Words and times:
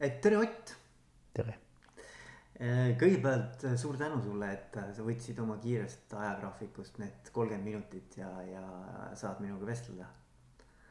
et 0.00 0.20
tere, 0.22 0.38
Ott. 0.38 0.74
tere. 1.34 1.56
kõigepealt 2.98 3.64
suur 3.78 3.96
tänu 3.98 4.18
sulle, 4.22 4.50
et 4.54 4.78
sa 4.94 5.04
võtsid 5.06 5.38
oma 5.42 5.58
kiirest 5.62 6.14
ajagraafikust 6.18 6.98
need 6.98 7.30
kolmkümmend 7.34 7.66
minutit 7.70 8.16
ja, 8.18 8.30
ja 8.46 8.62
saad 9.18 9.42
minuga 9.44 9.68
vestelda. 9.68 10.08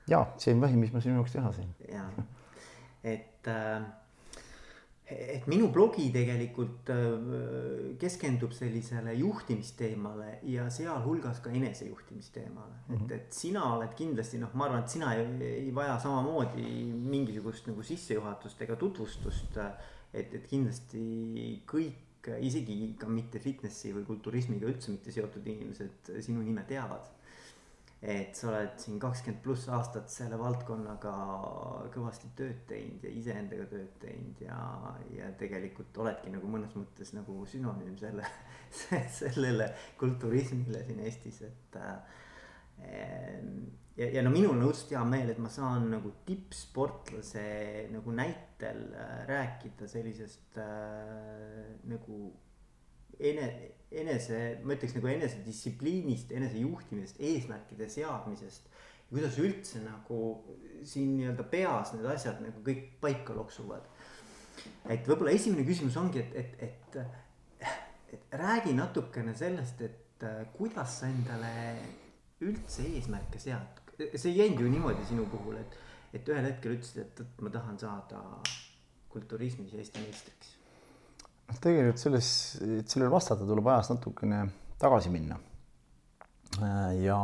ja 0.08 0.24
see 0.38 0.56
on 0.56 0.64
vähim, 0.64 0.80
mis 0.84 0.94
ma 0.96 1.04
sinu 1.04 1.20
jaoks 1.20 1.36
teha 1.36 1.52
sain. 1.56 1.74
ja, 1.92 2.06
et 3.04 3.52
äh, 3.52 3.88
et 5.08 5.46
minu 5.48 5.70
blogi 5.72 6.10
tegelikult 6.12 6.90
äh, 6.92 7.94
keskendub 8.00 8.52
sellisele 8.56 9.14
juhtimisteemale 9.16 10.40
ja 10.52 10.66
sealhulgas 10.74 11.40
ka 11.44 11.54
enesejuhtimisteemale 11.56 12.74
mm. 12.88 12.96
-hmm. 12.96 13.06
et, 13.06 13.12
et 13.12 13.34
sina 13.34 13.64
oled 13.76 13.94
kindlasti 13.96 14.42
noh, 14.42 14.52
ma 14.54 14.66
arvan, 14.66 14.84
et 14.84 14.90
sina 14.90 15.14
ei, 15.16 15.28
ei 15.48 15.76
vaja 15.76 16.00
samamoodi 16.04 16.68
mingisugust 16.92 17.68
nagu 17.72 17.84
sissejuhatust 17.84 18.62
ega 18.62 18.76
tutvustust. 18.76 19.58
et, 20.14 20.34
et 20.34 20.48
kindlasti 20.48 21.62
kõik, 21.68 22.30
isegi 22.40 22.96
ka 23.00 23.08
mitte 23.08 23.40
fitnessi 23.40 23.94
või 23.96 24.04
kulturismiga 24.04 24.68
üldse 24.68 24.92
mitte 24.92 25.12
seotud 25.12 25.48
inimesed 25.48 26.12
sinu 26.20 26.42
nime 26.44 26.64
teavad 26.68 27.08
et 28.02 28.36
sa 28.38 28.52
oled 28.52 28.76
siin 28.78 29.00
kakskümmend 29.02 29.42
pluss 29.42 29.70
aastat 29.74 30.12
selle 30.14 30.38
valdkonnaga 30.38 31.14
kõvasti 31.96 32.30
tööd 32.38 32.60
teinud 32.70 33.08
ja 33.08 33.14
iseendaga 33.22 33.66
tööd 33.72 33.96
teinud 34.04 34.44
ja, 34.44 34.58
ja 35.16 35.32
tegelikult 35.40 35.98
oledki 36.04 36.30
nagu 36.34 36.52
mõnes 36.52 36.76
mõttes 36.78 37.16
nagu 37.18 37.40
sünonüüm 37.50 37.98
selle, 37.98 38.28
sellele 39.22 39.72
kulturismile 39.98 40.84
siin 40.86 41.02
Eestis, 41.08 41.42
et 41.50 41.82
äh,. 41.82 42.16
ja, 43.98 44.12
ja 44.20 44.22
no 44.22 44.30
minul 44.30 44.54
on 44.54 44.68
õudselt 44.70 44.94
hea 44.94 45.02
meel, 45.10 45.34
et 45.34 45.42
ma 45.42 45.50
saan 45.50 45.90
nagu 45.96 46.14
tippsportlase 46.28 47.48
nagu 47.96 48.14
näitel 48.14 48.92
äh, 48.94 49.24
rääkida 49.26 49.90
sellisest 49.90 50.62
äh, 50.62 51.74
nagu 51.90 52.28
ene-, 53.20 53.78
enese, 53.92 54.40
ma 54.64 54.76
ütleks 54.76 54.96
nagu 54.98 55.10
enesedistsipliinist, 55.12 56.34
enesejuhtimisest, 56.36 57.22
eesmärkide 57.24 57.90
seadmisest. 57.92 58.74
kuidas 59.08 59.38
üldse 59.40 59.80
nagu 59.80 60.18
siin 60.84 61.14
nii-öelda 61.16 61.46
peas 61.48 61.94
need 61.94 62.08
asjad 62.12 62.42
nagu 62.44 62.60
kõik 62.66 62.82
paika 63.02 63.36
loksuvad. 63.36 63.86
et 64.90 65.08
võib-olla 65.08 65.32
esimene 65.32 65.64
küsimus 65.66 65.96
ongi, 65.98 66.20
et, 66.20 66.36
et, 66.36 66.98
et, 67.00 67.70
et 68.14 68.36
räägi 68.42 68.74
natukene 68.76 69.36
sellest, 69.36 69.82
et 69.82 70.24
äh, 70.28 70.44
kuidas 70.58 71.00
sa 71.00 71.08
endale 71.08 71.54
üldse 72.42 72.84
eesmärke 72.84 73.40
sead. 73.40 73.84
see 74.16 74.32
ei 74.32 74.38
jäänud 74.44 74.62
ju 74.62 74.70
niimoodi 74.70 75.06
sinu 75.08 75.26
puhul, 75.32 75.56
et, 75.58 75.80
et 76.14 76.28
ühel 76.28 76.52
hetkel 76.52 76.76
ütlesid, 76.76 77.06
et, 77.06 77.24
et 77.24 77.42
ma 77.42 77.50
tahan 77.50 77.80
saada 77.80 78.22
kulturismis 79.10 79.74
Eesti 79.74 80.04
meistriks 80.04 80.57
tegelikult 81.62 82.02
selles, 82.02 82.30
et 82.80 82.90
sellele 82.90 83.12
vastata, 83.12 83.48
tuleb 83.48 83.68
ajas 83.72 83.92
natukene 83.94 84.44
tagasi 84.82 85.12
minna. 85.14 85.38
Äh, 86.62 87.04
ja, 87.04 87.20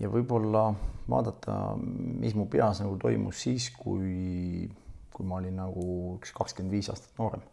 ja 0.00 0.10
võib-olla 0.12 0.68
vaadata, 1.10 1.76
mis 1.78 2.36
mu 2.38 2.46
peas 2.50 2.82
nagu 2.82 2.96
toimus 3.00 3.42
siis, 3.44 3.70
kui, 3.76 4.68
kui 5.12 5.28
ma 5.28 5.40
olin 5.40 5.58
nagu 5.62 5.86
üks 6.18 6.32
kakskümmend 6.36 6.76
viis 6.76 6.90
aastat 6.92 7.18
noorem. 7.20 7.44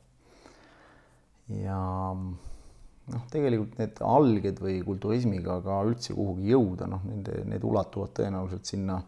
ja 1.50 1.80
noh, 3.10 3.24
tegelikult 3.34 3.80
need 3.80 4.02
alged 4.06 4.60
või 4.62 4.82
kulturismiga 4.86 5.60
ka 5.66 5.80
üldse 5.88 6.14
kuhugi 6.14 6.52
jõuda, 6.54 6.90
noh, 6.92 7.02
nende, 7.10 7.42
need 7.50 7.66
ulatuvad 7.66 8.14
tõenäoliselt 8.20 8.70
sinna 8.70 9.00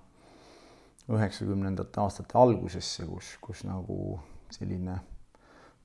üheksakümnendate 1.12 2.02
aastate 2.02 2.38
algusesse, 2.40 3.06
kus, 3.10 3.36
kus 3.44 3.64
nagu 3.68 4.18
selline 4.52 4.98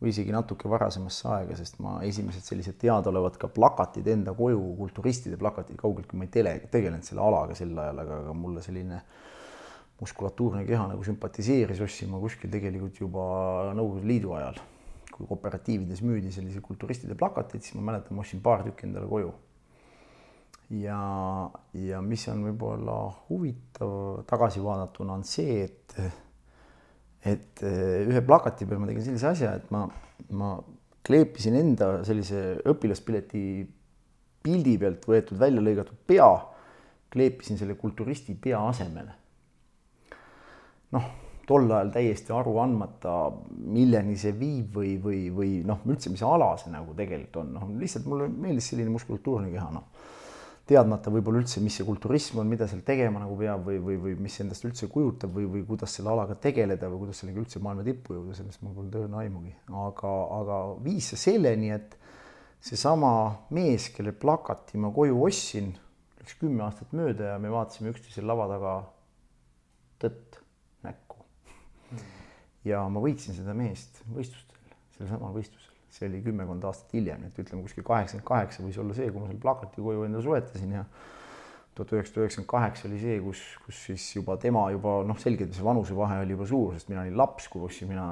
või 0.00 0.12
isegi 0.12 0.32
natuke 0.34 0.68
varasemasse 0.68 1.28
aega, 1.32 1.56
sest 1.56 1.78
ma 1.80 1.96
esimesed 2.04 2.44
sellised 2.44 2.76
teadaolevad 2.82 3.38
ka 3.40 3.48
plakatid 3.48 4.08
enda 4.12 4.34
koju, 4.36 4.60
kulturistide 4.76 5.38
plakatid, 5.40 5.78
kaugeltki 5.80 6.18
ma 6.20 6.26
ei 6.26 6.32
tele, 6.34 6.52
tegelenud 6.72 7.06
selle 7.06 7.24
alaga 7.24 7.56
sel 7.56 7.72
ajal, 7.72 8.02
aga, 8.04 8.18
aga 8.26 8.34
mulle 8.36 8.64
selline 8.64 9.00
muskulatuurne 10.00 10.66
keha 10.68 10.90
nagu 10.90 11.04
sümpatiseeris, 11.04 11.80
ostsin 11.80 12.12
ma 12.12 12.20
kuskil 12.20 12.52
tegelikult 12.52 13.00
juba 13.00 13.24
Nõukogude 13.76 14.10
Liidu 14.10 14.36
ajal. 14.36 14.60
kui 15.16 15.24
kooperatiivides 15.24 16.02
müüdi 16.04 16.28
selliseid 16.28 16.60
kulturistide 16.60 17.14
plakateid, 17.16 17.62
siis 17.64 17.72
ma 17.78 17.86
mäletan, 17.86 18.12
ma 18.12 18.20
ostsin 18.20 18.42
paar 18.44 18.60
tükki 18.66 18.84
endale 18.84 19.08
koju. 19.08 19.32
ja, 20.76 21.00
ja 21.72 22.02
mis 22.04 22.28
on 22.28 22.44
võib-olla 22.50 22.98
huvitav 23.30 24.26
tagasi 24.28 24.60
vaadatuna 24.60 25.16
on 25.16 25.24
see, 25.24 25.62
et 25.64 26.25
et 27.26 27.62
eh, 27.66 28.06
ühe 28.06 28.22
plakati 28.26 28.66
peal 28.68 28.80
ma 28.82 28.88
tegin 28.90 29.04
sellise 29.08 29.30
asja, 29.32 29.54
et 29.58 29.70
ma, 29.74 29.84
ma 30.38 30.54
kleepisin 31.06 31.56
enda 31.58 31.90
sellise 32.06 32.60
õpilaspileti 32.66 33.44
pildi 34.46 34.76
pealt 34.78 35.06
võetud 35.10 35.38
välja 35.40 35.62
lõigatud 35.62 35.98
pea, 36.06 36.30
kleepisin 37.10 37.58
selle 37.58 37.76
kulturisti 37.78 38.36
pea 38.38 38.60
asemele. 38.68 39.22
noh, 40.94 41.06
tol 41.46 41.66
ajal 41.70 41.90
täiesti 41.94 42.32
aru 42.34 42.56
andmata, 42.62 43.14
milleni 43.74 44.16
see 44.18 44.32
viib 44.38 44.78
või, 44.78 44.96
või, 45.02 45.20
või 45.34 45.50
noh, 45.66 45.82
üldse, 45.86 46.10
mis 46.10 46.22
ala 46.26 46.52
see 46.58 46.70
nagu 46.72 46.94
tegelikult 46.98 47.42
on, 47.42 47.52
noh, 47.58 47.66
lihtsalt 47.80 48.06
mulle 48.10 48.28
meeldis 48.30 48.70
selline 48.70 48.92
muskulatuurne 48.94 49.50
keha, 49.50 49.70
noh 49.74 50.14
teadmata 50.66 51.12
võib-olla 51.14 51.40
üldse, 51.44 51.60
mis 51.62 51.76
see 51.78 51.86
kulturism 51.86 52.40
on, 52.42 52.48
mida 52.50 52.66
seal 52.66 52.82
tegema 52.86 53.20
nagu 53.22 53.36
peab 53.38 53.62
või, 53.68 53.78
või, 53.82 53.98
või 54.02 54.14
mis 54.26 54.34
endast 54.42 54.66
üldse 54.66 54.88
kujutab 54.90 55.34
või, 55.36 55.46
või 55.50 55.62
kuidas 55.68 55.94
selle 55.94 56.10
alaga 56.10 56.34
tegeleda 56.42 56.90
või 56.90 57.04
kuidas 57.04 57.22
sellega 57.22 57.42
üldse 57.44 57.62
maailma 57.62 57.84
tippu 57.86 58.16
jõuda, 58.16 58.34
sellest 58.34 58.64
mul 58.66 58.74
polnud 58.74 58.98
õrna 59.04 59.22
aimugi, 59.22 59.54
aga, 59.70 60.14
aga 60.40 60.58
viis 60.82 61.12
see 61.12 61.22
selleni, 61.22 61.70
et 61.76 61.94
seesama 62.66 63.12
mees, 63.54 63.92
kelle 63.94 64.14
plakati 64.16 64.80
ma 64.82 64.90
koju 64.94 65.20
ostsin, 65.28 65.70
läks 66.18 66.34
kümme 66.40 66.66
aastat 66.66 66.90
mööda 66.98 67.34
ja 67.34 67.38
me 67.42 67.52
vaatasime 67.54 67.94
üksteisel 67.94 68.26
lava 68.26 68.48
taga 68.50 68.74
tõtt 70.02 70.40
näkku. 70.82 71.22
ja 72.66 72.82
ma 72.90 73.06
võitsin 73.06 73.38
seda 73.38 73.54
meest 73.54 74.02
võistlustel, 74.10 74.74
sellel 74.96 75.14
samal 75.14 75.38
võistlusel 75.38 75.65
see 75.96 76.08
oli 76.10 76.22
kümmekond 76.24 76.64
aastat 76.68 76.92
hiljem, 76.96 77.26
et 77.28 77.38
ütleme 77.40 77.64
kuskil 77.64 77.84
kaheksakümmend 77.86 78.28
kaheksa 78.28 78.64
võis 78.64 78.78
olla 78.82 78.96
see, 78.96 79.08
kui 79.12 79.22
ma 79.22 79.30
selle 79.30 79.42
plakati 79.42 79.84
koju 79.84 80.04
endale 80.06 80.24
soetasin 80.26 80.74
ja 80.76 80.82
tuhat 81.76 81.92
üheksasada 81.92 82.24
üheksakümmend 82.24 82.50
kaheksa 82.50 82.88
oli 82.88 83.00
see, 83.00 83.16
kus, 83.24 83.42
kus 83.64 83.80
siis 83.88 84.06
juba 84.16 84.36
tema 84.40 84.66
juba 84.72 84.98
noh, 85.08 85.18
selgelt 85.20 85.56
see 85.56 85.64
vanusevahe 85.64 86.22
oli 86.24 86.36
juba 86.36 86.48
suur, 86.48 86.76
sest 86.76 86.90
mina 86.92 87.04
olin 87.04 87.18
laps, 87.20 87.48
kui 87.52 87.64
ostsin 87.64 87.90
mina 87.92 88.06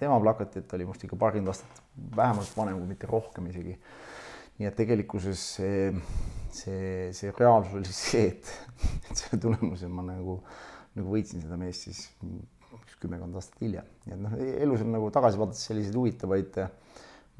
tema 0.00 0.18
plakatit, 0.22 0.66
ta 0.68 0.78
oli 0.78 0.88
minust 0.88 1.04
ikka 1.04 1.18
paarkümmend 1.20 1.52
aastat 1.52 1.82
vähemalt 2.16 2.56
vanem, 2.56 2.80
kui 2.80 2.92
mitte 2.94 3.10
rohkem 3.10 3.50
isegi. 3.52 3.76
nii 4.60 4.68
et 4.68 4.76
tegelikkuses 4.76 5.42
see, 5.56 5.84
see, 6.52 7.08
see 7.16 7.32
reaalsus 7.38 7.78
oli 7.78 7.92
see, 7.96 8.26
et, 8.34 8.50
et 9.08 9.14
selle 9.16 9.40
tulemusel 9.40 9.92
ma 9.92 10.04
nagu, 10.04 10.40
nagu 10.98 11.14
võitsin 11.16 11.40
seda 11.44 11.56
meest 11.60 11.88
siis 11.88 12.02
kümmekond 13.00 13.36
aastat 13.40 13.62
hiljem, 13.64 13.86
nii 14.04 14.16
et 14.16 14.20
noh, 14.20 14.34
elus 14.66 14.84
on 14.84 14.92
nagu 14.92 15.08
tagasi 15.14 15.40
vaadates 15.40 15.64
selliseid 15.70 15.96
huvitavaid 15.96 16.58
äh, 16.60 16.72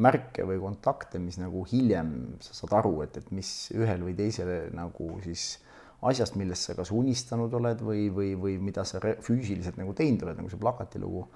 märke 0.01 0.45
või 0.49 0.61
kontakte, 0.63 1.21
mis 1.23 1.39
nagu 1.41 1.65
hiljem 1.69 2.13
sa 2.45 2.57
saad 2.57 2.79
aru, 2.81 3.01
et, 3.05 3.19
et 3.21 3.33
mis 3.35 3.51
ühel 3.77 4.03
või 4.07 4.17
teisel 4.19 4.71
nagu 4.77 5.13
siis 5.25 5.59
asjast, 6.09 6.37
millest 6.41 6.69
sa 6.69 6.77
kas 6.79 6.93
unistanud 6.97 7.53
oled 7.61 7.83
või, 7.85 8.09
või, 8.15 8.35
või 8.41 8.57
mida 8.71 8.87
sa 8.89 9.01
füüsiliselt 9.01 9.79
nagu 9.81 9.93
teinud 9.97 10.25
oled, 10.25 10.39
nagu 10.41 10.53
see 10.53 10.61
plakati 10.61 11.03
lugu. 11.03 11.27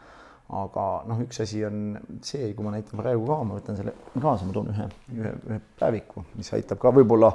aga 0.45 0.83
noh, 1.09 1.21
üks 1.25 1.39
asi 1.41 1.63
on 1.65 1.95
see, 2.21 2.51
kui 2.53 2.65
ma 2.67 2.75
näitan 2.75 3.01
praegu 3.01 3.25
ka, 3.25 3.37
ma 3.49 3.57
võtan 3.57 3.79
selle 3.79 3.95
kaasa, 4.13 4.45
ma 4.45 4.53
toon 4.53 4.67
ühe, 4.75 4.89
ühe, 5.17 5.31
ühe 5.49 5.61
päeviku, 5.81 6.25
mis 6.37 6.53
aitab 6.53 6.83
ka 6.83 6.93
võib-olla 6.93 7.31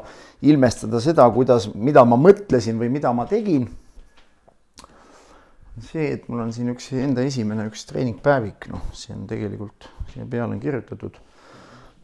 ilmestada 0.46 1.02
seda, 1.02 1.26
kuidas, 1.34 1.72
mida 1.74 2.04
ma 2.06 2.20
mõtlesin 2.22 2.78
või 2.78 2.92
mida 2.94 3.10
ma 3.18 3.26
tegin 3.30 3.66
see, 5.86 6.12
et 6.16 6.28
mul 6.30 6.44
on 6.44 6.52
siin 6.56 6.72
üks 6.74 6.92
enda 6.98 7.24
esimene 7.28 7.68
üks 7.70 7.86
treeningpäevik, 7.90 8.70
noh, 8.74 8.90
see 8.98 9.16
on 9.16 9.26
tegelikult 9.30 9.90
siia 10.14 10.28
peale 10.30 10.56
on 10.56 10.62
kirjutatud 10.62 11.18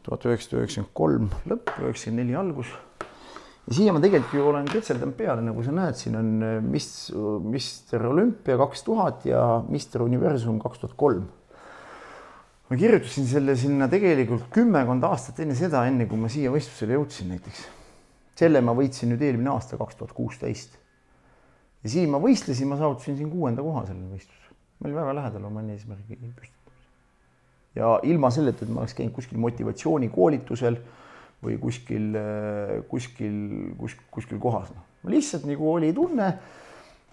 tuhat 0.06 0.26
üheksasada 0.28 0.62
üheksakümmend 0.62 0.92
kolm 0.94 1.30
lõpp, 1.50 1.72
üheksakümmend 1.82 2.22
neli 2.22 2.36
algus. 2.38 2.70
ja 3.66 3.74
siia 3.78 3.94
ma 3.94 4.02
tegelikult 4.02 4.36
ju 4.36 4.44
olen 4.46 4.68
ketseldanud 4.70 5.16
peale, 5.18 5.42
nagu 5.42 5.64
sa 5.66 5.74
näed, 5.74 5.98
siin 5.98 6.18
on 6.18 6.30
äh, 6.46 6.60
mis, 6.62 6.88
Mister 7.42 8.06
Olümpia 8.06 8.58
kaks 8.60 8.86
tuhat 8.86 9.26
ja 9.26 9.42
Mister 9.68 10.04
Universum 10.06 10.60
kaks 10.62 10.84
tuhat 10.84 10.96
kolm. 10.96 11.26
ma 12.70 12.78
kirjutasin 12.78 13.26
selle 13.26 13.56
sinna 13.58 13.90
tegelikult 13.90 14.48
kümmekond 14.54 15.04
aastat 15.10 15.42
enne 15.42 15.58
seda, 15.58 15.84
enne 15.86 16.06
kui 16.06 16.18
ma 16.18 16.30
siia 16.30 16.54
võistlusele 16.54 16.98
jõudsin 16.98 17.34
näiteks. 17.34 17.66
selle 18.38 18.62
ma 18.62 18.74
võitsin 18.78 19.10
nüüd 19.12 19.22
eelmine 19.22 19.50
aasta, 19.56 19.78
kaks 19.80 19.98
tuhat 19.98 20.14
kuusteist 20.14 20.78
ja 21.86 21.92
siin 21.92 22.10
ma 22.10 22.18
võistlesin, 22.22 22.66
ma 22.70 22.78
saavutasin 22.80 23.18
siin 23.20 23.30
kuuenda 23.30 23.62
koha 23.62 23.84
sellel 23.86 24.10
võistlusel. 24.10 24.54
ma 24.76 24.88
olin 24.88 24.98
väga 24.98 25.16
lähedal 25.20 25.48
oma 25.48 25.62
eesmärgi 25.70 26.18
püstitamisel. 26.18 26.82
ja 27.78 27.92
ilma 28.10 28.30
selleta, 28.34 28.66
et 28.66 28.72
ma 28.74 28.82
oleks 28.82 28.96
käinud 28.98 29.14
kuskil 29.14 29.38
motivatsioonikoolitusel 29.44 30.80
või 31.46 31.58
kuskil, 31.62 32.16
kuskil, 32.90 33.36
kus, 33.78 33.94
kuskil 34.10 34.40
kohas, 34.42 34.72
noh. 34.74 34.86
lihtsalt 35.12 35.46
nagu 35.46 35.68
oli 35.70 35.92
tunne, 35.94 36.32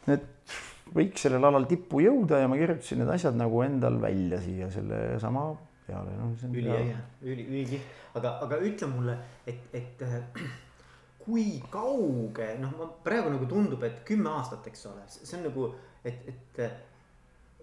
et 0.09 0.55
võiks 0.95 1.27
sellel 1.27 1.45
alal 1.51 1.67
tippu 1.69 2.01
jõuda 2.01 2.41
ja 2.41 2.49
ma 2.49 2.57
kirjutasin 2.57 3.03
need 3.03 3.13
asjad 3.13 3.37
nagu 3.37 3.61
endal 3.65 3.99
välja 4.01 4.41
siia 4.41 4.71
sellesama 4.73 5.51
peale, 5.85 6.17
noh. 6.17 6.33
üliäge, 6.49 6.97
üli, 7.21 7.45
ülikihvt, 7.45 7.95
aga, 8.17 8.37
aga 8.47 8.61
ütle 8.65 8.89
mulle, 8.89 9.17
et, 9.45 9.67
et 9.75 10.07
kui 11.25 11.61
kauge, 11.71 12.53
noh, 12.61 12.73
ma 12.79 12.89
praegu 13.05 13.33
nagu 13.33 13.47
tundub, 13.49 13.83
et 13.87 14.01
kümme 14.07 14.31
aastat, 14.37 14.67
eks 14.71 14.89
ole, 14.91 15.05
see 15.07 15.37
on 15.39 15.47
nagu, 15.49 15.69
et, 16.03 16.27
et 16.33 16.65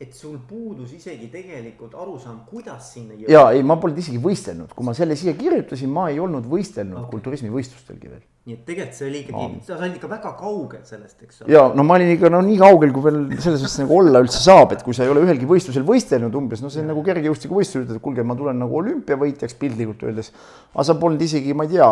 et 0.01 0.15
sul 0.17 0.39
puudus 0.49 0.95
isegi 0.97 1.27
tegelikult 1.29 1.93
arusaam, 2.01 2.39
kuidas 2.49 2.87
sinna 2.95 3.13
jõuda. 3.13 3.33
ja 3.35 3.43
ei, 3.53 3.61
ma 3.67 3.77
polnud 3.77 3.99
isegi 4.01 4.17
võistelnud, 4.23 4.73
kui 4.73 4.87
ma 4.89 4.95
selle 4.97 5.17
siia 5.21 5.35
kirjutasin, 5.37 5.91
ma 5.93 6.07
ei 6.09 6.17
olnud 6.25 6.47
võistelnud 6.49 7.03
okay. 7.03 7.11
kulturismivõistlustelgi 7.13 8.13
veel 8.15 8.23
nii 8.49 8.55
et 8.57 8.61
tegelikult 8.65 8.97
see 8.97 9.05
oli 9.05 9.19
ikkagi 9.21 9.59
sa 9.67 9.75
olid 9.77 9.97
ikka 9.99 10.09
väga 10.09 10.31
kaugel 10.39 10.81
sellest, 10.89 11.17
eks 11.27 11.43
ole. 11.43 11.53
ja 11.53 11.67
no 11.77 11.85
ma 11.85 11.99
olin 11.99 12.15
ikka 12.15 12.31
no 12.33 12.39
nii 12.41 12.57
kaugel, 12.57 12.93
kui 12.97 13.05
veel 13.05 13.19
selles 13.37 13.61
mõttes 13.61 13.75
nagu 13.83 13.97
olla 13.99 14.23
üldse 14.25 14.41
saab, 14.41 14.73
et 14.73 14.85
kui 14.87 14.97
sa 14.97 15.05
ei 15.05 15.11
ole 15.13 15.27
ühelgi 15.27 15.45
võistlusel 15.49 15.85
võistelnud 15.85 16.39
umbes, 16.41 16.63
no 16.65 16.71
see 16.73 16.81
on 16.81 16.89
ja. 16.89 16.95
nagu 16.95 17.05
kergejõustikuvõistlusel 17.05 17.85
ütled, 17.85 17.99
et 18.01 18.05
kuulge, 18.07 18.25
ma 18.25 18.37
tulen 18.39 18.57
nagu 18.63 18.79
olümpiavõitjaks 18.81 19.59
piltlikult 19.61 20.07
öeldes. 20.09 20.33
aga 20.73 20.87
sa 20.89 20.97
polnud 21.03 21.21
isegi, 21.27 21.53
ma 21.53 21.67
ei 21.69 21.75
tea, 21.75 21.91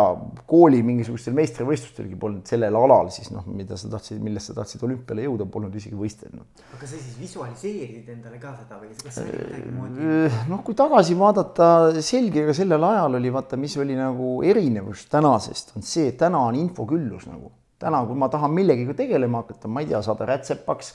kooli 0.49 0.81
mingisugustel 0.87 1.37
meistrivõistlustelgi 1.37 2.17
polnud 2.17 2.49
sellel 2.49 2.81
alal 2.81 3.13
siis 3.13 3.29
noh, 3.35 3.45
mida 3.53 3.77
sa 3.77 3.93
tahtsid, 3.93 4.17
millest 4.25 4.49
sa 4.49 4.57
tahtsid 4.57 4.87
olümpiale 4.89 5.27
jõuda, 5.27 5.45
polnud 5.53 5.77
isegi 5.77 5.93
võistelnud. 6.01 6.65
aga 6.79 6.81
sa 6.81 6.95
siis 6.95 7.13
visualiseerid 7.21 8.09
endale 8.15 8.41
ka 8.41 8.55
seda 8.57 8.81
või 8.81 8.89
kas 8.97 9.21
see 9.21 9.27
oli 9.29 9.37
kuidagi 9.45 9.77
moodi? 9.77 10.09
Äh, 10.25 10.41
noh, 10.49 10.65
kui 10.65 10.81
tagasi 10.81 11.19
vaadata, 11.21 11.69
selge 12.01 12.49
ka 12.49 12.57
sellel 12.57 12.89
ajal 12.89 13.21
oli 13.21 13.37
vaata, 13.37 13.61
mis 13.61 13.77
oli 13.77 14.01
nagu 14.01 14.33
erinevus 14.49 15.05
tänasest, 15.13 15.75
on 15.77 15.85
see, 15.85 16.09
täna 16.17 16.38
täna 16.39 16.47
on 16.47 16.55
infoküllus 16.55 17.27
nagu. 17.27 17.51
täna, 17.79 18.01
kui 18.05 18.15
ma 18.15 18.27
tahan 18.27 18.51
millegagi 18.51 18.93
tegelema 18.93 19.39
hakata, 19.39 19.69
ma 19.71 19.79
ei 19.79 19.87
tea, 19.87 20.01
saada 20.03 20.25
rätsepaks, 20.27 20.89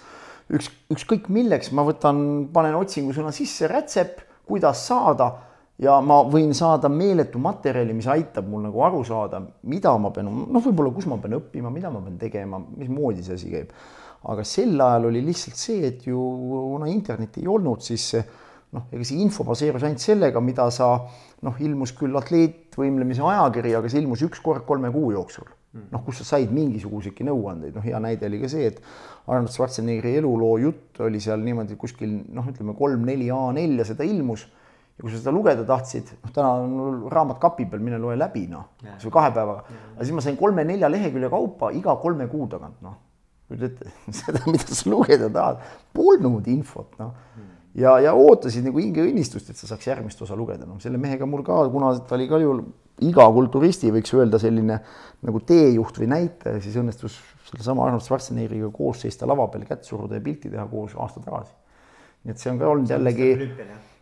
üks, 0.52 0.66
ükskõik 0.92 1.30
milleks, 1.32 1.70
ma 1.72 1.80
võtan, 1.80 2.50
panen 2.52 2.74
otsingusõna 2.76 3.32
sisse 3.32 3.68
rätsep, 3.70 4.20
kuidas 4.44 4.82
saada 4.84 5.30
ja 5.80 5.96
ma 6.04 6.20
võin 6.28 6.52
saada 6.52 6.90
meeletu 6.92 7.40
materjali, 7.40 7.96
mis 7.96 8.06
aitab 8.12 8.50
mul 8.52 8.66
nagu 8.66 8.84
aru 8.84 9.00
saada, 9.04 9.40
mida 9.64 9.94
ma 9.96 10.12
pean, 10.12 10.28
noh, 10.28 10.60
võib-olla 10.60 10.92
kus 10.92 11.08
ma 11.08 11.16
pean 11.22 11.38
õppima, 11.38 11.72
mida 11.72 11.88
ma 11.90 12.04
pean 12.04 12.20
tegema, 12.20 12.60
mismoodi 12.60 13.24
see 13.24 13.40
asi 13.40 13.52
käib. 13.54 13.72
aga 14.24 14.44
sel 14.44 14.80
ajal 14.80 15.08
oli 15.08 15.24
lihtsalt 15.24 15.56
see, 15.56 15.86
et 15.88 16.04
ju 16.06 16.20
kuna 16.74 16.86
internetti 16.92 17.40
ei 17.40 17.48
olnud, 17.48 17.80
siis 17.80 18.12
noh, 18.76 18.90
ega 18.92 19.08
see 19.08 19.24
info 19.24 19.44
baseerus 19.44 19.88
ainult 19.88 20.04
sellega, 20.04 20.40
mida 20.40 20.68
sa 20.68 20.98
noh, 21.44 21.56
ilmus 21.64 21.96
küll 21.96 22.12
atleetvõimlemise 22.74 23.22
ajakiri, 23.22 23.74
aga 23.78 23.90
see 23.90 24.02
ilmus 24.02 24.22
üks 24.26 24.40
kord 24.42 24.64
kolme 24.66 24.90
kuu 24.92 25.12
jooksul. 25.14 25.46
Mm. 25.74 25.88
noh, 25.90 26.02
kus 26.06 26.20
sa 26.20 26.36
said 26.36 26.52
mingisuguseidki 26.54 27.24
nõuandeid, 27.26 27.74
noh, 27.74 27.82
hea 27.82 27.98
näide 27.98 28.28
oli 28.28 28.38
ka 28.38 28.46
see, 28.46 28.68
et 28.70 28.76
Arnold 29.26 29.50
Schwarzeneggeri 29.50 30.20
eluloo 30.20 30.52
jutt 30.62 31.00
oli 31.02 31.18
seal 31.18 31.40
niimoodi 31.42 31.74
kuskil 31.74 32.12
noh, 32.30 32.46
ütleme 32.46 32.76
kolm-neli 32.78 33.26
A4 33.34 33.80
ja 33.80 33.86
seda 33.88 34.06
ilmus 34.06 34.44
ja 34.46 35.02
kui 35.02 35.10
sa 35.10 35.18
seda 35.18 35.32
lugeda 35.34 35.64
tahtsid, 35.66 36.12
noh, 36.22 36.30
täna 36.30 36.52
on 36.60 36.76
mul 36.78 37.00
raamat 37.10 37.40
kapi 37.42 37.66
peal, 37.72 37.82
mine 37.82 37.98
loe 37.98 38.14
läbi, 38.14 38.44
noh, 38.52 38.68
kas 38.84 39.08
või 39.08 39.16
kahe 39.16 39.32
päevaga. 39.34 39.80
aga 39.96 40.06
siis 40.06 40.14
ma 40.14 40.22
sain 40.22 40.38
kolme-nelja 40.38 40.92
lehekülje 40.94 41.32
kaupa 41.32 41.72
iga 41.74 41.96
kolme 42.04 42.28
kuu 42.30 42.46
tagant, 42.54 42.78
noh. 42.84 42.94
ette, 43.58 43.90
seda, 44.20 44.44
mida 44.46 44.78
sa 44.78 44.94
lugeda 44.94 45.26
tahad, 45.26 45.66
polnud 45.98 46.46
infot, 46.54 46.94
noh 47.02 47.10
mm 47.34 47.53
ja, 47.78 47.96
ja 48.02 48.14
ootasid 48.14 48.66
nagu 48.68 48.80
hingeõnnistust, 48.82 49.50
et 49.50 49.58
sa 49.58 49.68
saaks 49.70 49.90
järgmist 49.90 50.22
osa 50.24 50.36
lugeda, 50.38 50.66
noh 50.68 50.80
selle 50.82 51.00
mehega 51.00 51.26
mul 51.28 51.44
ka, 51.46 51.64
kuna 51.72 51.92
ta 52.06 52.16
oli 52.18 52.28
ka 52.30 52.40
ju 52.42 52.56
iga 53.02 53.26
kulturisti, 53.34 53.90
võiks 53.94 54.14
öelda, 54.14 54.38
selline 54.38 54.78
nagu 55.26 55.40
teejuht 55.46 55.98
või 55.98 56.10
näitaja, 56.12 56.60
siis 56.62 56.76
õnnestus 56.78 57.16
sellesama 57.48 57.88
Arnold 57.88 58.04
Schwarzeneggeriga 58.06 58.70
koos 58.74 59.02
seista 59.02 59.26
lava 59.26 59.48
peal, 59.50 59.66
kätt 59.68 59.88
suruda 59.88 60.20
ja 60.20 60.24
pilti 60.24 60.52
teha 60.52 60.66
koos 60.70 60.94
aasta 61.00 61.22
tagasi. 61.24 61.56
nii 62.24 62.32
et 62.32 62.40
see 62.40 62.52
on 62.52 62.60
ka 62.60 62.68
olnud 62.70 62.92
jällegi, 62.94 63.26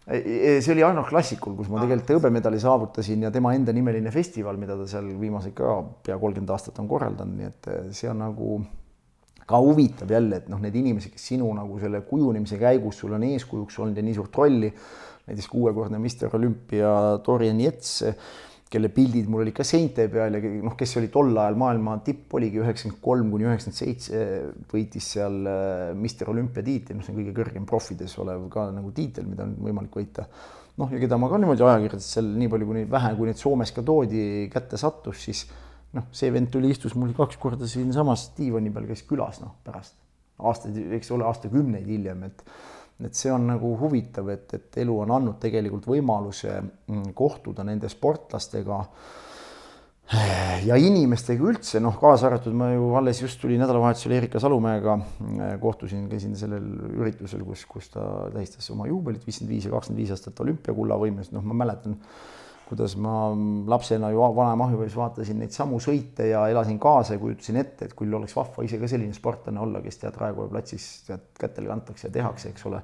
e, 0.07 0.19
e, 0.19 0.53
see 0.61 0.75
oli 0.75 0.85
Arnold 0.87 1.09
Klassikul, 1.09 1.57
kus 1.57 1.73
ma 1.73 1.81
tegelikult 1.81 2.13
hõbemedali 2.19 2.61
saavutasin 2.63 3.25
ja 3.27 3.33
tema 3.35 3.55
enda 3.57 3.73
nimeline 3.73 4.13
festival, 4.15 4.61
mida 4.61 4.77
ta 4.79 4.87
seal 4.91 5.09
viimased 5.19 5.57
ka 5.57 5.81
pea 6.05 6.21
kolmkümmend 6.21 6.53
aastat 6.53 6.79
on 6.83 6.91
korraldanud, 6.91 7.41
nii 7.41 7.49
et 7.49 7.73
e, 7.73 7.81
see 7.97 8.13
on 8.13 8.21
nagu 8.27 8.61
ka 9.49 9.59
huvitav 9.63 10.11
jälle, 10.13 10.43
et 10.43 10.49
noh, 10.53 10.61
need 10.63 10.77
inimesed, 10.79 11.13
kes 11.15 11.33
sinu 11.33 11.49
nagu 11.57 11.81
selle 11.83 12.03
kujunemise 12.07 12.59
käigus 12.61 13.03
sul 13.03 13.17
on 13.17 13.27
eeskujuks 13.27 13.81
olnud 13.83 13.99
ja 13.99 14.07
nii 14.07 14.17
suurt 14.17 14.39
rolli, 14.39 14.71
näiteks 15.27 15.51
kuuekordne 15.51 16.01
Mister 16.03 16.33
Olümpia 16.37 16.95
Dorian 17.27 17.61
Jets, 17.63 18.01
kelle 18.73 18.89
pildid 18.89 19.29
mul 19.29 19.45
olid 19.45 19.55
ka 19.57 19.65
seinte 19.67 20.07
peal 20.13 20.39
ja 20.39 20.41
noh, 20.65 20.75
kes 20.79 20.97
oli 20.97 21.11
tol 21.13 21.35
ajal 21.37 21.59
maailma 21.61 21.99
tipp, 22.07 22.31
oligi 22.39 22.63
üheksakümmend 22.63 23.03
kolm 23.05 23.29
kuni 23.35 23.47
üheksakümmend 23.49 23.79
seitse, 23.79 24.23
võitis 24.73 25.11
seal 25.17 25.37
äh, 25.51 25.91
Mister 25.99 26.31
Olümpia 26.33 26.65
tiitli, 26.65 26.97
noh, 26.97 27.05
see 27.05 27.13
on 27.13 27.21
kõige 27.21 27.37
kõrgem 27.37 27.69
profides 27.69 28.17
olev 28.23 28.47
ka 28.53 28.71
nagu 28.73 28.95
tiitel, 28.97 29.29
mida 29.29 29.45
on 29.45 29.59
võimalik 29.61 30.01
võita. 30.01 30.25
noh, 30.81 30.89
ja 30.89 31.03
keda 31.03 31.19
ma 31.21 31.29
ka 31.29 31.43
niimoodi 31.43 31.67
ajakirjades 31.69 32.09
seal 32.15 32.33
nii 32.41 32.49
palju, 32.55 32.71
kuni 32.71 32.87
vähe, 32.91 33.13
kui 33.19 33.29
neid 33.29 33.43
Soomes 33.43 33.75
ka 33.77 33.85
toodi, 33.85 34.49
kätte 34.53 34.81
sattus, 34.81 35.21
siis 35.27 35.45
noh, 35.97 36.09
see 36.15 36.31
vend 36.35 36.51
tuli, 36.53 36.73
istus 36.73 36.95
mul 36.99 37.15
kaks 37.17 37.41
korda 37.41 37.69
siinsamas 37.69 38.31
diivani 38.37 38.73
peal, 38.73 38.89
käis 38.91 39.05
külas, 39.09 39.43
noh, 39.45 39.57
pärast. 39.67 39.99
Aastaid, 40.43 40.79
eks 40.97 41.13
ole, 41.15 41.27
aastakümneid 41.29 41.89
hiljem, 41.89 42.29
et 42.31 42.47
et 43.03 43.19
see 43.19 43.33
on 43.35 43.49
nagu 43.49 43.73
huvitav, 43.81 44.29
et, 44.31 44.53
et 44.55 44.77
elu 44.85 44.95
on 45.03 45.11
andnud 45.11 45.39
tegelikult 45.43 45.89
võimaluse 45.91 46.53
mm, 46.61 47.09
kohtuda 47.19 47.65
nende 47.67 47.89
sportlastega 47.91 48.79
ja 50.69 50.77
inimestega 50.79 51.47
üldse, 51.49 51.81
noh, 51.83 51.97
kaasa 51.99 52.29
arvatud 52.29 52.55
ma 52.57 52.69
ju 52.75 52.93
alles 53.01 53.23
just 53.23 53.41
tulin 53.43 53.63
nädalavahetusel 53.63 54.15
Erika 54.19 54.43
Salumäega, 54.43 54.99
mm, 54.99 55.57
kohtusin, 55.63 56.05
käisin 56.11 56.37
sellel 56.39 56.69
üritusel, 56.93 57.43
kus, 57.49 57.65
kus 57.71 57.91
ta 57.95 58.05
tähistas 58.35 58.69
oma 58.75 58.87
juubelit, 58.91 59.25
viiskümmend 59.27 59.57
viis 59.57 59.67
ja 59.67 59.75
kakskümmend 59.75 60.05
viis 60.05 60.15
aastat 60.15 60.45
olümpiakulla 60.45 61.01
võimes, 61.01 61.33
noh, 61.35 61.43
ma 61.49 61.59
mäletan 61.65 61.99
kuidas 62.73 62.95
ma 62.97 63.15
lapsena 63.69 64.09
ju 64.11 64.23
vanema 64.37 64.65
ahjupoiss 64.65 64.97
vaatasin 64.97 65.43
neid 65.43 65.53
samu 65.53 65.77
sõite 65.83 66.31
ja 66.31 66.47
elasin 66.49 66.79
kaasa 66.81 67.19
ja 67.19 67.21
kujutasin 67.21 67.61
ette, 67.61 67.85
et 67.85 67.97
küll 67.99 68.15
oleks 68.17 68.33
vahva 68.37 68.65
ise 68.65 68.81
ka 68.81 68.89
selline 68.89 69.13
sportlane 69.13 69.61
olla, 69.61 69.83
kes 69.85 70.01
tead 70.01 70.17
Raekoja 70.17 70.49
platsis 70.55 70.87
tead 71.09 71.27
kätele 71.37 71.69
kantakse 71.69 72.09
ja 72.09 72.15
tehakse, 72.15 72.55
eks 72.55 72.65
ole. 72.71 72.81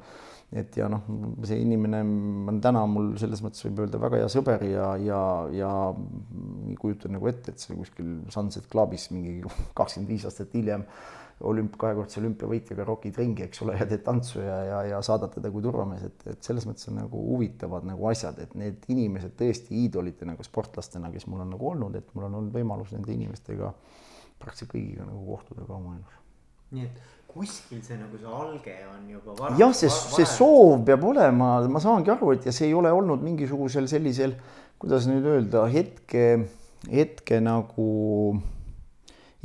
Et 0.57 0.77
ja 0.81 0.87
noh, 0.89 1.05
see 1.45 1.59
inimene 1.61 2.01
on 2.49 2.61
täna 2.65 2.87
mul 2.89 3.11
selles 3.21 3.43
mõttes 3.45 3.67
võib 3.67 3.83
öelda 3.85 4.01
väga 4.01 4.23
hea 4.23 4.29
sõber 4.33 4.63
ja, 4.65 4.95
ja, 5.03 5.21
ja 5.53 5.73
kujutan 6.81 7.13
nagu 7.19 7.29
ette, 7.29 7.53
et 7.53 7.61
see 7.61 7.77
kuskil 7.77 8.15
Sunset 8.33 8.69
Clubis 8.73 9.11
mingi 9.13 9.43
kakskümmend 9.79 10.15
viis 10.15 10.25
aastat 10.29 10.55
hiljem 10.57 10.87
olümp, 11.47 11.77
kahekordse 11.79 12.19
olümpiavõitjaga 12.23 12.87
rokid 12.89 13.19
ringi, 13.21 13.45
eks 13.47 13.61
ole, 13.63 13.77
ja 13.79 13.87
teed 13.87 14.03
tantsu 14.07 14.41
ja, 14.43 14.57
ja, 14.67 14.79
ja 14.89 15.03
saadad 15.07 15.37
teda 15.37 15.53
kui 15.55 15.63
turvamees, 15.63 16.09
et, 16.09 16.25
et 16.33 16.49
selles 16.49 16.67
mõttes 16.67 16.89
on 16.91 16.99
nagu 16.99 17.21
huvitavad 17.29 17.87
nagu 17.87 18.09
asjad, 18.11 18.41
et 18.43 18.57
need 18.59 18.89
inimesed 18.91 19.37
tõesti 19.39 19.77
iidolitena 19.85 20.33
nagu 20.33 20.47
sportlastena, 20.47 21.13
kes 21.15 21.29
mul 21.31 21.45
on 21.45 21.53
nagu 21.55 21.71
olnud, 21.71 22.01
et 22.01 22.09
mul 22.17 22.27
on 22.27 22.41
olnud 22.41 22.57
võimalus 22.57 22.91
nende 22.97 23.15
inimestega 23.15 23.71
praktiliselt 24.41 24.73
kõigiga 24.73 25.07
nagu 25.07 25.23
kohtuda 25.29 25.69
ka 25.69 25.79
oma 25.79 25.95
elus. 25.99 26.19
nii 26.75 26.89
et 26.89 27.18
kuskil 27.39 27.81
see 27.87 27.99
nagu 27.99 28.19
see 28.19 28.37
alge 28.41 28.77
on 28.91 29.09
juba 29.15 29.37
vara, 29.39 29.57
jah, 29.61 29.73
see, 29.77 29.91
see 29.93 30.27
soov 30.29 30.83
peab 30.89 31.05
olema, 31.13 31.55
ma 31.71 31.83
saangi 31.83 32.13
aru, 32.15 32.35
et 32.35 32.49
ja 32.49 32.55
see 32.55 32.69
ei 32.69 32.77
ole 32.77 32.93
olnud 32.95 33.23
mingisugusel 33.25 33.89
sellisel, 33.91 34.35
kuidas 34.79 35.09
nüüd 35.11 35.27
öelda, 35.27 35.67
hetke, 35.73 36.25
hetke 36.91 37.41
nagu 37.43 37.89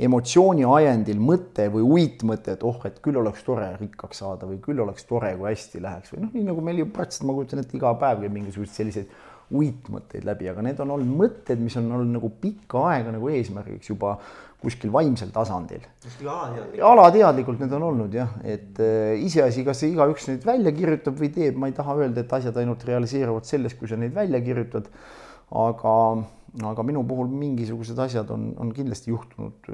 emotsiooni 0.04 0.64
ajendil 0.66 1.20
mõte 1.22 1.68
või 1.70 1.84
uitmõte, 1.98 2.56
et 2.56 2.64
oh, 2.66 2.80
et 2.88 2.98
küll 3.02 3.18
oleks 3.20 3.44
tore 3.46 3.68
rikkaks 3.78 4.24
saada 4.24 4.48
või 4.50 4.58
küll 4.62 4.82
oleks 4.82 5.06
tore, 5.06 5.30
kui 5.38 5.52
hästi 5.52 5.82
läheks 5.84 6.14
või 6.14 6.24
noh, 6.24 6.32
nii 6.34 6.48
nagu 6.48 6.64
meil 6.66 6.82
ju 6.82 6.88
praktiliselt 6.90 7.28
ma 7.30 7.36
kujutan 7.36 7.62
ette 7.62 7.78
iga 7.78 7.94
päev 8.00 8.24
käib 8.24 8.34
mingisuguseid 8.34 8.80
selliseid 8.80 9.14
uitmõtteid 9.54 10.24
läbi, 10.26 10.48
aga 10.50 10.64
need 10.64 10.80
on 10.82 10.94
olnud 10.96 11.18
mõtted, 11.20 11.60
mis 11.62 11.76
on 11.78 11.92
olnud 11.92 12.16
nagu 12.16 12.30
pikka 12.42 12.80
aega 12.90 13.12
nagu 13.14 13.28
eesmärgiks 13.30 13.92
juba 13.92 14.16
kuskil 14.64 14.92
vaimsel 14.94 15.32
tasandil. 15.34 15.84
alateadlikult. 16.04 16.84
alateadlikult 16.90 17.64
need 17.64 17.74
on 17.78 17.88
olnud 17.90 18.14
jah, 18.16 18.32
et 18.42 18.80
äh, 18.82 19.14
iseasi, 19.24 19.64
kas 19.66 19.84
igaüks 19.86 20.30
neid 20.30 20.46
välja 20.46 20.72
kirjutab 20.76 21.18
või 21.20 21.30
teeb, 21.34 21.58
ma 21.60 21.70
ei 21.70 21.76
taha 21.76 21.98
öelda, 22.00 22.24
et 22.24 22.32
asjad 22.38 22.56
ainult 22.62 22.84
realiseeruvad 22.88 23.48
sellest, 23.48 23.78
kui 23.78 23.90
sa 23.90 24.00
neid 24.00 24.16
välja 24.16 24.42
kirjutad. 24.44 24.88
aga 25.54 25.92
aga 26.62 26.84
minu 26.86 27.02
puhul 27.06 27.30
mingisugused 27.34 27.98
asjad 27.98 28.28
on, 28.30 28.52
on 28.62 28.70
kindlasti 28.74 29.10
juhtunud 29.10 29.70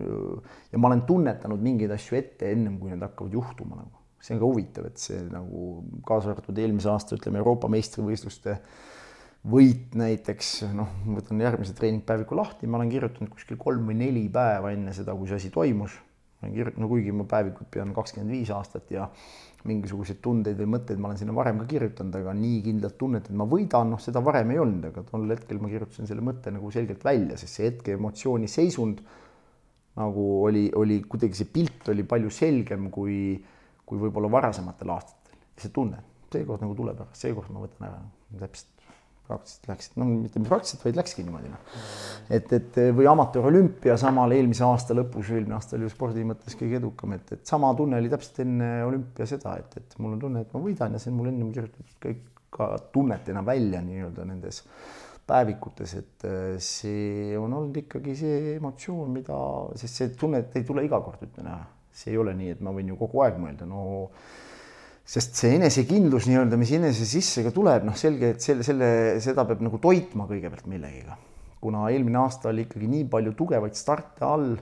ja 0.72 0.78
ma 0.80 0.88
olen 0.88 1.02
tunnetanud 1.08 1.60
mingeid 1.60 1.92
asju 1.92 2.16
ette 2.16 2.48
ennem, 2.54 2.78
kui 2.80 2.92
need 2.92 3.02
hakkavad 3.04 3.34
juhtuma 3.36 3.82
nagu. 3.82 3.96
see 4.20 4.34
on 4.34 4.40
ka 4.40 4.48
huvitav, 4.48 4.86
et 4.88 5.00
see 5.00 5.20
nagu 5.32 5.66
kaasa 6.08 6.32
arvatud 6.32 6.58
eelmise 6.60 6.90
aasta, 6.92 7.16
ütleme 7.16 7.40
Euroopa 7.40 7.70
meistrivõistluste 7.72 8.56
võit 9.48 9.94
näiteks, 9.96 10.48
noh, 10.76 10.90
ma 11.06 11.16
võtan 11.16 11.40
järgmise 11.40 11.72
treeningpäeviku 11.76 12.36
lahti, 12.36 12.68
ma 12.68 12.76
olen 12.76 12.90
kirjutanud 12.92 13.32
kuskil 13.32 13.56
kolm 13.60 13.86
või 13.88 13.96
neli 14.02 14.26
päeva 14.32 14.72
enne 14.74 14.92
seda, 14.96 15.14
kui 15.16 15.30
see 15.30 15.38
asi 15.40 15.52
toimus. 15.54 15.94
ma 16.40 16.48
olen 16.48 16.56
kirjutanud, 16.56 16.84
no 16.84 16.88
kuigi 16.88 17.12
ma 17.12 17.24
päevikut 17.28 17.70
pean 17.72 17.94
kakskümmend 17.96 18.32
viis 18.32 18.50
aastat 18.52 18.90
ja 18.92 19.08
mingisuguseid 19.68 20.20
tundeid 20.24 20.56
või 20.60 20.70
mõtteid 20.76 21.00
ma 21.00 21.10
olen 21.10 21.18
sinna 21.20 21.34
varem 21.36 21.58
ka 21.60 21.66
kirjutanud, 21.68 22.14
aga 22.16 22.32
nii 22.36 22.60
kindlat 22.64 22.96
tunnet, 23.00 23.28
et 23.28 23.36
ma 23.36 23.44
võidan, 23.48 23.90
noh, 23.92 24.00
seda 24.00 24.22
varem 24.24 24.52
ei 24.52 24.60
olnud, 24.60 24.86
aga 24.88 25.04
tol 25.08 25.26
hetkel 25.28 25.60
ma 25.60 25.68
kirjutasin 25.72 26.08
selle 26.08 26.24
mõtte 26.24 26.52
nagu 26.52 26.70
selgelt 26.72 27.04
välja, 27.04 27.36
sest 27.40 27.60
see 27.60 27.68
hetke 27.68 27.96
emotsiooniseisund 27.96 29.02
nagu 30.00 30.26
oli, 30.46 30.68
oli 30.76 31.00
kuidagi 31.04 31.36
see 31.36 31.50
pilt 31.52 31.88
oli 31.92 32.06
palju 32.08 32.32
selgem 32.32 32.88
kui, 32.92 33.36
kui 33.84 34.00
võib-olla 34.00 34.30
varasematel 34.32 34.96
aastatel. 34.96 35.40
see 35.60 35.72
tunne, 35.76 36.00
seekord 36.32 36.64
nagu 36.64 36.76
tuleb 36.76 37.00
ära, 37.04 37.12
seekord 37.16 37.52
ma 37.52 37.64
võtan 37.66 37.88
ära, 37.90 38.00
täpselt 38.40 38.79
praktiliselt 39.30 39.70
läks, 39.70 39.92
no 40.00 40.08
mitte 40.10 40.42
praktiliselt, 40.46 40.84
vaid 40.88 41.00
läkski 41.00 41.24
niimoodi 41.26 41.52
noh. 41.52 41.76
et, 42.36 42.52
et 42.58 42.80
või 42.98 43.08
amatöörolümpia 43.10 43.96
samal 44.00 44.34
eelmise 44.36 44.66
aasta 44.66 44.96
lõpus, 44.98 45.30
eelmine 45.32 45.56
aasta 45.56 45.78
oli 45.78 45.88
ju 45.88 45.94
spordi 45.94 46.26
mõttes 46.26 46.58
kõige 46.58 46.80
edukam, 46.82 47.14
et, 47.16 47.36
et 47.38 47.54
sama 47.54 47.72
tunne 47.78 48.00
oli 48.02 48.10
täpselt 48.12 48.42
enne 48.44 48.72
olümpia 48.88 49.28
seda, 49.30 49.56
et, 49.62 49.78
et 49.80 49.98
mul 50.02 50.16
on 50.16 50.24
tunne, 50.26 50.44
et 50.44 50.56
ma 50.56 50.64
võidan 50.64 50.96
ja 50.96 51.02
see 51.02 51.14
on 51.14 51.20
mul 51.20 51.30
ennem 51.32 51.54
kirjutatud 51.54 51.96
kõik 52.02 52.26
ka 52.50 52.72
tunnetena 52.92 53.44
välja 53.46 53.80
nii-öelda 53.86 54.26
nendes 54.26 54.64
päevikutes, 55.30 55.94
et 56.00 56.24
äh, 56.26 56.58
see 56.62 57.38
on 57.38 57.52
olnud 57.54 57.76
ikkagi 57.84 58.16
see 58.18 58.54
emotsioon, 58.56 59.10
mida, 59.14 59.38
sest 59.78 60.00
see 60.00 60.14
tunne 60.18 60.42
ei 60.58 60.64
tule 60.66 60.84
iga 60.86 60.98
kord, 61.04 61.22
ütlen 61.28 61.50
ära, 61.52 61.62
see 61.94 62.14
ei 62.14 62.18
ole 62.20 62.34
nii, 62.38 62.56
et 62.56 62.64
ma 62.66 62.74
võin 62.74 62.90
ju 62.90 62.98
kogu 62.98 63.22
aeg 63.24 63.38
mõelda, 63.38 63.68
no 63.70 64.08
sest 65.10 65.40
see 65.40 65.56
enesekindlus 65.56 66.28
nii-öelda, 66.30 66.58
mis 66.60 66.70
enese 66.76 67.06
sisse 67.08 67.42
ka 67.42 67.50
tuleb, 67.54 67.86
noh, 67.88 67.96
selge, 67.98 68.34
et 68.36 68.44
selle, 68.44 68.66
selle, 68.66 68.90
seda 69.22 69.44
peab 69.48 69.62
nagu 69.66 69.80
toitma 69.82 70.28
kõigepealt 70.30 70.68
millegiga. 70.70 71.18
kuna 71.60 71.90
eelmine 71.92 72.16
aasta 72.22 72.48
oli 72.48 72.62
ikkagi 72.64 72.86
nii 72.88 73.08
palju 73.12 73.34
tugevaid 73.36 73.74
starte 73.76 74.24
all 74.24 74.54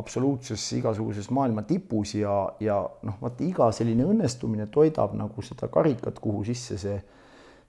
absoluutses 0.00 0.62
igasuguses 0.74 1.28
maailma 1.30 1.62
tipus 1.68 2.16
ja, 2.16 2.32
ja 2.60 2.80
noh, 3.06 3.20
vaata 3.20 3.44
iga 3.46 3.68
selline 3.76 4.08
õnnestumine 4.08 4.66
toidab 4.72 5.12
nagu 5.14 5.44
seda 5.46 5.68
karikat, 5.70 6.18
kuhu 6.18 6.42
sisse 6.48 6.78
see 6.80 6.96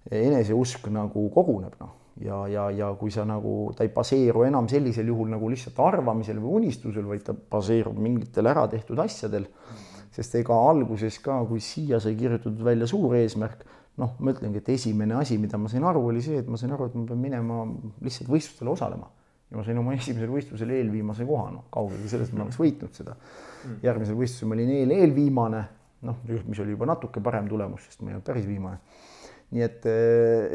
eneseusk 0.10 0.88
nagu 0.94 1.28
koguneb, 1.36 1.76
noh. 1.82 1.92
ja, 2.24 2.40
ja, 2.50 2.70
ja 2.74 2.94
kui 2.98 3.12
sa 3.14 3.26
nagu, 3.28 3.74
ta 3.76 3.84
ei 3.84 3.92
baseeru 3.94 4.48
enam 4.48 4.70
sellisel 4.72 5.12
juhul 5.12 5.30
nagu 5.36 5.52
lihtsalt 5.52 5.84
arvamisel 5.84 6.40
või 6.40 6.64
unistusel, 6.64 7.06
vaid 7.12 7.28
ta 7.28 7.36
baseerub 7.36 8.00
mingitel 8.00 8.50
ära 8.50 8.66
tehtud 8.72 9.04
asjadel 9.04 9.50
mm 9.52 9.95
sest 10.16 10.38
ega 10.40 10.56
alguses 10.70 11.20
ka, 11.24 11.42
kui 11.50 11.62
siia 11.64 12.00
sai 12.04 12.16
kirjutatud 12.20 12.64
välja 12.64 12.88
suur 12.90 13.16
eesmärk, 13.20 13.66
noh, 14.02 14.16
ma 14.20 14.34
ütlengi, 14.36 14.62
et 14.62 14.72
esimene 14.76 15.18
asi, 15.20 15.38
mida 15.40 15.60
ma 15.60 15.72
sain 15.72 15.84
aru, 15.88 16.04
oli 16.12 16.24
see, 16.24 16.40
et 16.44 16.50
ma 16.52 16.60
sain 16.60 16.74
aru, 16.76 16.90
et 16.90 16.98
ma 16.98 17.06
pean 17.10 17.22
minema 17.22 17.62
lihtsalt 18.04 18.32
võistlustele 18.32 18.74
osalema. 18.74 19.12
ja 19.52 19.60
ma 19.60 19.64
sain 19.64 19.78
oma 19.78 19.94
esimesel 19.94 20.32
võistlusel 20.32 20.72
eelviimase 20.74 21.26
koha, 21.28 21.50
noh, 21.54 21.68
kaugele 21.72 22.08
sellest, 22.10 22.34
ma 22.34 22.48
oleks 22.48 22.58
võitnud 22.60 22.96
seda. 22.98 23.14
Mm. 23.66 23.76
järgmisel 23.86 24.18
võistlusel 24.18 24.50
ma 24.50 24.58
olin 24.58 24.72
eel, 24.74 24.94
eelviimane, 24.96 25.62
noh, 26.10 26.24
mis 26.48 26.62
oli 26.64 26.74
juba 26.74 26.90
natuke 26.90 27.22
parem 27.24 27.48
tulemus, 27.50 27.86
sest 27.86 28.02
ma 28.02 28.12
ei 28.12 28.18
olnud 28.18 28.26
päris 28.26 28.48
viimane 28.50 28.82
nii 29.56 29.64
et, 29.64 29.86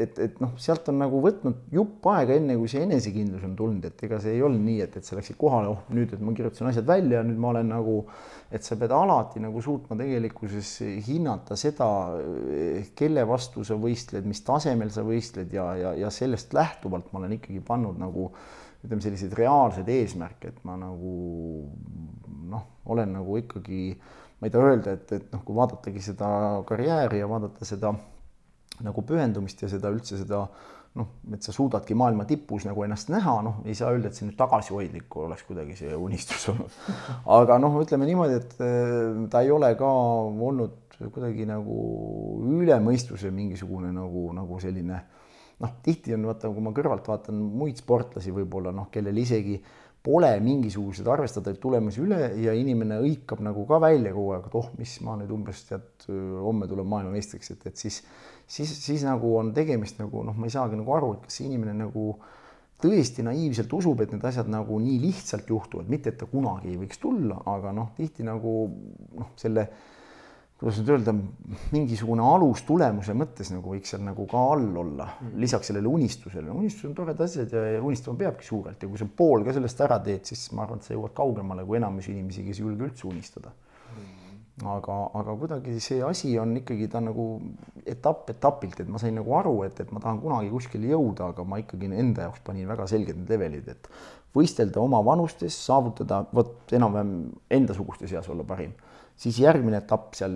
et, 0.03 0.19
et 0.27 0.41
noh, 0.43 0.51
sealt 0.61 0.89
on 0.93 0.99
nagu 1.01 1.21
võtnud 1.25 1.71
jupp 1.73 2.05
aega, 2.13 2.35
enne 2.37 2.57
kui 2.61 2.69
see 2.69 2.83
enesekindlus 2.85 3.47
on 3.49 3.55
tulnud, 3.57 3.87
et 3.89 4.03
ega 4.05 4.19
see 4.21 4.35
ei 4.37 4.43
olnud 4.45 4.61
nii, 4.67 4.83
et, 4.85 4.99
et 5.01 5.07
sa 5.07 5.17
läksid 5.17 5.39
kohale, 5.41 5.71
oh 5.73 5.87
nüüd, 5.97 6.13
et 6.13 6.21
ma 6.21 6.35
kirjutasin 6.37 6.69
asjad 6.69 6.89
välja, 6.91 7.23
nüüd 7.25 7.41
ma 7.41 7.55
olen 7.55 7.73
nagu, 7.73 7.95
et 8.53 8.67
sa 8.67 8.77
pead 8.77 8.93
alati 8.93 9.41
nagu 9.41 9.63
suutma 9.65 9.97
tegelikkuses 9.97 10.75
hinnata 11.07 11.57
seda, 11.61 11.89
kelle 12.99 13.25
vastu 13.31 13.65
sa 13.65 13.79
võistled, 13.81 14.29
mis 14.29 14.45
tasemel 14.45 14.93
sa 14.93 15.07
võistled 15.07 15.57
ja, 15.57 15.71
ja, 15.81 15.95
ja 16.05 16.13
sellest 16.13 16.53
lähtuvalt 16.57 17.09
ma 17.15 17.23
olen 17.23 17.39
ikkagi 17.39 17.65
pannud 17.65 17.97
nagu 18.01 18.29
ütleme, 18.85 19.01
selliseid 19.05 19.33
reaalseid 19.37 19.89
eesmärke, 19.97 20.53
et 20.53 20.63
ma 20.69 20.77
nagu 20.81 21.17
noh, 22.53 22.69
olen 22.93 23.17
nagu 23.17 23.41
ikkagi, 23.41 23.83
ma 24.41 24.49
ei 24.49 24.53
taha 24.53 24.71
öelda, 24.75 24.97
et, 25.01 25.13
et 25.17 25.33
noh, 25.33 25.45
kui 25.47 25.57
vaadatagi 25.57 26.05
seda 26.05 26.31
karjääri 26.69 27.25
ja 27.25 27.29
vaadata 27.31 27.69
seda 27.69 27.95
nagu 28.87 29.05
pühendumist 29.07 29.63
ja 29.63 29.71
seda 29.73 29.93
üldse 29.93 30.19
seda 30.21 30.45
noh, 30.99 31.07
et 31.31 31.45
sa 31.47 31.55
suudadki 31.55 31.95
maailma 31.95 32.27
tipus 32.27 32.67
nagu 32.67 32.83
ennast 32.83 33.13
näha, 33.13 33.37
noh, 33.47 33.61
ei 33.69 33.77
saa 33.79 33.93
öelda, 33.95 34.11
et 34.11 34.19
see 34.19 34.27
nüüd 34.27 34.39
tagasihoidlik 34.39 35.17
oleks 35.23 35.45
kuidagi 35.47 35.77
see 35.79 35.95
unistus 35.95 36.49
olnud. 36.51 36.79
aga 37.39 37.59
noh, 37.63 37.79
ütleme 37.85 38.09
niimoodi, 38.09 38.41
et 38.41 38.57
äh, 38.65 39.21
ta 39.31 39.45
ei 39.47 39.53
ole 39.55 39.71
ka 39.79 39.91
olnud 40.51 40.79
kuidagi 41.01 41.47
nagu 41.49 41.77
üle 42.59 42.77
mõistuse 42.85 43.31
mingisugune 43.33 43.93
nagu, 43.95 44.27
nagu 44.37 44.59
selline 44.61 44.99
noh, 45.61 45.77
tihti 45.85 46.17
on 46.17 46.27
vaata, 46.29 46.51
kui 46.51 46.65
ma 46.65 46.75
kõrvalt 46.77 47.07
vaatan 47.09 47.39
muid 47.39 47.79
sportlasi 47.81 48.35
võib-olla 48.35 48.75
noh, 48.75 48.91
kellel 48.93 49.17
isegi 49.23 49.61
pole 50.01 50.31
mingisuguseid 50.41 51.09
arvestatavaid 51.13 51.61
tulemusi 51.61 52.01
üle 52.01 52.19
ja 52.41 52.55
inimene 52.57 53.03
hõikab 53.03 53.43
nagu 53.45 53.67
ka 53.69 53.81
välja 53.85 54.15
kogu 54.17 54.35
aeg, 54.37 54.47
et 54.49 54.57
oh, 54.57 54.71
mis 54.81 54.95
ma 55.05 55.17
nüüd 55.21 55.33
umbes 55.37 55.61
tead, 55.69 56.07
homme 56.09 56.69
tulen 56.71 56.89
maailmameistriks, 56.89 57.53
et, 57.53 57.67
et 57.69 57.81
siis 57.81 58.01
siis, 58.51 58.73
siis 58.85 59.07
nagu 59.07 59.37
on 59.39 59.55
tegemist 59.57 60.01
nagu 60.03 60.25
noh, 60.27 60.37
ma 60.37 60.49
ei 60.49 60.55
saagi 60.55 60.79
nagu 60.81 60.97
aru, 60.97 61.15
et 61.17 61.29
kas 61.29 61.41
see 61.41 61.49
inimene 61.49 61.77
nagu 61.85 62.11
tõesti 62.81 63.25
naiivselt 63.27 63.73
usub, 63.77 64.01
et 64.01 64.13
need 64.15 64.25
asjad 64.25 64.49
nagu 64.51 64.81
nii 64.81 64.99
lihtsalt 65.03 65.49
juhtuvad, 65.53 65.89
mitte 65.93 66.13
et 66.13 66.19
ta 66.21 66.29
kunagi 66.31 66.73
ei 66.73 66.81
võiks 66.81 67.01
tulla, 67.01 67.43
aga 67.53 67.75
noh, 67.77 67.93
tihti 67.97 68.25
nagu 68.27 68.55
noh, 69.21 69.33
selle 69.41 69.69
kuidas 70.61 70.77
nüüd 70.77 70.91
öelda, 70.93 71.15
mingisugune 71.73 72.25
alustulemuse 72.25 73.15
mõttes 73.17 73.49
nagu 73.53 73.73
võiks 73.73 73.95
seal 73.95 74.03
nagu 74.05 74.27
ka 74.29 74.43
all 74.53 74.75
olla 74.83 75.07
mm., 75.09 75.39
lisaks 75.41 75.71
sellele 75.71 75.89
unistusele. 75.89 76.53
unistus 76.53 76.85
on 76.91 76.97
toredad 76.99 77.25
asjad 77.25 77.55
ja, 77.57 77.63
ja 77.77 77.81
unistama 77.81 78.21
peabki 78.21 78.45
suurelt 78.45 78.83
ja 78.83 78.91
kui 78.91 79.01
sa 79.01 79.09
pool 79.09 79.47
ka 79.47 79.55
sellest 79.57 79.81
ära 79.87 79.97
teed, 80.05 80.27
siis 80.29 80.51
ma 80.53 80.67
arvan, 80.67 80.83
et 80.83 80.89
sa 80.89 80.93
jõuad 80.93 81.17
kaugemale 81.17 81.65
kui 81.65 81.81
enamus 81.81 82.11
inimesi, 82.13 82.45
kes 82.45 82.61
ei 82.61 82.67
julge 82.67 82.91
üldse 82.91 83.09
unistada 83.09 83.55
aga, 84.67 84.97
aga 85.17 85.35
kuidagi 85.41 85.79
see 85.81 86.03
asi 86.05 86.35
on 86.39 86.55
ikkagi 86.61 86.89
ta 86.93 87.01
nagu 87.01 87.27
etapp 87.89 88.31
etapilt, 88.35 88.81
et 88.83 88.89
ma 88.89 89.01
sain 89.01 89.15
nagu 89.17 89.35
aru, 89.39 89.55
et, 89.67 89.81
et 89.81 89.93
ma 89.95 90.03
tahan 90.03 90.21
kunagi 90.23 90.51
kuskile 90.53 90.91
jõuda, 90.93 91.31
aga 91.33 91.45
ma 91.49 91.61
ikkagi 91.63 91.91
enda 91.91 92.29
jaoks 92.29 92.45
panin 92.45 92.69
väga 92.69 92.87
selged 92.91 93.17
need 93.17 93.33
levelid, 93.33 93.71
et 93.73 93.91
võistelda 94.37 94.83
oma 94.83 95.01
vanustes, 95.05 95.57
saavutada 95.67 96.25
vot 96.35 96.73
enam-vähem 96.77 97.17
endasuguste 97.51 98.09
seas 98.11 98.29
olla 98.31 98.45
parim, 98.47 98.75
siis 99.21 99.41
järgmine 99.43 99.81
etapp 99.81 100.15
seal 100.17 100.33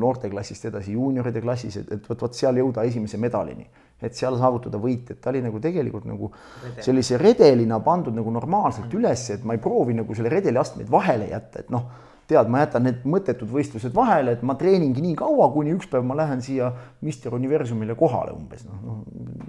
noorteklassist 0.00 0.68
edasi 0.70 0.96
juunioride 0.96 1.42
klassis, 1.44 1.78
et, 1.80 1.92
et 1.92 2.10
vot, 2.10 2.26
vot 2.26 2.36
seal 2.36 2.58
jõuda 2.60 2.84
esimese 2.88 3.20
medalini, 3.20 3.68
et 4.00 4.16
seal 4.16 4.36
saavutada 4.40 4.80
võit, 4.80 5.12
et 5.12 5.20
ta 5.20 5.32
oli 5.32 5.42
nagu 5.44 5.60
tegelikult 5.62 6.06
nagu 6.08 6.32
Redel. 6.32 6.84
sellise 6.84 7.18
redelina 7.20 7.80
pandud 7.84 8.16
nagu 8.16 8.32
normaalselt 8.32 8.92
üles, 8.96 9.26
et 9.36 9.44
ma 9.44 9.56
ei 9.56 9.62
proovi 9.62 9.96
nagu 9.96 10.16
selle 10.16 10.32
redeli 10.32 10.60
astmeid 10.60 10.90
vahele 10.92 11.30
jätta, 11.30 11.64
et 11.64 11.72
noh 11.72 12.08
tead, 12.30 12.50
ma 12.52 12.62
jätan 12.62 12.86
need 12.86 13.02
mõttetud 13.10 13.50
võistlused 13.50 13.94
vahele, 13.96 14.36
et 14.36 14.44
ma 14.46 14.54
treeningi 14.58 15.02
nii 15.04 15.16
kaua, 15.18 15.50
kuni 15.54 15.74
üks 15.74 15.90
päev 15.90 16.06
ma 16.06 16.16
lähen 16.18 16.42
siia 16.44 16.70
Mister 17.06 17.34
Universumile 17.36 17.96
kohale 17.98 18.32
umbes, 18.36 18.64
noh, 18.68 18.78
noh, 18.86 19.00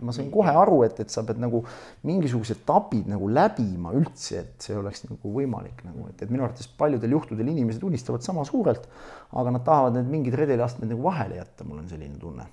ma 0.01 0.15
sain 0.15 0.31
kohe 0.33 0.53
aru, 0.63 0.81
et, 0.87 0.99
et 1.03 1.13
sa 1.13 1.23
pead 1.27 1.41
nagu 1.41 1.63
mingisugused 2.07 2.61
etapid 2.61 3.09
nagu 3.11 3.29
läbima 3.31 3.93
üldse, 3.97 4.41
et 4.41 4.65
see 4.67 4.77
oleks 4.77 5.05
nagu 5.07 5.33
võimalik 5.35 5.83
nagu, 5.87 6.07
et, 6.09 6.21
et 6.21 6.31
minu 6.31 6.45
arvates 6.47 6.69
paljudel 6.77 7.17
juhtudel 7.17 7.51
inimesed 7.53 7.83
unistavad 7.87 8.25
sama 8.25 8.45
suurelt, 8.47 8.87
aga 9.37 9.53
nad 9.57 9.65
tahavad 9.67 9.97
need 9.99 10.11
mingid 10.11 10.37
redeliastmed 10.39 10.91
nagu 10.91 11.05
vahele 11.05 11.39
jätta, 11.41 11.67
mul 11.67 11.83
on 11.83 11.89
selline 11.91 12.17
tunne. 12.21 12.47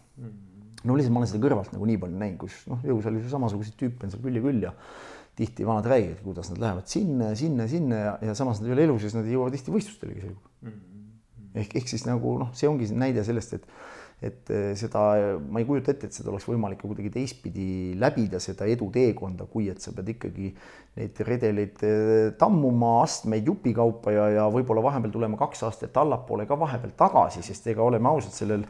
No 0.86 0.94
lihtsalt 0.94 1.14
ma 1.14 1.22
olen 1.22 1.30
seda 1.30 1.42
kõrvalt 1.42 1.72
nagu 1.74 1.86
nii 1.88 1.98
palju 1.98 2.18
näinud, 2.20 2.38
kus 2.44 2.60
noh, 2.70 2.82
jõusaalis 2.86 3.24
ju 3.26 3.32
samasuguseid 3.32 3.78
tüüpe 3.80 4.06
on 4.06 4.12
seal 4.12 4.22
küll 4.22 4.38
ja 4.38 4.42
küll 4.44 4.66
ja 4.68 4.74
tihti 5.38 5.66
vanad 5.66 5.86
räägivad, 5.86 6.22
kuidas 6.24 6.50
nad 6.52 6.62
lähevad 6.64 6.90
sinna 6.90 7.30
ja 7.32 7.38
sinna 7.38 7.66
ja 7.66 7.72
sinna 7.74 8.00
ja, 8.02 8.16
ja 8.30 8.34
samas 8.38 8.60
nad 8.60 8.70
ei 8.70 8.76
ole 8.76 8.88
elus 8.88 9.02
ja 9.02 9.10
siis 9.10 9.18
nad 9.20 9.28
ei 9.28 9.36
jõua 9.36 9.52
tihti 9.54 9.74
võistlustelegi 9.74 10.24
selgub 10.24 10.50
mm. 10.62 10.72
-hmm. 10.72 11.60
ehk, 11.62 11.78
ehk 11.82 11.94
siis 11.94 12.06
nagu 12.08 12.34
noh, 12.42 12.50
see 12.58 12.70
ongi 12.70 12.90
näide 12.94 13.24
sellest, 13.26 13.56
et 13.58 13.70
et 14.18 14.50
eh, 14.50 14.72
seda, 14.78 15.00
ma 15.46 15.60
ei 15.60 15.66
kujuta 15.66 15.92
ette, 15.92 16.08
et 16.08 16.16
seda 16.16 16.32
oleks 16.32 16.46
võimalik 16.48 16.80
ka 16.80 16.88
kuidagi 16.90 17.12
teistpidi 17.14 17.66
läbida, 18.02 18.40
seda 18.42 18.66
eduteekonda, 18.66 19.46
kui 19.50 19.68
et 19.70 19.82
sa 19.82 19.92
pead 19.94 20.10
ikkagi 20.16 20.50
neid 20.98 21.20
redeleid 21.28 21.84
eh, 21.86 22.30
tammuma, 22.40 22.96
astmeid 23.04 23.46
jupikaupa 23.46 24.14
ja, 24.14 24.24
ja 24.40 24.46
võib-olla 24.50 24.82
vahepeal 24.88 25.14
tulema 25.14 25.38
kaks 25.38 25.62
aastat 25.68 26.02
allapoole 26.02 26.48
ka 26.50 26.58
vahepeal 26.58 26.96
tagasi, 26.98 27.44
sest 27.46 27.70
ega 27.70 27.84
oleme 27.86 28.10
ausad, 28.10 28.34
sellel 28.34 28.66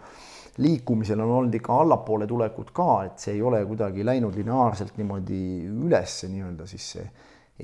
liikumisel 0.59 1.21
on 1.21 1.31
olnud 1.31 1.55
ikka 1.55 1.81
allapoole 1.83 2.27
tulekut 2.27 2.71
ka, 2.75 2.89
et 3.07 3.23
see 3.23 3.37
ei 3.37 3.43
ole 3.43 3.61
kuidagi 3.67 4.07
läinud 4.07 4.35
lineaarselt 4.39 4.97
niimoodi 4.99 5.43
üles 5.71 6.17
nii-öelda 6.31 6.67
siis 6.67 6.91
see 6.97 7.05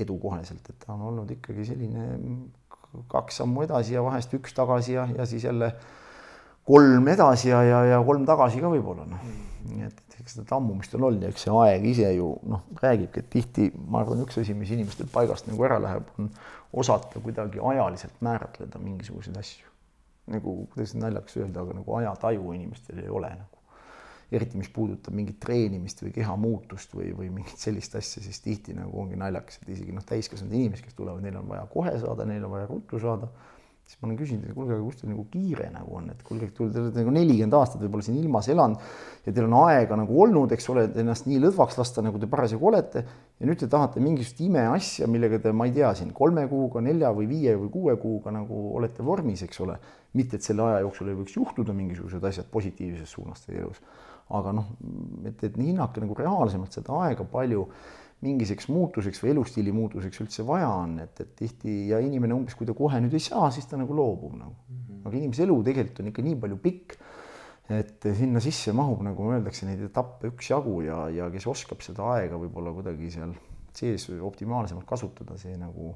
edu 0.04 0.18
koheselt, 0.22 0.62
et 0.70 0.78
ta 0.86 0.94
on 0.94 1.08
olnud 1.10 1.30
ikkagi 1.36 1.66
selline 1.66 2.06
kaks 3.10 3.42
sammu 3.42 3.64
edasi 3.66 3.96
ja 3.96 4.04
vahest 4.06 4.34
üks 4.38 4.54
tagasi 4.54 4.94
ja, 4.94 5.08
ja 5.16 5.26
siis 5.26 5.44
jälle 5.44 5.72
kolm 6.66 7.08
edasi 7.08 7.50
ja, 7.50 7.62
ja, 7.66 7.82
ja 7.94 8.00
kolm 8.06 8.26
tagasi 8.26 8.62
ka 8.62 8.70
võib-olla 8.72 9.06
noh. 9.10 9.28
nii 9.68 9.86
et, 9.86 9.98
et 10.06 10.18
eks 10.20 10.36
seda 10.36 10.46
tammumist 10.54 10.94
on 10.94 11.08
olnud 11.10 11.26
ja 11.26 11.34
eks 11.34 11.46
see 11.46 11.58
aeg 11.64 11.86
ise 11.90 12.14
ju 12.14 12.30
noh, 12.50 12.64
räägibki, 12.82 13.24
et 13.24 13.30
tihti 13.32 13.68
ma 13.88 14.02
arvan, 14.02 14.22
üks 14.24 14.38
asi, 14.42 14.56
mis 14.56 14.70
inimestel 14.74 15.10
paigast 15.12 15.50
nagu 15.50 15.66
ära 15.66 15.80
läheb, 15.82 16.10
on 16.18 16.30
osata 16.72 17.22
kuidagi 17.22 17.62
ajaliselt 17.62 18.18
määratleda 18.24 18.82
mingisuguseid 18.82 19.38
asju 19.42 19.73
nagu, 20.32 20.54
kuidas 20.72 20.94
naljakas 20.96 21.36
öelda, 21.40 21.64
aga 21.64 21.76
nagu 21.80 21.96
ajataju 22.00 22.54
inimestel 22.56 23.02
ei 23.04 23.10
ole 23.12 23.32
nagu. 23.34 23.50
eriti, 24.34 24.56
mis 24.58 24.70
puudutab 24.72 25.14
mingit 25.14 25.36
treenimist 25.38 26.00
või 26.02 26.10
keha 26.14 26.32
muutust 26.40 26.94
või, 26.96 27.10
või 27.14 27.28
mingit 27.30 27.60
sellist 27.60 27.92
asja, 27.94 28.22
siis 28.24 28.40
tihti 28.42 28.72
nagu 28.74 28.96
ongi 28.98 29.18
naljakas, 29.20 29.60
et 29.60 29.68
isegi 29.76 29.92
noh, 29.94 30.02
täiskasvanud 30.08 30.56
inimesed, 30.58 30.82
kes 30.82 30.96
tulevad, 30.98 31.22
neil 31.22 31.36
on 31.38 31.50
vaja 31.52 31.66
kohe 31.70 31.92
saada, 32.00 32.26
neil 32.26 32.46
on 32.48 32.54
vaja 32.56 32.66
ruttu 32.70 32.98
saada. 32.98 33.28
siis 33.84 34.00
ma 34.00 34.08
olen 34.08 34.16
küsinud, 34.18 34.48
et 34.48 34.56
kuulge, 34.56 34.72
aga 34.74 34.82
kus 34.82 34.96
teil 34.96 35.10
nagu 35.12 35.26
kiire 35.30 35.68
nagu 35.70 35.96
on, 36.00 36.08
et 36.10 36.22
kuulge, 36.24 36.48
te 36.56 36.64
olete 36.64 37.02
nagu 37.02 37.12
nelikümmend 37.14 37.54
aastat 37.60 37.82
võib-olla 37.84 38.06
siin 38.06 38.16
ilmas 38.16 38.48
elanud 38.48 38.80
ja 39.26 39.32
teil 39.32 39.44
on 39.44 39.56
aega 39.60 39.98
nagu 40.00 40.22
olnud, 40.24 40.54
eks 40.56 40.70
ole, 40.72 40.86
et 40.88 40.96
ennast 41.04 41.28
nii 41.28 41.42
lõdvaks 41.44 41.76
lasta, 41.78 42.02
nagu 42.02 42.18
te 42.18 42.26
parasjagu 42.32 42.70
olete. 42.72 43.04
ja 43.38 43.46
nüüd 43.46 43.60
te 43.60 43.68
tahate 43.68 44.00
mingisugust 44.00 44.40
imeasja, 44.40 45.06
millega 45.06 45.38
te, 45.38 45.52
ma 45.52 45.68
ei 45.68 45.76
tea, 45.76 45.92
siin 46.00 46.16
kolme 46.16 46.48
kuuga, 46.48 46.80
nelja 46.80 47.12
või 47.12 47.28
viie 47.28 47.54
või 47.60 47.70
kuue 47.76 47.96
kuuga 48.00 48.32
nagu 48.34 48.70
olete 48.80 49.04
vormis, 49.04 49.44
eks 49.44 49.60
ole. 49.60 49.78
Mitte, 50.18 50.38
et 50.38 50.46
selle 50.46 50.64
aja 50.68 50.84
jooksul 50.84 51.10
ei 51.10 51.18
võiks 51.18 51.36
juhtuda 51.36 51.74
mingisugused 51.76 52.24
asjad 52.24 52.48
positiivses 52.52 53.10
suunas 53.16 53.44
teie 53.44 53.60
elus. 53.62 53.82
aga 54.34 54.54
noh, 54.56 54.70
et, 55.28 55.42
et 55.44 55.56
hinnake 55.60 56.00
nagu 56.00 56.14
reaalsemalt 56.16 56.72
seda 56.72 56.96
aega, 57.04 57.26
palju 57.28 57.66
mingiseks 58.24 58.70
muutuseks 58.72 59.20
või 59.20 59.34
elustiili 59.34 59.72
muutuseks 59.74 60.22
üldse 60.24 60.46
vaja 60.48 60.70
on, 60.72 60.96
et, 61.02 61.18
et 61.20 61.34
tihti 61.36 61.74
ja 61.90 61.98
inimene 62.00 62.32
umbes, 62.36 62.56
kui 62.56 62.64
ta 62.68 62.72
kohe 62.76 63.02
nüüd 63.04 63.12
ei 63.12 63.20
saa, 63.20 63.50
siis 63.52 63.68
ta 63.68 63.76
nagu 63.76 63.96
loobub 63.96 64.32
nagu 64.38 64.54
mm. 64.54 64.78
-hmm. 64.78 65.02
aga 65.04 65.18
inimese 65.18 65.44
elu 65.44 65.58
tegelikult 65.66 66.00
on 66.00 66.10
ikka 66.12 66.24
nii 66.24 66.38
palju 66.44 66.60
pikk, 66.64 66.96
et 67.74 68.08
sinna 68.16 68.40
sisse 68.44 68.72
mahub, 68.72 69.02
nagu 69.04 69.30
öeldakse, 69.32 69.66
neid 69.68 69.82
etappe 69.84 70.32
üksjagu 70.32 70.80
ja, 70.86 71.08
ja 71.08 71.28
kes 71.32 71.46
oskab 71.52 71.84
seda 71.84 72.06
aega 72.16 72.40
võib-olla 72.40 72.72
kuidagi 72.76 73.10
seal 73.10 73.34
sees 73.74 74.08
optimaalsemalt 74.08 74.86
kasutada, 74.86 75.36
see 75.40 75.56
nagu, 75.60 75.94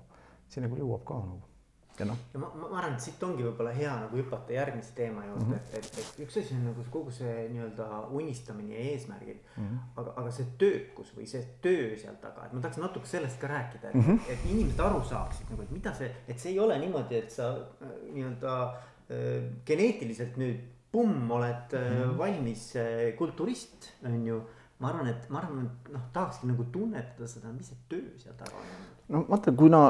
see 0.49 0.65
nagu 0.65 0.77
jõuab 0.77 1.05
ka 1.09 1.21
nagu 1.23 1.58
ja 2.01 2.07
noh. 2.09 2.19
ja 2.33 2.41
ma, 2.43 2.49
ma 2.61 2.69
arvan, 2.79 2.95
et 2.97 3.05
siit 3.05 3.23
ongi 3.27 3.45
võib-olla 3.47 3.73
hea 3.77 3.93
nagu 4.03 4.19
hüpata 4.19 4.55
järgmise 4.55 4.95
teema 4.97 5.25
juurde 5.27 5.45
mm, 5.45 5.53
-hmm. 5.53 5.79
et, 5.79 5.91
et, 5.91 5.99
et 6.03 6.21
üks 6.25 6.39
asi 6.41 6.57
on 6.57 6.65
nagu 6.71 6.85
kogu 6.95 7.15
see 7.15 7.35
nii-öelda 7.53 7.89
unistamine 8.21 8.75
ja 8.75 8.85
eesmärgid 8.93 9.41
mm. 9.41 9.65
-hmm. 9.65 9.79
aga, 10.03 10.15
aga 10.23 10.35
see 10.39 10.47
töökus 10.63 11.13
või 11.17 11.29
see 11.31 11.45
töö 11.63 11.97
seal 12.03 12.19
taga, 12.23 12.47
et 12.47 12.53
ma 12.53 12.61
tahaks 12.65 12.83
natuke 12.83 13.07
sellest 13.07 13.41
ka 13.41 13.51
rääkida, 13.53 13.89
et 13.89 13.95
mm, 13.95 14.07
-hmm. 14.07 14.33
et 14.35 14.51
inimesed 14.51 14.85
aru 14.87 15.03
saaksid 15.05 15.51
nagu, 15.51 15.63
et 15.63 15.71
mida 15.71 15.95
see, 15.95 16.11
et 16.29 16.39
see 16.39 16.53
ei 16.53 16.61
ole 16.61 16.79
niimoodi, 16.79 17.23
et 17.23 17.31
sa 17.31 17.51
äh, 17.57 17.97
nii-öelda 18.13 18.59
äh, 18.65 19.51
geneetiliselt 19.67 20.37
nüüd 20.37 20.61
pumm, 20.93 21.31
oled 21.31 21.73
mm 21.73 21.79
-hmm. 21.79 22.19
valmis 22.19 22.73
kulturist, 23.19 23.93
on 24.05 24.27
ju 24.27 24.43
ma 24.79 24.89
arvan, 24.89 25.09
et 25.11 25.31
ma 25.31 25.41
arvan, 25.43 25.67
et 25.67 25.93
noh, 25.93 26.03
tahakski 26.13 26.47
nagu 26.47 26.65
tunnetada 26.73 27.27
seda, 27.27 27.53
mis 27.53 27.71
see 27.73 27.79
töö 27.91 28.19
seal 28.19 28.37
taga 28.39 28.61
on. 28.61 28.67
no 29.09 29.25
vaata, 29.29 29.53
kuna 29.53 29.81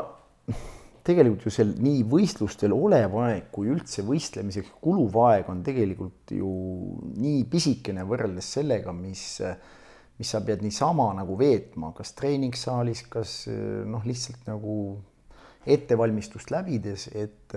tegelikult 1.08 1.46
ju 1.46 1.52
seal 1.52 1.72
nii 1.80 2.04
võistlustel 2.08 2.74
olev 2.76 3.16
aeg 3.22 3.48
kui 3.54 3.70
üldse 3.72 4.04
võistlemiseks 4.06 4.74
kuluv 4.84 5.16
aeg 5.24 5.48
on 5.50 5.62
tegelikult 5.66 6.34
ju 6.36 6.52
nii 7.16 7.42
pisikene 7.50 8.04
võrreldes 8.08 8.52
sellega, 8.58 8.92
mis, 8.92 9.40
mis 10.20 10.32
sa 10.34 10.42
pead 10.44 10.64
niisama 10.64 11.10
nagu 11.16 11.38
veetma, 11.40 11.94
kas 11.96 12.12
treeningsaalis, 12.18 13.06
kas 13.10 13.38
noh, 13.48 14.04
lihtsalt 14.08 14.44
nagu 14.50 14.74
ettevalmistust 15.68 16.52
läbides, 16.54 17.08
et 17.16 17.56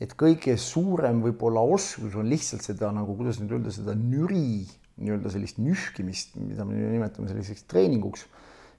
et 0.00 0.14
kõige 0.16 0.54
suurem 0.56 1.18
võib-olla 1.20 1.60
oskus 1.60 2.14
on 2.16 2.28
lihtsalt 2.30 2.64
seda 2.64 2.88
nagu, 2.96 3.12
kuidas 3.18 3.36
nüüd 3.40 3.58
öelda, 3.58 3.72
seda 3.74 3.92
nüri 3.98 4.62
nii-öelda 5.00 5.32
sellist 5.32 5.58
nühkimist, 5.60 6.38
mida 6.40 6.64
me 6.68 6.76
nimetame 6.76 7.28
selliseks 7.28 7.66
treeninguks, 7.68 8.24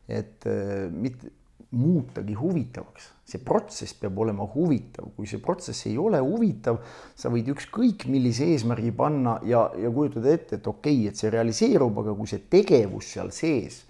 et 0.10 0.46
mitte 0.94 1.30
muutagi 1.72 2.34
huvitavaks. 2.36 3.10
see 3.32 3.40
protsess 3.40 3.94
peab 3.96 4.18
olema 4.20 4.44
huvitav, 4.44 5.06
kui 5.16 5.28
see 5.30 5.40
protsess 5.40 5.86
ei 5.88 5.94
ole 5.98 6.20
huvitav, 6.20 6.82
sa 7.16 7.30
võid 7.32 7.48
ükskõik 7.54 8.04
millise 8.12 8.50
eesmärgi 8.52 8.92
panna 8.92 9.38
ja, 9.48 9.70
ja 9.80 9.92
kujutada 9.94 10.34
ette, 10.34 10.58
et 10.60 10.68
okei 10.68 10.98
okay,, 10.98 11.08
et 11.08 11.22
see 11.22 11.32
realiseerub, 11.32 12.02
aga 12.04 12.16
kui 12.18 12.28
see 12.28 12.44
tegevus 12.52 13.14
seal 13.16 13.32
sees 13.32 13.86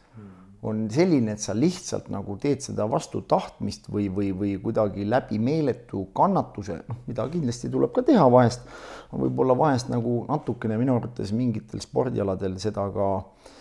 on 0.62 0.84
selline, 0.94 1.34
et 1.34 1.42
sa 1.42 1.56
lihtsalt 1.58 2.12
nagu 2.14 2.36
teed 2.38 2.62
seda 2.62 2.86
vastu 2.86 3.24
tahtmist 3.26 3.88
või, 3.90 4.12
või, 4.14 4.30
või 4.38 4.52
kuidagi 4.62 5.08
läbi 5.10 5.40
meeletu 5.42 6.04
kannatuse, 6.14 6.84
noh, 6.86 7.00
mida 7.08 7.26
kindlasti 7.34 7.72
tuleb 7.74 7.90
ka 7.96 8.04
teha 8.06 8.28
vahest, 8.30 8.70
võib-olla 9.10 9.58
vahest 9.58 9.90
nagu 9.90 10.20
natukene 10.30 10.78
minu 10.78 11.00
arvates 11.00 11.34
mingitel 11.34 11.82
spordialadel 11.82 12.60
seda 12.62 12.86
ka 12.94 13.10
äh, 13.18 13.58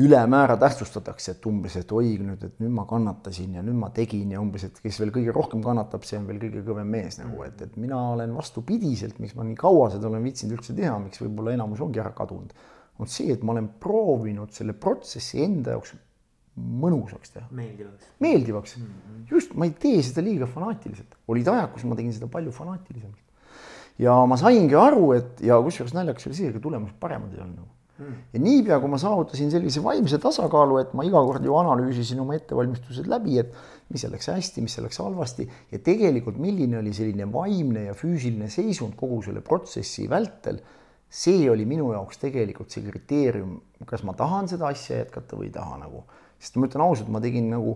ülemäära 0.00 0.56
tähtsustatakse, 0.56 1.34
et 1.34 1.46
umbes, 1.46 1.74
et 1.76 1.90
oi 1.92 2.14
nüüd, 2.24 2.44
et 2.46 2.60
nüüd 2.62 2.72
ma 2.72 2.86
kannatasin 2.88 3.58
ja 3.58 3.64
nüüd 3.64 3.76
ma 3.76 3.90
tegin 3.92 4.30
ja 4.32 4.40
umbes, 4.40 4.64
et 4.64 4.78
kes 4.80 5.00
veel 5.02 5.10
kõige 5.12 5.34
rohkem 5.36 5.60
kannatab, 5.64 6.06
see 6.08 6.16
on 6.16 6.28
veel 6.30 6.38
kõige 6.40 6.62
kõvem 6.64 6.88
mees 6.94 7.18
nagu, 7.20 7.42
et, 7.44 7.60
et 7.66 7.74
mina 7.80 7.98
olen 8.14 8.32
vastupidiselt, 8.36 9.18
miks 9.20 9.36
ma 9.36 9.44
nii 9.44 9.58
kaua 9.60 9.90
seda 9.92 10.08
olen 10.08 10.24
viitsinud 10.24 10.56
üldse 10.56 10.76
teha, 10.78 10.94
miks 11.02 11.20
võib-olla 11.20 11.52
enamus 11.58 11.82
ongi 11.84 12.00
ära 12.00 12.14
kadunud, 12.16 12.54
on 13.02 13.10
see, 13.10 13.34
et 13.34 13.44
ma 13.44 13.52
olen 13.52 13.68
proovinud 13.82 14.54
selle 14.56 14.72
protsessi 14.72 15.44
enda 15.44 15.76
jaoks 15.76 15.92
mõnusaks 16.56 17.36
teha. 17.36 17.46
meeldivaks. 17.52 18.08
meeldivaks 18.20 18.74
mm, 18.78 18.88
-hmm. 18.88 19.28
just, 19.30 19.54
ma 19.56 19.68
ei 19.68 19.76
tee 19.84 20.00
seda 20.04 20.24
liiga 20.24 20.48
fanaatiliselt, 20.48 21.14
olid 21.28 21.48
ajad, 21.48 21.70
kus 21.72 21.84
ma 21.88 21.96
tegin 22.00 22.12
seda 22.16 22.28
palju 22.32 22.52
fanaatilisemalt. 22.52 23.20
ja 24.00 24.16
ma 24.24 24.40
saingi 24.40 24.76
aru, 24.76 25.12
et 25.20 25.40
ja 25.44 25.60
kusjuures 25.60 25.92
naljakas 25.96 26.28
oli 26.28 26.40
see, 26.40 26.48
ega 26.48 26.60
tulemused 26.60 26.96
paremad 27.00 27.32
ei 27.32 27.44
olnud 27.44 27.60
nagu 27.60 27.70
ja 28.00 28.40
niipea, 28.40 28.78
kui 28.80 28.90
ma 28.90 28.98
saavutasin 29.00 29.50
sellise 29.52 29.82
vaimse 29.84 30.18
tasakaalu, 30.22 30.78
et 30.80 30.92
ma 30.96 31.04
iga 31.06 31.20
kord 31.26 31.44
ju 31.44 31.56
analüüsisin 31.60 32.20
oma 32.22 32.36
ettevalmistused 32.38 33.08
läbi, 33.10 33.38
et 33.42 33.52
mis 33.92 34.04
läks 34.08 34.30
hästi, 34.32 34.64
mis 34.64 34.78
läks 34.80 35.00
halvasti 35.02 35.46
ja 35.72 35.80
tegelikult, 35.84 36.38
milline 36.42 36.80
oli 36.80 36.94
selline 36.96 37.28
vaimne 37.32 37.88
ja 37.90 37.96
füüsiline 37.98 38.48
seisund 38.52 38.96
kogu 38.98 39.20
selle 39.26 39.44
protsessi 39.44 40.08
vältel. 40.10 40.62
see 41.12 41.50
oli 41.52 41.66
minu 41.68 41.90
jaoks 41.92 42.16
tegelikult 42.22 42.72
see 42.72 42.86
kriteerium, 42.86 43.58
kas 43.84 44.00
ma 44.08 44.14
tahan 44.16 44.46
seda 44.48 44.70
asja 44.72 45.02
jätkata 45.02 45.36
või 45.36 45.50
ei 45.50 45.52
taha 45.52 45.76
nagu, 45.82 46.06
sest 46.40 46.56
ma 46.56 46.70
ütlen 46.70 46.84
ausalt, 46.86 47.10
ma 47.12 47.20
tegin 47.20 47.50
nagu 47.52 47.74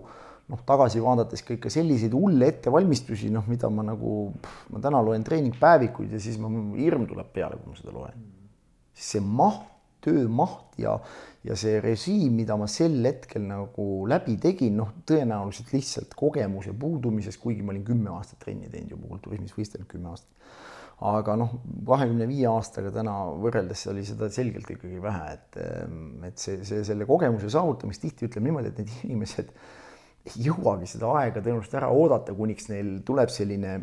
noh, 0.49 0.63
tagasi 0.65 1.03
vaadates 1.03 1.43
ka 1.45 1.53
ikka 1.53 1.69
selliseid 1.69 2.15
hulle 2.17 2.49
ettevalmistusi, 2.49 3.29
noh, 3.29 3.45
mida 3.45 3.69
ma 3.69 3.85
nagu, 3.85 4.31
ma 4.73 4.81
täna 4.81 5.03
loen 5.05 5.21
treeningpäevikuid 5.27 6.17
ja 6.17 6.23
siis 6.23 6.39
ma, 6.41 6.49
hirm 6.79 7.05
tuleb 7.05 7.29
peale, 7.35 7.59
kui 7.61 7.75
ma 7.75 7.77
seda 7.77 7.93
loen. 7.93 8.25
siis 8.97 9.11
see 9.13 9.21
maht 9.21 9.76
töömaht 10.07 10.77
ja, 10.81 10.95
ja 11.45 11.57
see 11.59 11.81
režiim, 11.83 12.37
mida 12.39 12.57
ma 12.59 12.67
sel 12.71 12.97
hetkel 13.05 13.45
nagu 13.47 13.87
läbi 14.09 14.37
tegin, 14.41 14.77
noh, 14.79 14.93
tõenäoliselt 15.07 15.73
lihtsalt 15.75 16.15
kogemuse 16.17 16.73
puudumisest, 16.77 17.41
kuigi 17.43 17.65
ma 17.65 17.75
olin 17.75 17.85
kümme 17.87 18.13
aastat 18.15 18.41
trenni 18.45 18.71
teinud 18.71 18.95
juba 18.95 19.11
kulturismis, 19.13 19.55
võistelnud 19.57 19.89
kümme 19.91 20.13
aastat. 20.13 20.33
aga 21.07 21.35
noh, 21.37 21.51
kahekümne 21.85 22.25
viie 22.25 22.47
aastaga 22.49 22.89
täna 22.93 23.15
võrreldes 23.37 23.83
oli 23.91 24.05
seda 24.05 24.31
selgelt 24.33 24.69
ikkagi 24.73 25.01
vähe, 25.01 25.33
et, 25.35 25.59
et 26.31 26.41
see, 26.41 26.63
see, 26.65 26.81
selle 26.87 27.05
kogemuse 27.05 27.51
saavutamist 27.53 28.01
tihti 28.01 28.25
ütleme 28.25 28.49
niimoodi, 28.49 28.71
et 28.71 28.81
need 28.81 28.95
inimesed 29.05 29.53
ei 30.27 30.47
jõuagi 30.49 30.89
seda 30.89 31.11
aega 31.19 31.43
tõenäoliselt 31.43 31.77
ära 31.79 31.91
oodata, 31.93 32.33
kuniks 32.35 32.71
neil 32.71 32.97
tuleb 33.07 33.29
selline 33.31 33.77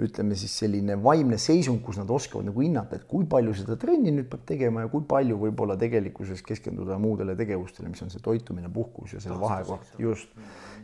ütleme 0.00 0.36
siis 0.38 0.54
selline 0.62 0.96
vaimne 1.04 1.36
seisund, 1.40 1.82
kus 1.84 1.98
nad 2.00 2.10
oskavad 2.10 2.46
nagu 2.48 2.64
hinnata, 2.64 2.96
et 2.96 3.04
kui 3.08 3.26
palju 3.28 3.52
seda 3.58 3.76
trenni 3.80 4.14
nüüd 4.14 4.30
peab 4.32 4.46
tegema 4.48 4.86
ja 4.86 4.90
kui 4.92 5.04
palju 5.08 5.36
võib-olla 5.42 5.76
tegelikkuses 5.80 6.40
keskenduda 6.46 6.96
muudele 7.02 7.36
tegevustele, 7.36 7.90
mis 7.92 8.00
on 8.04 8.12
see 8.12 8.24
toitumine, 8.24 8.72
puhkus 8.72 9.16
ja 9.16 9.22
selle 9.22 9.38
vahekoht, 9.42 9.94
just. 10.00 10.32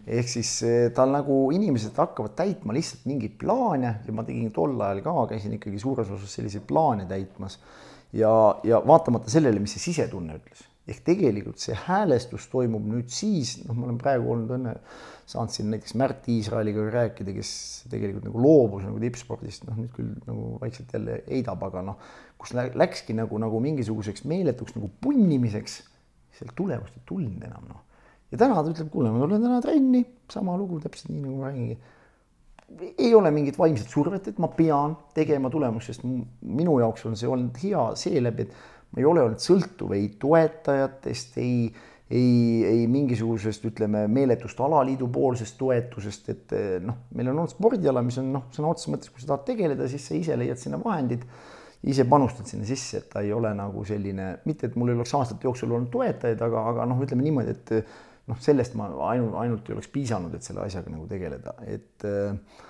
ehk 0.07 0.29
siis 0.29 0.53
eh, 0.68 0.79
tal 0.94 1.12
nagu 1.16 1.40
inimesed 1.57 1.97
hakkavad 1.97 2.37
täitma 2.37 2.77
lihtsalt 2.77 3.09
mingeid 3.09 3.38
plaane 3.40 3.94
ja 4.05 4.14
ma 4.14 4.25
tegin 4.29 4.53
tol 4.55 4.77
ajal 4.77 5.03
ka, 5.07 5.16
käisin 5.33 5.57
ikkagi 5.57 5.81
suures 5.81 6.12
osas 6.12 6.38
selliseid 6.40 6.68
plaane 6.68 7.09
täitmas. 7.09 7.59
Ja, 8.12 8.31
ja 8.64 8.79
vaatamata 8.88 9.29
sellele, 9.29 9.61
mis 9.61 9.75
see 9.77 9.90
sisetunne 9.90 10.38
ütles 10.38 10.67
ehk 10.88 11.03
tegelikult 11.05 11.61
see 11.61 11.77
häälestus 11.77 12.46
toimub 12.53 12.87
nüüd 12.88 13.11
siis, 13.12 13.59
noh, 13.66 13.77
ma 13.77 13.88
olen 13.88 13.98
praegu 14.01 14.31
olnud 14.33 14.55
õnne, 14.57 14.74
saanud 15.29 15.53
siin 15.53 15.68
näiteks 15.72 15.94
Märt 16.01 16.29
Iisraeliga 16.33 16.87
rääkida, 16.94 17.35
kes 17.37 17.51
tegelikult 17.92 18.24
nagu 18.24 18.40
loobus 18.40 18.87
nagu 18.87 19.01
tippspordist, 19.03 19.66
noh 19.68 19.77
nüüd 19.83 19.92
küll 19.96 20.14
nagu 20.24 20.55
vaikselt 20.62 20.94
jälle 20.96 21.18
heidab, 21.27 21.66
aga 21.68 21.85
noh, 21.90 21.98
kus 22.40 22.55
läkski 22.57 23.16
nagu, 23.18 23.40
nagu 23.42 23.61
mingisuguseks 23.61 24.24
meeletuks 24.31 24.79
nagu 24.79 24.88
punnimiseks, 25.05 25.83
sealt 26.38 26.57
tulemust 26.57 26.96
ei 26.96 27.05
tulnud 27.09 27.44
enam 27.44 27.68
noh. 27.68 27.85
ja 28.33 28.40
täna 28.40 28.62
ta 28.62 28.72
ütleb, 28.72 28.88
kuule, 28.92 29.12
ma 29.12 29.20
tulen 29.27 29.44
täna 29.44 29.61
trenni, 29.64 30.03
sama 30.33 30.57
lugu 30.61 30.81
täpselt 30.81 31.12
nii 31.12 31.27
nagu 31.27 31.37
ma 31.42 31.51
räägingi. 31.51 31.79
ei 32.96 33.12
ole 33.16 33.31
mingit 33.35 33.61
vaimset 33.61 33.92
survet, 33.92 34.33
et 34.33 34.40
ma 34.40 34.48
pean 34.57 34.96
tegema 35.16 35.53
tulemust, 35.53 35.92
sest 35.92 36.09
minu 36.09 36.81
jaoks 36.81 37.05
on 37.09 37.16
see 37.16 37.29
olnud 37.29 37.61
hea 37.61 37.85
seeläbi, 37.96 38.48
et 38.48 38.77
ma 38.92 39.03
ei 39.03 39.07
ole 39.09 39.22
olnud 39.24 39.42
sõltuv 39.42 39.92
ei 39.96 40.09
toetajatest, 40.20 41.37
ei, 41.42 41.68
ei, 42.11 42.64
ei 42.64 42.87
mingisugusest, 42.90 43.66
ütleme, 43.68 44.07
meeletust 44.12 44.61
alaliidu 44.64 45.11
poolsest 45.12 45.59
toetusest, 45.61 46.33
et 46.33 46.57
noh, 46.85 47.05
meil 47.14 47.31
on 47.33 47.44
olnud 47.44 47.53
spordiala, 47.53 48.03
mis 48.05 48.18
on 48.22 48.33
noh, 48.38 48.48
sõna 48.55 48.72
otseses 48.72 48.92
mõttes, 48.94 49.12
kui 49.12 49.24
sa 49.24 49.35
tahad 49.35 49.46
tegeleda, 49.51 49.88
siis 49.92 50.09
sa 50.09 50.16
ise 50.16 50.38
leiad 50.40 50.61
sinna 50.61 50.81
vahendid, 50.83 51.27
ise 51.88 52.09
panustad 52.11 52.48
sinna 52.51 52.66
sisse, 52.66 53.03
et 53.03 53.11
ta 53.12 53.22
ei 53.22 53.33
ole 53.35 53.53
nagu 53.55 53.85
selline, 53.87 54.38
mitte 54.48 54.66
et 54.66 54.79
mul 54.79 54.90
ei 54.90 54.98
oleks 54.98 55.14
aastate 55.14 55.46
jooksul 55.46 55.74
olnud 55.77 55.92
toetajaid, 55.92 56.40
aga, 56.48 56.64
aga 56.72 56.88
noh, 56.90 57.05
ütleme 57.05 57.27
niimoodi, 57.27 57.55
et 57.55 57.74
noh, 58.29 58.40
sellest 58.42 58.74
ma 58.79 58.88
ainult, 59.12 59.37
ainult 59.42 59.68
ei 59.68 59.77
oleks 59.77 59.92
piisanud, 59.92 60.35
et 60.35 60.46
selle 60.46 60.64
asjaga 60.64 60.90
nagu 60.92 61.07
tegeleda, 61.11 61.55
et 61.68 62.09
äh, 62.09 62.64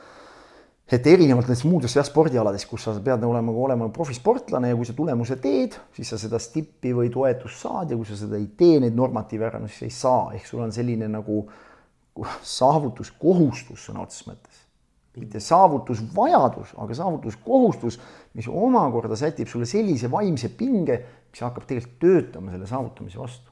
et 0.88 1.06
erinevalt 1.06 1.48
nendest 1.48 1.66
muudest 1.68 1.98
jah, 1.98 2.06
spordialadest, 2.06 2.68
kus 2.70 2.86
sa 2.86 2.94
pead 3.04 3.24
olema, 3.28 3.52
olema 3.52 3.88
profisportlane 3.92 4.70
ja 4.70 4.76
kui 4.78 4.88
sa 4.88 4.94
tulemuse 4.96 5.36
teed, 5.42 5.76
siis 5.96 6.14
sa 6.14 6.18
seda 6.20 6.40
stippi 6.40 6.94
või 6.96 7.10
toetust 7.12 7.60
saad 7.66 7.92
ja 7.92 7.98
kui 7.98 8.08
sa 8.08 8.16
seda 8.16 8.38
ei 8.40 8.48
tee, 8.56 8.78
neid 8.80 8.96
normatiive 8.96 9.48
ära, 9.50 9.60
no 9.60 9.68
siis 9.68 9.90
ei 9.90 9.92
saa, 9.94 10.30
ehk 10.38 10.48
sul 10.48 10.64
on 10.64 10.72
selline 10.72 11.10
nagu 11.12 11.42
saavutuskohustus 12.54 13.84
sõna 13.90 14.06
otseses 14.06 14.30
mõttes. 14.30 14.64
mitte 15.18 15.40
saavutusvajadus, 15.42 16.76
aga 16.78 16.94
saavutuskohustus, 16.94 17.96
mis 18.38 18.46
omakorda 18.46 19.16
sätib 19.18 19.48
sulle 19.50 19.66
sellise 19.66 20.06
vaimse 20.10 20.52
pinge, 20.54 21.00
mis 21.32 21.42
hakkab 21.42 21.66
tegelikult 21.66 21.98
töötama 21.98 22.54
selle 22.54 22.68
saavutamise 22.70 23.18
vastu 23.18 23.50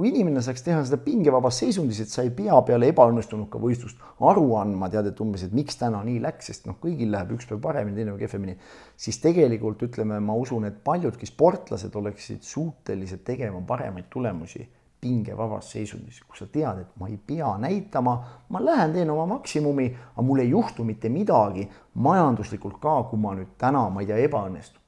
kui 0.00 0.08
inimene 0.08 0.40
saaks 0.40 0.62
teha 0.64 0.80
seda 0.88 0.96
pingevabas 1.04 1.58
seisundis, 1.60 1.98
et 2.00 2.08
sa 2.08 2.22
ei 2.24 2.30
pea 2.32 2.56
peale 2.64 2.88
ebaõnnestunut 2.88 3.50
ka 3.52 3.58
võistlust 3.60 3.98
aru 4.30 4.46
andma, 4.56 4.88
tead, 4.88 5.10
et 5.10 5.18
umbes, 5.20 5.42
et 5.44 5.52
miks 5.52 5.76
täna 5.76 5.98
nii 6.06 6.22
läks, 6.24 6.46
sest 6.48 6.64
noh, 6.70 6.78
kõigil 6.80 7.10
läheb 7.12 7.34
üks 7.36 7.44
päev 7.50 7.60
paremini, 7.66 7.98
teine 7.98 8.14
päev 8.14 8.22
kehvemini, 8.22 8.54
siis 8.96 9.20
tegelikult 9.20 9.84
ütleme, 9.84 10.16
ma 10.24 10.38
usun, 10.40 10.64
et 10.70 10.78
paljudki 10.86 11.28
sportlased 11.28 11.98
oleksid 12.00 12.40
suutelised 12.48 13.20
tegema 13.26 13.60
paremaid 13.68 14.08
tulemusi 14.08 14.64
pingevabas 15.04 15.68
seisundis, 15.74 16.22
kus 16.24 16.46
sa 16.46 16.48
tead, 16.48 16.80
et 16.86 16.96
ma 16.96 17.12
ei 17.12 17.20
pea 17.20 17.52
näitama, 17.60 18.16
ma 18.56 18.64
lähen 18.64 18.96
teen 18.96 19.12
oma 19.12 19.28
maksimumi, 19.34 19.90
aga 20.14 20.24
mul 20.24 20.40
ei 20.40 20.48
juhtu 20.54 20.88
mitte 20.88 21.12
midagi 21.12 21.66
majanduslikult 22.00 22.80
ka, 22.80 23.02
kui 23.12 23.20
ma 23.20 23.36
nüüd 23.36 23.52
täna, 23.60 23.84
ma 23.92 24.00
ei 24.00 24.08
tea, 24.08 24.24
ebaõnnestun 24.30 24.80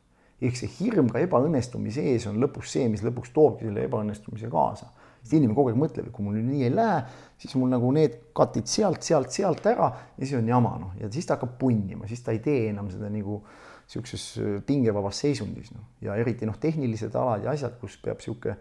ehk 0.43 0.57
see 0.59 0.73
hirm 0.81 1.07
ka 1.13 1.21
ebaõnnestumise 1.23 2.03
ees 2.03 2.25
on 2.27 2.41
lõpuks 2.43 2.73
see, 2.75 2.89
mis 2.91 3.05
lõpuks 3.05 3.31
toobki 3.37 3.69
selle 3.69 3.85
ebaõnnestumise 3.87 4.49
kaasa 4.51 4.89
sest 5.23 5.37
inimene 5.39 5.57
kogu 5.57 5.71
aeg 5.71 5.79
mõtleb, 5.79 6.09
et 6.09 6.15
kui 6.15 6.27
mul 6.27 6.39
nii 6.43 6.67
ei 6.67 6.73
lähe, 6.75 7.03
siis 7.41 7.55
mul 7.59 7.71
nagu 7.73 7.91
need 7.95 8.19
katid 8.37 8.71
sealt, 8.71 9.03
sealt, 9.07 9.31
sealt 9.35 9.67
ära 9.71 9.89
ja 10.17 10.25
siis 10.25 10.37
on 10.39 10.49
jama, 10.51 10.75
noh, 10.83 10.95
ja 11.01 11.11
siis 11.13 11.29
ta 11.29 11.39
hakkab 11.39 11.55
punnima, 11.61 12.09
siis 12.11 12.25
ta 12.27 12.35
ei 12.35 12.43
tee 12.43 12.69
enam 12.73 12.91
seda 12.93 13.11
nagu 13.13 13.41
niisuguses 13.87 14.25
äh, 14.41 14.57
pingevabas 14.67 15.21
seisundis, 15.25 15.73
noh, 15.75 15.85
ja 16.03 16.17
eriti 16.19 16.49
noh, 16.49 16.59
tehnilised 16.61 17.15
alad 17.19 17.47
ja 17.47 17.55
asjad, 17.55 17.79
kus 17.81 17.99
peab 18.03 18.21
niisugune 18.23 18.59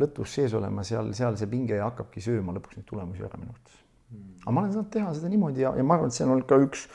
lõtvus 0.00 0.34
sees 0.38 0.54
olema, 0.56 0.84
seal, 0.86 1.12
seal 1.16 1.38
see 1.38 1.50
pinge 1.50 1.78
hakkabki 1.82 2.22
sööma 2.24 2.54
lõpuks 2.56 2.78
neid 2.78 2.86
tulemusi 2.88 3.26
ära 3.26 3.38
minu 3.38 3.54
arvates. 3.54 3.80
aga 4.44 4.54
ma 4.54 4.62
olen 4.62 4.74
saanud 4.74 4.92
teha 4.94 5.14
seda 5.16 5.30
niimoodi 5.30 5.66
ja, 5.66 5.74
ja 5.76 5.86
ma 5.86 5.98
arvan, 5.98 6.10
et 6.10 6.16
see 6.16 6.26
on 6.26 6.36
olnud 6.36 6.46
ka 6.50 6.58
üks, 6.62 6.86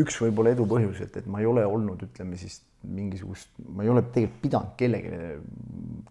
üks 0.00 0.16
võib-olla 0.24 0.56
edu 0.56 0.66
põhjus, 0.68 1.02
et, 1.04 1.20
et 1.20 1.28
ma 1.28 1.42
ei 1.42 1.48
ole 1.48 1.64
olnud, 1.68 2.02
ütleme 2.08 2.40
siis 2.40 2.60
mingisugust, 2.86 3.50
ma 3.74 3.82
ei 3.82 3.90
ole 3.90 4.04
tegelikult 4.06 4.42
pidanud 4.42 4.74
kellelegi 4.78 5.16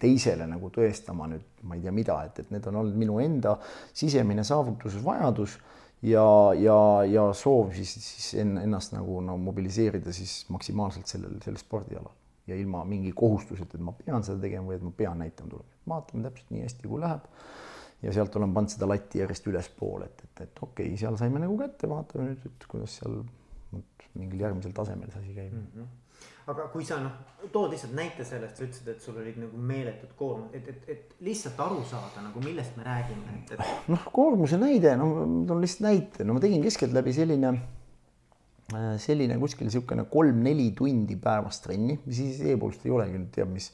teisele 0.02 0.46
nagu 0.50 0.70
tõestama 0.74 1.30
nüüd, 1.32 1.46
ma 1.68 1.78
ei 1.78 1.84
tea, 1.86 1.94
mida, 1.96 2.20
et, 2.28 2.42
et 2.44 2.52
need 2.54 2.68
on 2.70 2.82
olnud 2.82 2.98
minu 3.00 3.18
enda 3.24 3.56
sisemine 3.96 4.44
saavutusvajadus 4.48 5.58
ja, 6.06 6.28
ja, 6.60 6.78
ja 7.08 7.28
soov 7.38 7.72
siis, 7.78 7.94
siis 8.04 8.34
ennast 8.44 8.94
nagu 8.94 9.22
no 9.24 9.38
mobiliseerida 9.42 10.14
siis 10.14 10.42
maksimaalselt 10.54 11.08
sellel, 11.10 11.40
sellel 11.44 11.62
spordialal 11.62 12.14
ja 12.48 12.56
ilma 12.56 12.84
mingi 12.88 13.12
kohustuseta, 13.16 13.76
et 13.76 13.84
ma 13.84 13.96
pean 13.96 14.24
seda 14.24 14.40
tegema 14.44 14.70
või 14.70 14.78
et 14.78 14.86
ma 14.86 14.92
pean 14.96 15.24
näitama 15.24 15.52
tulemusi. 15.52 15.80
vaatame 15.88 16.28
täpselt 16.28 16.54
nii 16.54 16.64
hästi, 16.64 16.88
kui 16.88 17.02
läheb. 17.04 17.32
ja 18.04 18.14
sealt 18.14 18.36
olen 18.36 18.54
pannud 18.54 18.76
seda 18.76 18.88
latti 18.88 19.24
järjest 19.24 19.48
ülespoole, 19.50 20.06
et, 20.06 20.24
et, 20.24 20.42
et 20.46 20.62
okei 20.62 20.92
okay,, 20.92 21.00
seal 21.00 21.18
saime 21.20 21.42
nagu 21.44 21.58
kätte, 21.60 21.90
vaatame 21.90 22.30
nüüd, 22.30 22.44
et 22.46 22.68
kuidas 22.70 23.00
seal 23.00 23.24
mingil 24.18 24.44
järgmisel 24.46 24.76
tasemel 24.76 25.10
see 25.12 25.24
asi 25.24 25.34
käib 25.34 25.56
mm. 25.56 25.72
-hmm 25.74 25.96
aga 26.48 26.68
kui 26.72 26.86
sa 26.88 26.98
noh, 27.04 27.16
tood 27.52 27.74
lihtsalt 27.74 27.96
näite 27.98 28.26
sellest, 28.28 28.56
sa 28.56 28.64
ütlesid, 28.64 28.88
et 28.94 29.04
sul 29.04 29.18
olid 29.20 29.40
nagu 29.42 29.60
meeletud 29.70 30.14
koormused, 30.20 30.56
et, 30.56 30.70
et, 30.72 30.86
et 30.94 31.26
lihtsalt 31.28 31.60
aru 31.66 31.82
saada 31.88 32.24
nagu 32.24 32.44
millest 32.44 32.78
me 32.80 32.86
räägime, 32.88 33.36
et, 33.42 33.52
et. 33.58 33.74
noh, 33.92 34.06
koormuse 34.16 34.60
näide, 34.62 34.96
no 35.00 35.10
ma 35.12 35.28
toon 35.50 35.66
lihtsalt 35.66 35.84
näite, 35.90 36.28
no 36.28 36.38
ma 36.38 36.44
tegin 36.44 36.64
keskeltläbi 36.64 37.16
selline, 37.18 37.52
äh, 38.72 38.88
selline 39.04 39.36
kuskil 39.44 39.68
niisugune 39.68 40.08
kolm-neli 40.12 40.72
tundi 40.78 41.20
päevas 41.20 41.60
trenni, 41.66 42.00
mis 42.06 42.24
siis 42.24 42.40
e-poolest 42.54 42.88
ei 42.88 42.96
olegi 42.96 43.20
nüüd 43.20 43.36
teab 43.36 43.52
mis 43.52 43.72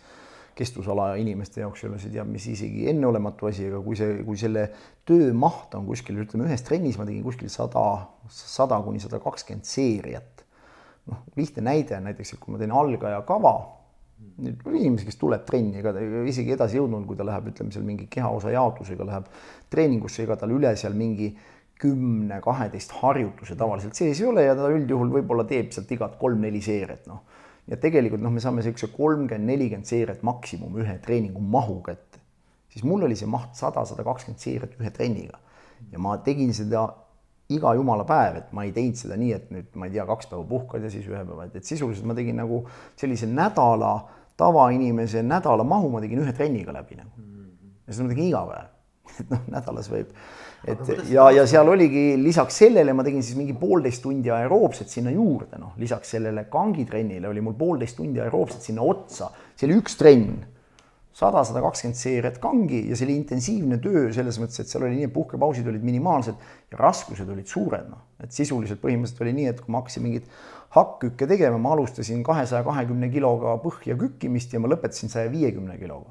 kestvusala 0.58 1.14
inimeste 1.18 1.62
jaoks 1.64 1.82
ei 1.82 1.90
ole 1.90 2.02
see 2.02 2.14
teab 2.14 2.30
mis 2.30 2.46
isegi 2.50 2.88
enneolematu 2.90 3.50
asi, 3.50 3.70
aga 3.70 3.86
kui 3.86 3.98
see, 3.98 4.20
kui 4.26 4.38
selle 4.38 4.68
töö 5.06 5.30
maht 5.38 5.74
on 5.78 5.86
kuskil, 5.86 6.18
ütleme 6.26 6.50
ühes 6.50 6.66
trennis 6.66 6.98
ma 6.98 7.06
tegin 7.06 7.26
kuskil 7.26 7.54
sada, 7.54 7.86
sada 8.34 8.82
kuni 8.86 9.02
sada 9.02 9.22
kakskümmend 9.22 9.70
seeriat 9.70 10.33
noh, 11.12 11.24
lihtne 11.40 11.66
näide 11.70 11.98
on 11.98 12.10
näiteks, 12.10 12.36
et 12.36 12.44
kui 12.44 12.54
ma 12.54 12.62
teen 12.62 12.76
algaja 12.76 13.22
kava, 13.28 13.56
nüüd 14.44 14.62
inimesi, 14.72 15.08
kes 15.08 15.20
tuleb 15.20 15.44
trenni, 15.48 15.82
ega 15.82 15.94
ta 15.96 16.04
isegi 16.30 16.56
edasi 16.56 16.80
jõudnud, 16.80 17.06
kui 17.10 17.20
ta 17.20 17.26
läheb, 17.28 17.50
ütleme 17.52 17.74
seal 17.76 17.86
mingi 17.88 18.08
kehaosa 18.12 18.54
jaotusega 18.54 19.08
läheb 19.10 19.28
treeningusse, 19.74 20.24
ega 20.24 20.38
tal 20.40 20.54
üle 20.56 20.72
seal 20.80 20.96
mingi 20.98 21.34
kümne, 21.84 22.40
kaheteist 22.44 22.94
harjutuse 23.02 23.58
tavaliselt 23.60 23.98
sees 23.98 24.22
ei 24.22 24.28
ole 24.30 24.46
ja 24.46 24.56
ta 24.56 24.70
üldjuhul 24.72 25.12
võib-olla 25.18 25.44
teeb 25.50 25.74
sealt 25.76 25.92
igat 25.92 26.16
kolm-neli 26.22 26.62
seeriat, 26.64 27.08
noh. 27.10 27.24
ja 27.68 27.80
tegelikult 27.82 28.24
noh, 28.24 28.32
me 28.32 28.44
saame 28.44 28.62
niisuguse 28.62 28.94
kolmkümmend, 28.96 29.50
nelikümmend 29.50 29.90
seeriat 29.90 30.24
maksimum 30.24 30.78
ühe 30.80 30.96
treeningu 31.04 31.42
mahu 31.42 31.82
kätte. 31.86 32.22
siis 32.72 32.86
mul 32.88 33.04
oli 33.10 33.18
see 33.20 33.28
maht 33.30 33.58
sada, 33.60 33.84
sada 33.90 34.06
kakskümmend 34.08 34.40
seeriat 34.40 34.78
ühe 34.80 34.94
trenniga 34.96 35.42
ja 35.92 36.00
ma 36.00 36.16
tegin 36.24 36.54
seda 36.56 36.88
iga 37.56 37.74
jumala 37.78 38.06
päev, 38.08 38.40
et 38.42 38.52
ma 38.56 38.66
ei 38.68 38.74
teinud 38.76 39.00
seda 39.00 39.18
nii, 39.20 39.32
et 39.36 39.50
nüüd 39.54 39.80
ma 39.80 39.90
ei 39.90 39.96
tea, 39.96 40.06
kaks 40.10 40.30
päeva 40.32 40.44
puhkad 40.50 40.86
ja 40.86 40.92
siis 40.94 41.08
ühe 41.10 41.24
päeva, 41.24 41.48
et, 41.50 41.66
sisuliselt 41.68 42.08
ma 42.10 42.16
tegin 42.18 42.40
nagu 42.42 42.64
sellise 43.00 43.30
nädala, 43.30 43.96
tavainimese 44.40 45.24
nädala 45.26 45.66
mahu 45.68 45.92
ma 45.94 46.02
tegin 46.04 46.24
ühe 46.24 46.34
trenniga 46.36 46.76
läbi 46.76 47.00
nagu. 47.00 47.28
ja 47.84 47.94
seda 47.94 48.08
ma 48.08 48.14
tegin 48.16 48.32
iga 48.32 48.46
päev. 48.50 48.72
et 49.20 49.30
noh, 49.30 49.42
nädalas 49.52 49.90
võib, 49.92 50.14
et 50.64 50.92
ja, 51.12 51.26
ja 51.36 51.44
seal 51.50 51.68
oligi 51.70 52.14
lisaks 52.18 52.62
sellele 52.64 52.96
ma 52.96 53.04
tegin 53.06 53.22
siis 53.26 53.36
mingi 53.38 53.54
poolteist 53.60 54.02
tundi 54.02 54.32
aeroobset 54.32 54.90
sinna 54.90 55.12
juurde, 55.12 55.60
noh, 55.62 55.76
lisaks 55.78 56.16
sellele 56.16 56.48
kangitrennile 56.50 57.28
oli 57.30 57.44
mul 57.44 57.58
poolteist 57.60 58.00
tundi 58.00 58.24
aeroobset 58.24 58.64
sinna 58.64 58.86
otsa, 58.88 59.28
see 59.60 59.68
oli 59.68 59.78
üks 59.84 60.00
trenn 60.00 60.40
sada, 61.14 61.44
sada 61.46 61.62
kakskümmend 61.62 61.98
seeriat 61.98 62.40
kangi 62.42 62.82
ja 62.90 62.98
see 62.98 63.06
oli 63.08 63.20
intensiivne 63.20 63.78
töö 63.84 64.08
selles 64.16 64.40
mõttes, 64.42 64.64
et 64.64 64.72
seal 64.72 64.86
oli 64.88 64.98
nii, 64.98 65.10
et 65.10 65.14
puhkepausid 65.14 65.68
olid 65.70 65.86
minimaalsed 65.86 66.42
ja 66.74 66.80
raskused 66.80 67.30
olid 67.30 67.50
suured, 67.50 67.86
noh. 67.92 68.02
et 68.24 68.34
sisuliselt 68.34 68.82
põhimõtteliselt 68.82 69.22
oli 69.26 69.36
nii, 69.38 69.52
et 69.52 69.62
kui 69.62 69.74
ma 69.74 69.84
hakkasin 69.84 70.06
mingit 70.06 70.28
hakkkükke 70.74 71.28
tegema, 71.30 71.60
ma 71.62 71.76
alustasin 71.78 72.26
kahesaja 72.26 72.66
kahekümne 72.66 73.12
kiloga 73.14 73.54
põhja 73.62 73.98
kükkimist 74.00 74.56
ja 74.56 74.62
ma 74.64 74.72
lõpetasin 74.74 75.14
saja 75.14 75.30
viiekümne 75.32 75.78
kiloga. 75.78 76.10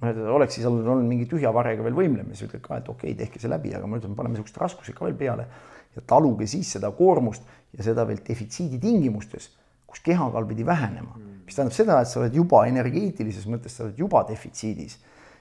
noh, 0.00 0.08
et 0.08 0.24
oleks 0.38 0.56
siis 0.56 0.66
olnud, 0.68 0.86
olnud 0.86 1.08
mingi 1.10 1.28
tühja 1.28 1.52
varega 1.52 1.84
veel 1.84 1.96
võimlemine, 1.98 2.36
siis 2.38 2.48
ütled 2.48 2.64
ka, 2.64 2.80
et 2.80 2.88
okei 2.88 3.12
okay,, 3.12 3.18
tehke 3.26 3.42
see 3.42 3.50
läbi, 3.50 3.74
aga 3.76 3.90
ma 3.90 4.00
ütlen, 4.00 4.16
paneme 4.16 4.38
niisugust 4.38 4.60
raskust 4.62 4.96
ka 4.96 5.04
veel 5.04 5.18
peale 5.18 5.48
ja 5.96 6.04
taluge 6.06 6.46
siis 6.48 6.70
seda 6.76 6.90
koormust 6.96 7.44
ja 7.76 7.84
seda 7.84 8.06
veel 8.08 8.22
defitsiidi 8.24 8.78
tingimustes, 8.80 9.50
kus 9.88 10.04
kehakaal 10.04 10.46
pidi 10.46 10.66
vähenema 10.66 11.16
mm 11.16 11.28
mis 11.48 11.56
tähendab 11.56 11.76
seda, 11.76 11.96
et 12.02 12.10
sa 12.10 12.20
oled 12.20 12.36
juba 12.36 12.64
energeetilises 12.68 13.46
mõttes, 13.48 13.78
sa 13.78 13.86
oled 13.86 13.98
juba 13.98 14.24
defitsiidis. 14.28 14.98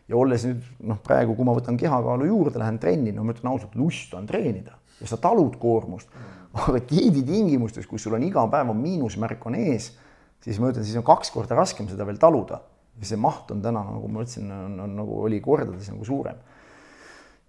ja 0.07 0.15
olles 0.15 0.45
nüüd 0.47 0.63
noh, 0.87 1.01
praegu, 1.03 1.33
kui 1.35 1.43
ma 1.43 1.51
võtan 1.51 1.75
kehakaalu 1.79 2.29
juurde, 2.29 2.61
lähen 2.61 2.77
trenni, 2.79 3.11
no 3.11 3.25
ma 3.27 3.33
ütlen 3.35 3.49
ausalt, 3.51 3.73
lust 3.75 4.13
on 4.15 4.27
treenida 4.29 4.77
ja 5.01 5.07
sa 5.09 5.19
talud 5.19 5.57
koormust. 5.59 6.07
aga 6.57 6.79
dieedi 6.89 7.25
tingimustes, 7.27 7.85
kus 7.85 8.07
sul 8.07 8.15
on 8.15 8.23
iga 8.23 8.45
päev 8.49 8.71
on 8.71 8.79
miinusmärk 8.79 9.43
on 9.45 9.57
ees, 9.59 9.91
siis 10.41 10.61
ma 10.63 10.71
ütlen, 10.71 10.87
siis 10.87 10.95
on 10.97 11.05
kaks 11.05 11.33
korda 11.35 11.59
raskem 11.59 11.89
seda 11.91 12.07
veel 12.07 12.17
taluda. 12.21 12.61
ja 12.97 13.05
see 13.05 13.19
maht 13.19 13.51
on 13.51 13.61
täna, 13.61 13.83
nagu 13.83 14.07
ma 14.07 14.23
ütlesin, 14.23 14.47
on, 14.51 14.79
on 14.87 14.95
nagu 15.01 15.19
oli 15.27 15.41
kordades 15.43 15.91
nagu 15.91 16.07
suurem 16.07 16.39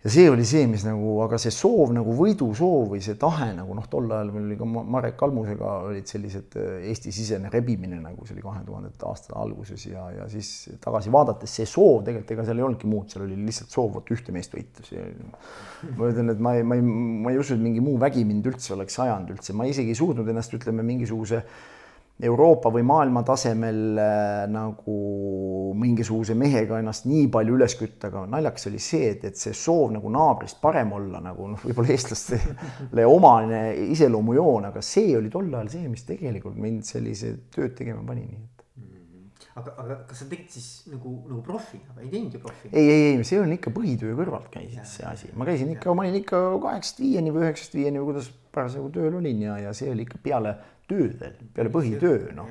ja 0.05 0.11
see 0.15 0.29
oli 0.31 0.45
see, 0.47 0.67
mis 0.71 0.85
nagu, 0.87 1.17
aga 1.25 1.41
see 1.43 1.51
soov 1.51 1.91
nagu 1.95 2.13
võidusoov 2.15 2.93
või 2.93 3.01
see 3.03 3.17
tahe 3.19 3.49
nagu 3.57 3.75
noh, 3.75 3.87
tol 3.91 4.07
ajal 4.15 4.31
meil 4.31 4.45
oli 4.47 4.59
ka 4.61 4.69
Marek 4.95 5.17
Kalmusega 5.19 5.73
olid 5.89 6.07
sellised 6.07 6.55
äh, 6.61 6.85
Eesti-sisene 6.93 7.51
rebimine 7.51 7.99
nagu 7.99 8.27
see 8.27 8.37
oli 8.37 8.45
kahe 8.45 8.63
tuhandete 8.67 9.09
aastate 9.09 9.35
alguses 9.41 9.89
ja, 9.91 10.05
ja 10.15 10.29
siis 10.31 10.53
tagasi 10.85 11.11
vaadates 11.15 11.57
see 11.59 11.67
soov 11.67 12.05
tegelikult 12.07 12.31
ega 12.37 12.47
seal 12.47 12.63
ei 12.63 12.67
olnudki 12.69 12.91
muud, 12.91 13.09
seal 13.11 13.27
oli 13.27 13.41
lihtsalt 13.43 13.75
soov 13.75 13.97
vot 13.97 14.13
ühte 14.15 14.35
meest 14.35 14.55
võita, 14.55 14.87
ma 15.99 16.13
ütlen, 16.13 16.31
et 16.31 16.47
ma 16.47 16.55
ei, 16.61 16.63
ma 16.63 16.79
ei, 16.79 16.87
ma 17.27 17.35
ei 17.35 17.43
usu, 17.43 17.59
et 17.59 17.65
mingi 17.65 17.83
muu 17.83 17.99
vägi 17.99 18.23
mind 18.29 18.47
üldse 18.53 18.77
oleks 18.79 19.01
ajanud 19.03 19.35
üldse, 19.35 19.57
ma 19.59 19.67
isegi 19.67 19.97
ei 19.97 19.99
suutnud 19.99 20.31
ennast, 20.31 20.55
ütleme 20.55 20.87
mingisuguse 20.87 21.43
Euroopa 22.19 22.73
või 22.75 22.83
maailma 22.83 23.23
tasemel 23.23 23.99
äh, 24.03 24.45
nagu 24.51 24.95
mingisuguse 25.79 26.35
mehega 26.35 26.81
ennast 26.83 27.07
nii 27.07 27.29
palju 27.31 27.55
üles 27.55 27.77
kütta, 27.79 28.11
aga 28.11 28.25
naljakas 28.33 28.67
oli 28.71 28.81
see, 28.83 29.13
et, 29.13 29.27
et 29.29 29.39
see 29.39 29.55
soov 29.55 29.93
nagu 29.95 30.11
naabrist 30.11 30.59
parem 30.63 30.91
olla 30.97 31.21
nagu 31.23 31.47
noh, 31.53 31.63
võib-olla 31.63 31.95
eestlastele 31.95 33.05
omane 33.17 33.61
iseloomujoon, 33.95 34.67
aga 34.73 34.83
see 34.83 35.13
oli 35.19 35.31
tol 35.31 35.47
ajal 35.53 35.71
see, 35.77 35.91
mis 35.93 36.03
tegelikult 36.09 36.59
mind 36.59 36.89
sellise 36.89 37.37
tööd 37.55 37.77
tegema 37.79 38.03
pani, 38.09 38.25
nii 38.27 38.41
et 38.41 38.65
mm-hmm. 38.81 39.53
aga, 39.63 39.77
aga 39.85 39.99
kas 40.09 40.25
sa 40.25 40.27
tegid 40.33 40.57
siis 40.57 40.67
nagu, 40.91 41.15
nagu 41.29 41.45
profina 41.47 41.95
või 41.95 42.09
ei 42.09 42.13
teinud 42.17 42.35
ju 42.35 42.43
profina? 42.49 42.73
ei, 42.73 42.89
ei, 42.97 43.05
ei, 43.13 43.29
see 43.31 43.39
on 43.45 43.55
ikka 43.55 43.71
põhitöö 43.77 44.17
kõrvalt 44.19 44.51
käis 44.57 44.75
see 44.97 45.07
asi, 45.07 45.31
ma 45.39 45.47
käisin 45.47 45.71
ikka, 45.77 45.95
ma 45.95 46.03
olin 46.03 46.19
ikka 46.19 46.43
kaheksast 46.67 46.99
viieni 47.05 47.31
või 47.31 47.47
üheksast 47.47 47.79
viieni 47.79 48.03
või 48.03 48.11
kuidas 48.11 48.33
parasjagu 48.51 48.91
tööl 48.99 49.21
olin 49.21 49.47
ja, 49.47 49.61
ja 49.69 49.77
see 49.77 49.93
oli 49.95 50.03
ikka 50.09 50.19
peale 50.25 50.57
töödel, 50.89 51.37
peale 51.55 51.73
põhitöö, 51.73 52.31
noh. 52.37 52.49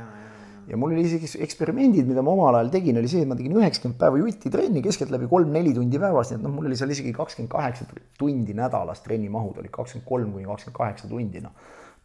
ja 0.68 0.78
mul 0.80 0.94
oli 0.94 1.06
isegi 1.08 1.30
eksperimendid, 1.46 2.08
mida 2.10 2.24
ma 2.26 2.36
omal 2.36 2.60
ajal 2.60 2.70
tegin, 2.76 3.00
oli 3.00 3.10
see, 3.12 3.24
et 3.26 3.30
ma 3.30 3.38
tegin 3.40 3.56
üheksakümmend 3.58 4.00
päeva 4.02 4.20
jutti 4.22 4.52
trenni 4.54 4.84
keskeltläbi 4.86 5.30
kolm-neli 5.32 5.74
tundi 5.78 6.02
päevas, 6.02 6.32
nii 6.32 6.40
et 6.42 6.46
noh, 6.46 6.54
mul 6.54 6.70
oli 6.70 6.78
seal 6.80 6.94
isegi 6.94 7.16
kakskümmend 7.16 7.52
kaheksa 7.54 7.88
tundi 8.20 8.56
nädalas 8.58 9.04
trennimahud 9.06 9.58
olid 9.64 9.74
kakskümmend 9.74 10.08
kolm 10.08 10.32
kuni 10.36 10.48
kakskümmend 10.50 10.78
kaheksa 10.78 11.10
tundi, 11.12 11.42
noh. 11.46 11.56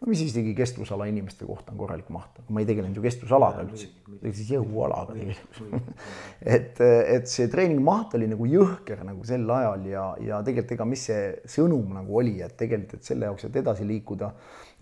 no 0.00 0.08
mis 0.10 0.22
isegi 0.24 0.54
kestvusala 0.58 1.10
inimeste 1.10 1.46
kohta 1.46 1.74
on 1.74 1.82
korralik 1.82 2.08
maht, 2.14 2.40
ma 2.48 2.62
ei 2.62 2.70
tegelenud 2.70 2.96
ju 2.96 3.04
kestvusalaga 3.04 3.66
üldse, 3.66 3.90
siis 4.30 4.54
jõualaga 4.54 5.12
tegelikult. 5.12 5.92
et, 6.56 6.80
et 7.18 7.30
see 7.30 7.50
treeningmaht 7.52 8.16
oli 8.18 8.30
nagu 8.30 8.48
jõhker 8.50 9.04
nagu 9.06 9.26
sel 9.26 9.44
ajal 9.58 9.86
ja, 9.90 10.08
ja 10.22 10.42
tegelikult 10.46 10.78
ega 10.78 10.88
mis 10.94 11.06
see 11.10 11.30
sõnum 11.58 11.92
nagu 11.98 12.18
oli, 12.22 12.38
et 12.46 12.56
tegelikult, 12.58 13.02
et 13.02 13.12
selle 13.12 13.30
jaoks, 13.30 13.50
et 13.50 13.62
edasi 13.62 13.86
liikuda 13.90 14.32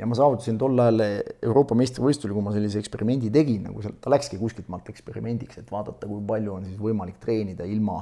ja 0.01 0.09
ma 0.09 0.17
saavutasin 0.17 0.59
tol 0.61 0.79
ajal 0.81 1.05
Euroopa 1.05 1.77
meistrivõistlusel, 1.79 2.33
kui 2.37 2.45
ma 2.45 2.55
sellise 2.55 2.81
eksperimendi 2.81 3.31
tegin, 3.35 3.67
nagu 3.69 3.85
sealt, 3.85 4.01
ta 4.01 4.13
läkski 4.13 4.41
kuskilt 4.41 4.71
maalt 4.73 4.89
eksperimendiks, 4.93 5.61
et 5.61 5.71
vaadata, 5.73 6.09
kui 6.09 6.23
palju 6.27 6.57
on 6.57 6.67
siis 6.71 6.81
võimalik 6.81 7.21
treenida 7.23 7.69
ilma 7.69 8.01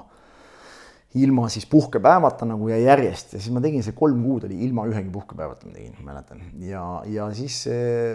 ilma 1.16 1.46
siis 1.48 1.64
puhkepäevata 1.66 2.44
nagu 2.44 2.68
ja 2.68 2.76
järjest 2.82 3.32
ja 3.32 3.38
siis 3.40 3.52
ma 3.54 3.62
tegin 3.64 3.80
see 3.84 3.96
kolm 3.96 4.20
kuud 4.26 4.44
oli 4.44 4.58
ilma 4.66 4.84
ühegi 4.90 5.08
puhkepäevata 5.12 5.64
ma 5.64 5.72
tegin, 5.72 5.94
mäletan. 6.04 6.42
ja, 6.60 6.82
ja 7.08 7.30
siis 7.34 7.62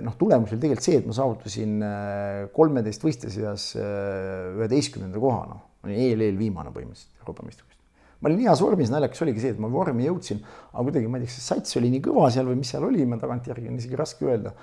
noh, 0.06 0.14
tulemus 0.20 0.54
oli 0.54 0.62
tegelikult 0.62 0.86
see, 0.86 1.00
et 1.02 1.08
ma 1.10 1.16
saavutasin 1.18 1.80
äh, 1.88 2.44
kolmeteist 2.54 3.06
võistja 3.06 3.34
seas 3.34 3.72
äh, 3.82 4.54
üheteistkümnenda 4.60 5.22
koha, 5.24 5.48
noh, 5.50 5.64
olin 5.88 6.04
eel-eel 6.06 6.38
viimane 6.38 6.70
põhimõtteliselt 6.76 7.26
Euroopa 7.26 7.48
meistrivõistlusel. 7.48 7.83
Ma 8.24 8.32
olin 8.32 8.46
heas 8.46 8.64
vormis, 8.64 8.92
naljakas 8.94 9.26
oligi 9.26 9.44
see, 9.44 9.52
et 9.54 9.60
ma 9.60 9.68
vormi 9.72 10.08
jõudsin, 10.08 10.40
aga 10.72 10.86
kuidagi 10.88 11.12
ma 11.12 11.20
ei 11.20 11.26
tea, 11.26 11.34
kas 11.34 11.42
see 11.42 11.50
sats 11.50 11.78
oli 11.80 11.92
nii 11.92 12.06
kõva 12.06 12.30
seal 12.32 12.48
või 12.48 12.62
mis 12.62 12.72
seal 12.72 12.88
oli, 12.88 13.04
ma 13.10 13.20
tagantjärgi 13.20 13.68
on 13.68 13.82
isegi 13.82 14.00
raske 14.00 14.30
öelda. 14.30 14.56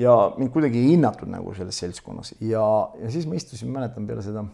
ja 0.00 0.16
mind 0.38 0.52
kuidagi 0.54 0.80
ei 0.80 0.94
hinnatud 0.94 1.28
nagu 1.28 1.52
selles 1.52 1.76
seltskonnas 1.82 2.32
ja, 2.40 2.64
ja 2.96 3.10
siis 3.12 3.26
ma 3.28 3.36
istusin, 3.36 3.68
mäletan 3.74 4.06
peale 4.08 4.24
seda 4.24 4.46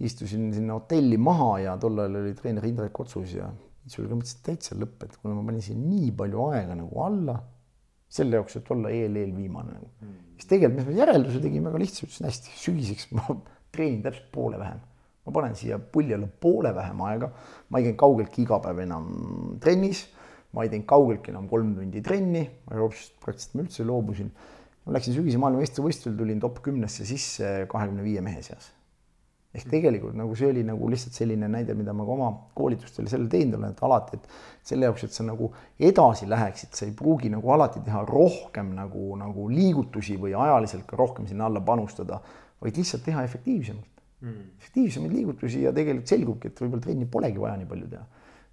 istusin 0.00 0.48
sinna 0.54 0.78
hotelli 0.78 1.18
maha 1.20 1.58
ja 1.66 1.76
tol 1.80 1.98
ajal 2.00 2.22
oli 2.22 2.32
treener 2.38 2.64
Indrek 2.64 3.00
Otsus 3.04 3.34
ja 3.36 3.50
siis 3.84 4.00
oli 4.00 4.14
mõtlesin, 4.14 4.40
et 4.40 4.46
täitsa 4.48 4.76
lõpp, 4.78 5.04
et 5.04 5.16
kuna 5.20 5.36
ma 5.36 5.44
panin 5.46 5.64
siin 5.64 5.82
nii 5.90 6.12
palju 6.16 6.46
aega 6.54 6.76
nagu 6.78 7.02
alla, 7.04 7.36
selle 8.10 8.40
jaoks, 8.40 8.58
et 8.58 8.70
olla 8.74 8.92
eel-eel 8.94 9.32
viimane 9.36 9.74
nagu 9.76 9.90
mm.. 10.00 10.14
siis 10.38 10.50
tegelikult, 10.50 10.80
mis 10.80 10.88
me 10.88 10.98
järelduse 10.98 11.42
tegime, 11.44 11.68
väga 11.68 11.82
lihtsalt, 11.84 12.08
ütlesin 12.08 12.30
hästi, 12.30 12.54
sügiseks 12.64 13.10
ma 13.16 13.26
treenin 13.74 14.00
täpselt 14.06 14.30
poole 14.34 14.60
vähem. 14.60 14.80
Ma 15.30 15.36
panen 15.38 15.54
siia 15.58 15.78
alla 15.78 16.28
poole 16.42 16.74
vähem 16.74 17.02
aega, 17.06 17.30
ma 17.70 17.78
ei 17.78 17.86
käinud 17.88 18.00
kaugeltki 18.02 18.42
iga 18.42 18.58
päev 18.64 18.82
enam 18.82 19.06
trennis, 19.62 20.08
ma 20.52 20.66
ei 20.66 20.72
teinud 20.72 20.88
kaugeltki 20.90 21.30
enam 21.30 21.46
kolm 21.48 21.76
tundi 21.78 22.02
trenni, 22.02 22.42
aeroobsest 22.72 23.16
praktiliselt 23.22 23.54
ma 23.54 23.66
üldse 23.66 23.86
loobusin. 23.86 24.34
ma 24.84 24.94
läksin 24.96 25.14
sügise 25.14 25.38
maailmameistrivõistlusel, 25.38 26.18
tulin 26.18 26.40
top 26.40 26.62
kümnesse 26.64 27.04
sisse 27.06 27.66
kahekümne 27.70 28.02
viie 28.02 28.22
mehe 28.24 28.42
seas 28.42 28.72
ehk 29.50 29.66
tegelikult 29.66 30.14
nagu 30.14 30.34
see 30.38 30.46
oli 30.52 30.62
nagu 30.66 30.88
lihtsalt 30.92 31.16
selline 31.16 31.48
näide, 31.50 31.74
mida 31.74 31.92
ma 31.96 32.04
ka 32.06 32.14
oma 32.14 32.28
koolitustel 32.54 33.08
selle 33.10 33.26
teinud 33.30 33.58
olen, 33.58 33.74
et 33.74 33.82
alati, 33.86 34.18
et 34.20 34.66
selle 34.70 34.86
jaoks, 34.86 35.06
et 35.08 35.16
sa 35.16 35.26
nagu 35.26 35.50
edasi 35.90 36.28
läheksid, 36.30 36.76
sa 36.78 36.86
ei 36.86 36.94
pruugi 36.96 37.32
nagu 37.32 37.50
alati 37.50 37.82
teha 37.86 38.04
rohkem 38.06 38.70
nagu, 38.76 39.08
nagu 39.18 39.48
liigutusi 39.50 40.18
või 40.22 40.36
ajaliselt 40.38 40.86
ka 40.90 40.98
rohkem 41.00 41.26
sinna 41.30 41.48
alla 41.50 41.62
panustada, 41.66 42.20
vaid 42.62 42.78
lihtsalt 42.78 43.02
teha 43.08 43.24
efektiivsemalt. 43.26 43.99
Efektiivsemaid 44.28 45.14
liigutusi 45.14 45.62
ja 45.64 45.72
tegelikult 45.76 46.10
selgubki, 46.12 46.50
et 46.50 46.60
võib-olla 46.60 46.84
trenni 46.84 47.06
polegi 47.06 47.40
vaja 47.40 47.56
nii 47.60 47.70
palju 47.70 47.88
teha. 47.94 48.04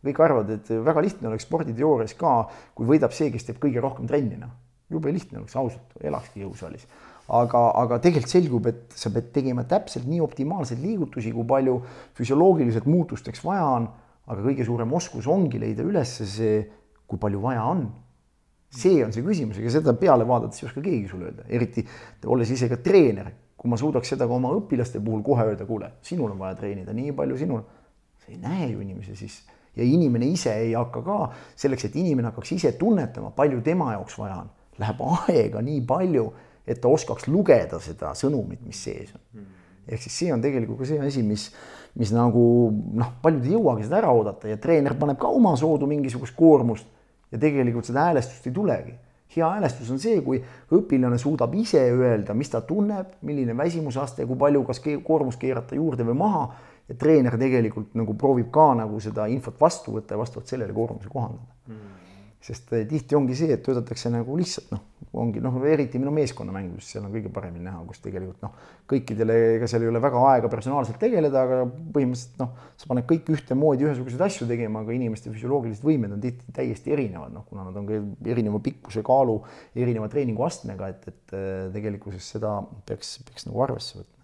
kõik 0.07 0.23
arvavad, 0.23 0.49
et 0.53 0.69
väga 0.85 1.01
lihtne 1.03 1.27
oleks 1.27 1.43
sporditeoorias 1.43 2.13
ka, 2.15 2.37
kui 2.77 2.87
võidab 2.87 3.11
see, 3.11 3.31
kes 3.33 3.43
teeb 3.43 3.57
kõige 3.59 3.81
rohkem 3.83 4.07
trenni, 4.07 4.37
noh. 4.39 4.53
jube 4.89 5.11
lihtne 5.11 5.41
oleks 5.41 5.55
ausalt, 5.59 5.97
elakski 5.99 6.45
jõusaalis 6.45 6.87
aga, 7.27 7.61
aga 7.83 7.99
tegelikult 8.03 8.31
selgub, 8.31 8.67
et 8.71 8.95
sa 8.95 9.11
pead 9.13 9.31
tegema 9.35 9.65
täpselt 9.67 10.07
nii 10.07 10.21
optimaalseid 10.23 10.79
liigutusi, 10.83 11.33
kui 11.35 11.47
palju 11.47 11.77
füsioloogiliselt 12.17 12.87
muutusteks 12.89 13.43
vaja 13.45 13.65
on, 13.77 13.87
aga 14.27 14.43
kõige 14.43 14.67
suurem 14.67 14.93
oskus 14.95 15.27
ongi 15.31 15.59
leida 15.61 15.85
üles 15.87 16.17
see, 16.23 16.61
kui 17.07 17.19
palju 17.19 17.41
vaja 17.43 17.65
on. 17.67 17.87
see 18.77 18.99
on 18.99 19.13
see 19.15 19.23
küsimus, 19.23 19.57
ega 19.61 19.71
seda 19.71 19.93
peale 19.95 20.25
vaadates 20.27 20.59
ei 20.59 20.67
oska 20.67 20.81
keegi 20.83 21.07
sulle 21.07 21.29
öelda, 21.29 21.45
eriti 21.47 21.85
olles 22.27 22.49
ise 22.51 22.67
ka 22.67 22.77
treener, 22.83 23.29
kui 23.67 23.75
ma 23.75 23.79
suudaks 23.81 24.15
seda 24.15 24.23
ka 24.29 24.39
oma 24.39 24.53
õpilaste 24.55 25.03
puhul 25.03 25.21
kohe 25.27 25.43
öelda, 25.51 25.67
kuule, 25.67 25.91
sinul 26.07 26.31
on 26.31 26.39
vaja 26.39 26.55
treenida 26.55 26.95
nii 26.95 27.11
palju, 27.17 27.37
sinul, 27.43 27.63
sa 28.23 28.31
ei 28.31 28.39
näe 28.39 28.71
ju 28.71 28.79
inimesi 28.79 29.15
siis 29.19 29.41
ja 29.75 29.83
inimene 29.83 30.25
ise 30.31 30.55
ei 30.55 30.71
hakka 30.71 31.03
ka 31.03 31.17
selleks, 31.59 31.89
et 31.89 31.95
inimene 31.99 32.31
hakkaks 32.31 32.55
ise 32.55 32.71
tunnetama, 32.79 33.33
palju 33.35 33.59
tema 33.65 33.91
jaoks 33.97 34.15
vaja 34.21 34.39
on, 34.45 34.53
läheb 34.79 35.03
aega 35.11 35.61
nii 35.67 35.81
palju 35.89 36.29
et 36.67 36.81
ta 36.83 36.91
oskaks 36.91 37.27
lugeda 37.31 37.79
seda 37.83 38.11
sõnumit, 38.17 38.61
mis 38.67 38.79
sees 38.83 39.13
on. 39.15 39.23
Hmm. 39.33 39.51
ehk 39.87 40.03
siis 40.03 40.19
see 40.19 40.31
on 40.35 40.43
tegelikult 40.43 40.81
ka 40.81 40.89
see 40.89 40.99
asi, 40.99 41.23
mis, 41.23 41.47
mis 41.99 42.11
nagu 42.15 42.43
noh, 42.99 43.13
paljud 43.23 43.45
ei 43.47 43.55
jõuagi 43.55 43.87
seda 43.87 44.01
ära 44.01 44.11
oodata 44.15 44.51
ja 44.51 44.59
treener 44.61 44.97
paneb 44.99 45.19
ka 45.21 45.31
omasoodu 45.31 45.87
mingisugust 45.87 46.35
koormust 46.35 46.87
ja 47.31 47.39
tegelikult 47.39 47.87
seda 47.87 48.09
häälestust 48.09 48.49
ei 48.49 48.55
tulegi. 48.55 48.95
Hea 49.37 49.49
häälestus 49.55 49.91
on 49.93 49.99
see, 50.01 50.21
kui 50.25 50.39
õpilane 50.75 51.19
suudab 51.21 51.53
ise 51.57 51.81
öelda, 51.93 52.35
mis 52.37 52.51
ta 52.53 52.61
tunneb, 52.65 53.17
milline 53.27 53.55
väsimusaste, 53.57 54.25
kui 54.27 54.39
palju, 54.39 54.63
kas 54.67 54.81
koormust 54.83 55.39
keerata 55.41 55.77
juurde 55.77 56.07
või 56.07 56.17
maha. 56.23 56.47
Ja 56.87 56.95
treener 56.95 57.35
tegelikult 57.35 57.97
nagu 57.99 58.13
proovib 58.15 58.47
ka 58.55 58.69
nagu 58.79 58.99
seda 59.03 59.25
infot 59.27 59.57
vastu 59.59 59.91
võtta 59.97 60.15
ja 60.15 60.21
vastavalt 60.21 60.47
sellele 60.47 60.71
koormuse 60.73 61.09
kohandada. 61.11 61.57
Mm. 61.67 61.97
Sest 62.47 62.71
eh, 62.77 62.85
tihti 62.87 63.17
ongi 63.17 63.35
see, 63.35 63.51
et 63.51 63.63
töötatakse 63.65 64.11
nagu 64.13 64.37
lihtsalt 64.39 64.71
noh, 64.71 64.83
ongi 65.17 65.41
noh, 65.43 65.55
eriti 65.67 65.99
minu 66.01 66.11
meeskonnamängus, 66.15 66.87
seal 66.91 67.05
on 67.07 67.13
kõige 67.13 67.31
paremini 67.33 67.65
näha, 67.67 67.81
kus 67.87 68.01
tegelikult 68.03 68.43
noh, 68.45 68.55
kõikidele, 68.89 69.37
ega 69.57 69.69
seal 69.69 69.85
ei 69.85 69.91
ole 69.91 70.01
väga 70.03 70.23
aega 70.31 70.51
personaalselt 70.51 70.99
tegeleda, 71.01 71.45
aga 71.47 71.61
põhimõtteliselt 71.67 72.41
noh, 72.43 72.51
sa 72.79 72.91
paned 72.91 73.07
kõik 73.09 73.31
ühtemoodi 73.35 73.87
ühesuguseid 73.87 74.25
asju 74.27 74.49
tegema, 74.49 74.83
aga 74.85 74.95
inimeste 74.95 75.33
füsioloogilised 75.33 75.85
võimed 75.87 76.17
on 76.17 76.21
tihti 76.23 76.53
täiesti 76.55 76.93
erinevad, 76.95 77.33
noh, 77.35 77.47
kuna 77.49 77.67
nad 77.67 77.79
on 77.79 77.87
ka 77.89 78.01
erineva 78.33 78.61
pikkuse, 78.63 79.05
kaalu, 79.07 79.39
erineva 79.77 80.09
treeninguastmega, 80.13 80.93
et, 80.93 81.09
et 81.13 81.37
eh, 81.37 81.65
tegelikkuses 81.75 82.35
seda 82.37 82.59
peaks, 82.87 83.17
peaks 83.27 83.49
nagu 83.49 83.65
arvesse 83.67 83.99
võtma 83.99 84.17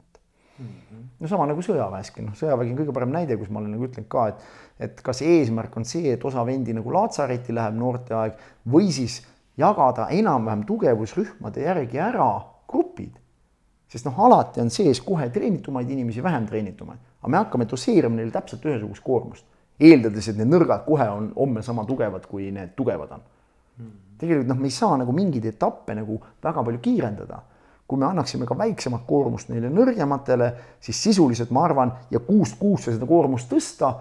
no 1.20 1.30
sama 1.30 1.48
nagu 1.50 1.64
sõjaväeski, 1.66 2.24
noh, 2.26 2.36
sõjavägi 2.38 2.74
on 2.74 2.80
kõige 2.82 2.96
parem 2.96 3.14
näide, 3.14 3.38
kus 3.40 3.50
ma 3.50 3.62
olen 3.62 3.74
nagu 3.74 3.88
ütlenud 3.88 4.10
ka, 4.12 4.28
et, 4.32 4.44
et 4.88 5.04
kas 5.06 5.24
eesmärk 5.26 5.76
on 5.80 5.88
see, 5.88 6.14
et 6.14 6.26
osa 6.30 6.44
vendi 6.48 6.76
nagu 6.78 6.94
laatsaretti 6.94 7.56
läheb 7.56 7.78
noorteaeg 7.80 8.38
või 8.70 8.92
siis 8.94 9.22
jagada 9.58 10.08
enam-vähem 10.12 10.64
tugevusrühmade 10.68 11.62
järgi 11.62 12.00
ära 12.00 12.30
grupid. 12.68 13.20
sest 13.88 14.08
noh, 14.08 14.20
alati 14.26 14.62
on 14.62 14.72
sees 14.74 15.02
kohe 15.06 15.28
treenitumaid 15.30 15.90
inimesi, 15.90 16.24
vähem 16.24 16.48
treenitumaid, 16.50 16.98
aga 17.22 17.30
me 17.30 17.38
hakkame 17.38 17.68
doseerima 17.70 18.16
neile 18.16 18.32
täpselt 18.34 18.66
ühesugust 18.66 19.04
koormust, 19.06 19.46
eeldades, 19.80 20.32
et 20.32 20.40
need 20.40 20.50
nõrgad 20.50 20.82
kohe 20.88 21.06
on 21.14 21.28
homme 21.36 21.62
sama 21.62 21.86
tugevad, 21.86 22.26
kui 22.26 22.50
need 22.52 22.74
tugevad 22.76 23.12
on. 23.14 23.28
tegelikult 24.18 24.50
noh, 24.50 24.58
me 24.58 24.70
ei 24.72 24.74
saa 24.74 24.98
nagu 24.98 25.14
mingeid 25.14 25.46
etappe 25.46 25.94
nagu 25.94 26.18
väga 26.42 26.64
palju 26.64 26.82
kiirendada 26.82 27.44
kui 27.88 28.00
me 28.00 28.08
annaksime 28.08 28.48
ka 28.50 28.56
väiksemat 28.58 29.04
koormust 29.06 29.52
neile 29.52 29.70
nõrgematele, 29.70 30.50
siis 30.82 30.98
sisuliselt 31.04 31.52
ma 31.54 31.66
arvan, 31.68 31.92
ja 32.10 32.22
kuust 32.24 32.56
kuusse 32.58 32.94
seda 32.96 33.06
koormust 33.06 33.52
tõsta, 33.52 33.92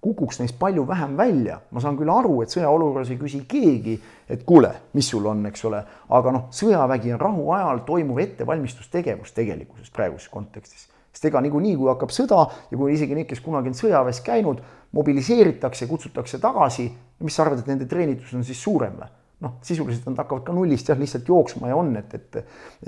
kukuks 0.00 0.40
neist 0.40 0.58
palju 0.58 0.86
vähem 0.88 1.16
välja. 1.16 1.60
ma 1.70 1.80
saan 1.80 1.96
küll 1.98 2.10
aru, 2.10 2.40
et 2.42 2.52
sõjaolukorras 2.52 3.10
ei 3.10 3.18
küsi 3.20 3.42
keegi, 3.48 3.98
et 4.28 4.44
kuule, 4.48 4.72
mis 4.96 5.08
sul 5.08 5.26
on, 5.26 5.44
eks 5.46 5.64
ole, 5.68 5.82
aga 6.08 6.32
noh, 6.32 6.48
sõjavägi 6.54 7.12
on 7.14 7.20
rahuajal 7.20 7.84
toimuv 7.86 8.18
ettevalmistustegevus 8.24 9.34
tegelikkuses 9.36 9.90
praeguses 9.90 10.28
kontekstis. 10.28 10.88
sest 11.12 11.24
ega 11.26 11.40
niikuinii, 11.40 11.76
kui 11.76 11.88
hakkab 11.90 12.12
sõda 12.14 12.44
ja 12.70 12.78
kui 12.78 12.94
isegi 12.94 13.14
need, 13.14 13.26
kes 13.28 13.40
kunagi 13.44 13.68
on 13.68 13.74
sõjaväes 13.74 14.20
käinud, 14.24 14.60
mobiliseeritakse, 14.92 15.86
kutsutakse 15.86 16.38
tagasi, 16.38 16.90
mis 17.20 17.34
sa 17.34 17.42
arvad, 17.42 17.58
et 17.58 17.66
nende 17.66 17.86
treenitus 17.86 18.32
on 18.34 18.44
siis 18.44 18.62
suurem 18.62 18.96
või? 18.96 19.19
Noh, 19.40 19.56
sisuliselt 19.64 20.04
nad 20.10 20.20
hakkavad 20.20 20.44
ka 20.44 20.54
nullist 20.54 20.90
jah, 20.90 20.98
lihtsalt 21.00 21.28
jooksma 21.28 21.70
ja 21.70 21.76
on, 21.80 21.94
et, 21.96 22.12
et, 22.18 22.38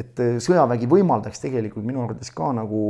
et 0.02 0.22
sõjavägi 0.44 0.88
võimaldaks 0.90 1.40
tegelikult 1.42 1.86
minu 1.88 2.02
arvates 2.04 2.32
ka 2.34 2.50
nagu 2.56 2.82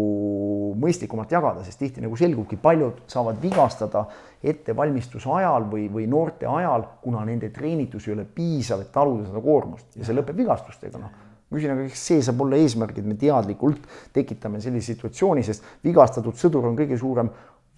mõistlikumalt 0.83 1.33
jagada, 1.33 1.62
sest 1.66 1.83
tihti 1.83 2.03
nagu 2.03 2.18
selgubki, 2.18 2.59
paljud 2.62 3.05
saavad 3.12 3.38
vigastada 3.42 4.07
ettevalmistuse 4.42 5.31
ajal 5.38 5.68
või, 5.70 5.87
või 5.92 6.09
noorte 6.11 6.48
ajal, 6.51 6.88
kuna 7.05 7.22
nende 7.29 7.53
treenitus 7.55 8.09
ei 8.09 8.16
ole 8.16 8.27
piisav, 8.27 8.83
et 8.83 8.90
taluda 8.94 9.29
seda 9.29 9.42
koormust. 9.44 9.92
Ja 9.94 10.09
see 10.09 10.18
lõpeb 10.18 10.42
vigastustega, 10.42 10.98
noh. 11.03 11.20
Küsin, 11.53 11.75
aga 11.75 11.85
kas 11.85 12.03
see 12.09 12.20
saab 12.25 12.40
olla 12.40 12.57
eesmärk, 12.57 12.96
et 12.96 13.05
me 13.05 13.12
teadlikult 13.20 13.83
tekitame 14.16 14.57
sellise 14.64 14.94
situatsiooni, 14.94 15.42
sest 15.44 15.66
vigastatud 15.85 16.38
sõdur 16.40 16.64
on 16.64 16.79
kõige 16.79 16.96
suurem 16.96 17.29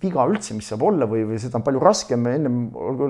viga 0.03 0.25
üldse, 0.29 0.55
mis 0.57 0.69
saab 0.69 0.83
olla 0.85 1.07
või, 1.09 1.23
või 1.29 1.39
seda 1.41 1.59
on 1.59 1.65
palju 1.67 1.83
raskem 1.83 2.27
ennem 2.29 2.57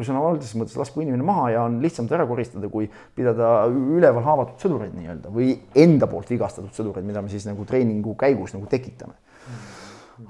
sõna 0.07 0.23
algses 0.29 0.55
mõttes 0.59 0.77
lasku 0.79 1.03
inimene 1.03 1.27
maha 1.27 1.47
ja 1.55 1.63
on 1.69 1.79
lihtsam 1.83 2.09
ta 2.09 2.19
ära 2.19 2.27
koristada, 2.29 2.71
kui 2.71 2.89
pidada 3.17 3.53
üleval 3.71 4.25
haavatud 4.27 4.61
sõdureid 4.63 4.95
nii-öelda 4.97 5.33
või 5.35 5.55
enda 5.85 6.09
poolt 6.11 6.31
vigastatud 6.31 6.75
sõdureid, 6.77 7.07
mida 7.09 7.23
me 7.25 7.33
siis 7.33 7.47
nagu 7.49 7.67
treeningu 7.69 8.15
käigus 8.21 8.55
nagu 8.57 8.69
tekitame. 8.71 9.17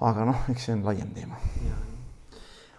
aga 0.00 0.24
noh, 0.30 0.46
eks 0.52 0.68
see 0.68 0.76
on 0.76 0.86
laiem 0.86 1.10
teema. 1.16 1.36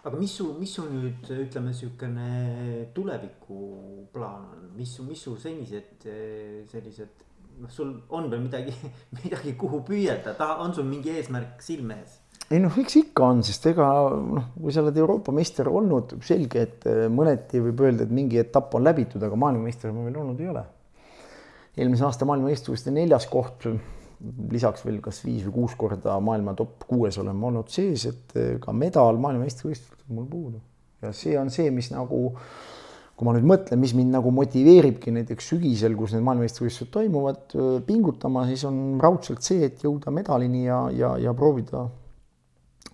aga 0.05 0.17
mis 0.17 0.33
su, 0.39 0.49
mis 0.59 0.73
su 0.73 0.87
nüüd 0.89 1.29
ütleme, 1.35 1.73
niisugune 1.73 2.89
tulevikuplaan 2.95 4.49
on, 4.49 4.65
mis 4.77 4.97
mis 5.05 5.21
su 5.21 5.35
senised 5.41 6.09
sellised 6.71 7.25
noh, 7.61 7.71
sul 7.71 7.93
on 8.09 8.29
veel 8.31 8.43
midagi, 8.47 8.73
midagi, 9.21 9.55
kuhu 9.59 9.83
püüelda, 9.87 10.35
taha, 10.37 10.59
on 10.63 10.73
sul 10.75 10.87
mingi 10.89 11.13
eesmärk 11.15 11.61
silme 11.63 12.01
ees? 12.01 12.21
Ei 12.53 12.61
noh, 12.61 12.75
eks 12.77 12.99
ikka 12.99 13.25
on, 13.25 13.41
sest 13.45 13.65
ega 13.71 13.87
noh, 14.13 14.51
kui 14.59 14.73
sa 14.73 14.83
oled 14.83 14.97
Euroopa 15.01 15.33
meister 15.33 15.69
olnud, 15.71 16.15
selge, 16.25 16.65
et 16.67 16.85
äh, 16.89 17.05
mõneti 17.11 17.61
võib 17.63 17.81
öelda, 17.87 18.05
et 18.05 18.13
mingi 18.13 18.39
etapp 18.41 18.77
on 18.77 18.85
läbitud, 18.85 19.23
aga 19.25 19.39
maailmameister 19.39 19.93
ma 19.95 20.05
veel 20.05 20.19
olnud 20.21 20.43
ei 20.43 20.51
ole. 20.53 20.63
eelmise 21.75 22.05
aasta 22.07 22.27
maailmameistrivõistluste 22.29 22.93
neljas 22.95 23.25
koht, 23.27 23.65
lisaks 24.53 24.85
veel 24.85 25.01
kas 25.03 25.23
viis 25.25 25.41
või 25.47 25.57
kuus 25.57 25.73
korda 25.75 26.13
maailma 26.23 26.53
top 26.55 26.85
kuues 26.87 27.17
oleme 27.19 27.49
olnud 27.49 27.73
sees, 27.73 28.05
et 28.07 28.37
ka 28.61 28.71
medal 28.71 29.19
maailmameistrivõistlustel 29.25 30.15
mul 30.15 30.29
puudu. 30.29 30.61
ja 31.01 31.11
see 31.13 31.35
on 31.37 31.49
see, 31.51 31.67
mis 31.73 31.89
nagu, 31.91 32.29
kui 33.17 33.27
ma 33.27 33.33
nüüd 33.35 33.49
mõtlen, 33.49 33.81
mis 33.81 33.97
mind 33.97 34.13
nagu 34.15 34.31
motiveeribki 34.31 35.11
näiteks 35.17 35.51
sügisel, 35.51 35.97
kus 35.97 36.13
need 36.13 36.23
maailmameistrivõistlused 36.29 36.93
toimuvad, 36.93 37.59
pingutama, 37.89 38.45
siis 38.53 38.63
on 38.69 39.01
raudselt 39.01 39.43
see, 39.43 39.65
et 39.65 39.83
jõuda 39.83 40.13
medalini 40.13 40.67
ja, 40.69 40.85
ja, 40.93 41.15
ja 41.25 41.35
proovida 41.35 41.87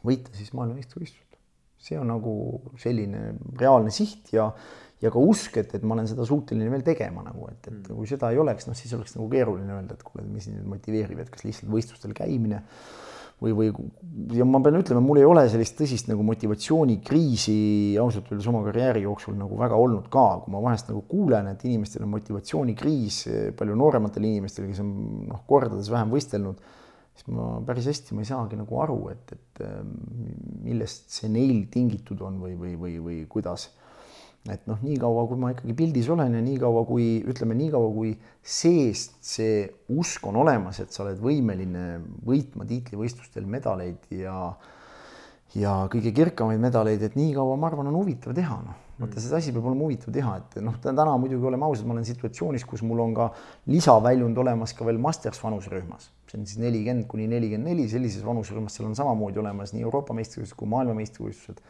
võita 0.08 0.34
siis 0.38 0.54
maailmameistrivõistlused. 0.58 1.28
see 1.82 1.98
on 1.98 2.12
nagu 2.12 2.34
selline 2.78 3.34
reaalne 3.58 3.92
siht 3.94 4.34
ja 4.36 4.52
ja 5.02 5.10
ka 5.10 5.22
usk, 5.22 5.56
et, 5.58 5.72
et 5.78 5.86
ma 5.86 5.96
olen 5.96 6.10
seda 6.10 6.26
suuteline 6.30 6.70
veel 6.70 6.84
tegema 6.86 7.24
nagu, 7.26 7.48
et, 7.50 7.62
et 7.66 7.74
mm. 7.74 7.96
kui 7.98 8.10
seda 8.10 8.30
ei 8.34 8.42
oleks, 8.42 8.68
noh, 8.70 8.78
siis 8.78 8.92
oleks 8.94 9.16
nagu 9.18 9.28
keeruline 9.32 9.74
öelda, 9.74 9.98
et 9.98 10.04
kuule, 10.06 10.26
mis 10.30 10.46
nüüd 10.52 10.68
motiveerib, 10.76 11.24
et 11.24 11.32
kas 11.34 11.46
lihtsalt 11.48 11.72
võistlustel 11.74 12.14
käimine 12.18 12.62
või, 13.42 13.56
või 13.58 13.72
ja 14.38 14.46
ma 14.46 14.62
pean 14.62 14.78
ütlema, 14.78 15.02
mul 15.04 15.22
ei 15.22 15.26
ole 15.26 15.48
sellist 15.50 15.80
tõsist 15.80 16.12
nagu 16.12 16.24
motivatsioonikriisi 16.28 17.56
ausalt 18.02 18.30
öeldes 18.30 18.50
oma 18.52 18.62
karjääri 18.68 19.02
jooksul 19.08 19.34
nagu 19.40 19.58
väga 19.58 19.80
olnud 19.82 20.12
ka, 20.14 20.28
kui 20.44 20.54
ma 20.54 20.62
vahest 20.68 20.92
nagu 20.92 21.02
kuulen, 21.10 21.50
et 21.50 21.66
inimestel 21.66 22.06
on 22.06 22.14
motivatsioonikriis, 22.14 23.24
palju 23.58 23.80
noorematel 23.82 24.30
inimestel, 24.30 24.70
kes 24.70 24.84
on 24.86 24.94
noh, 25.32 25.42
kordades 25.50 25.90
vähem 25.90 26.14
võistelnud, 26.14 26.62
siis 27.22 27.36
ma 27.38 27.52
päris 27.66 27.88
hästi 27.92 28.18
ma 28.18 28.26
ei 28.26 28.32
saagi 28.32 28.58
nagu 28.58 28.82
aru, 28.82 28.98
et, 29.14 29.36
et 29.38 29.62
millest 30.66 31.14
see 31.14 31.30
neil 31.30 31.68
tingitud 31.72 32.22
on 32.26 32.42
või, 32.42 32.58
või, 32.58 32.74
või, 32.82 32.98
või 33.06 33.22
kuidas 33.30 33.70
et 34.50 34.64
noh, 34.66 34.80
niikaua 34.82 35.28
kui 35.30 35.38
ma 35.38 35.52
ikkagi 35.54 35.76
pildis 35.78 36.08
olen 36.10 36.34
ja 36.34 36.42
niikaua 36.42 36.82
kui 36.90 37.20
ütleme, 37.30 37.54
niikaua 37.60 37.92
kui 37.94 38.16
seest 38.42 39.20
see 39.22 39.68
usk 39.94 40.26
on 40.32 40.40
olemas, 40.42 40.80
et 40.82 40.94
sa 40.94 41.04
oled 41.06 41.22
võimeline 41.22 42.00
võitma 42.26 42.66
tiitlivõistlustel 42.70 43.46
medaleid 43.46 44.10
ja 44.18 44.56
ja 45.52 45.76
kõige 45.92 46.14
kirkamaid 46.16 46.62
medaleid, 46.64 47.04
et 47.04 47.18
niikaua 47.20 47.58
ma 47.60 47.70
arvan, 47.70 47.92
on 47.92 48.00
huvitav 48.00 48.34
teha, 48.34 48.58
noh. 48.66 48.81
Vaata, 49.02 49.22
see 49.24 49.36
asi 49.38 49.54
peab 49.56 49.68
olema 49.70 49.88
huvitav 49.88 50.16
teha, 50.16 50.36
et 50.42 50.58
noh, 50.64 50.78
täna 50.84 51.16
muidugi 51.22 51.50
oleme 51.50 51.68
ausad, 51.68 51.88
ma 51.90 51.98
olen 51.98 52.08
situatsioonis, 52.08 52.66
kus 52.70 52.84
mul 52.88 53.04
on 53.04 53.16
ka 53.18 53.30
lisaväljund 53.72 54.38
olemas 54.44 54.76
ka 54.78 54.88
veel 54.88 55.02
masters 55.02 55.42
vanuserühmas, 55.44 56.12
see 56.30 56.40
on 56.40 56.50
siis 56.50 56.62
nelikümmend 56.64 57.08
kuni 57.12 57.28
nelikümmend 57.32 57.74
neli, 57.74 57.88
sellises 57.92 58.26
vanuserühmas 58.26 58.78
seal 58.78 58.90
on 58.90 58.98
samamoodi 58.98 59.42
olemas 59.42 59.76
nii 59.76 59.88
Euroopa 59.88 60.16
meistrivõistlused 60.18 60.60
kui 60.60 60.72
maailmameistrivõistlused 60.76 61.66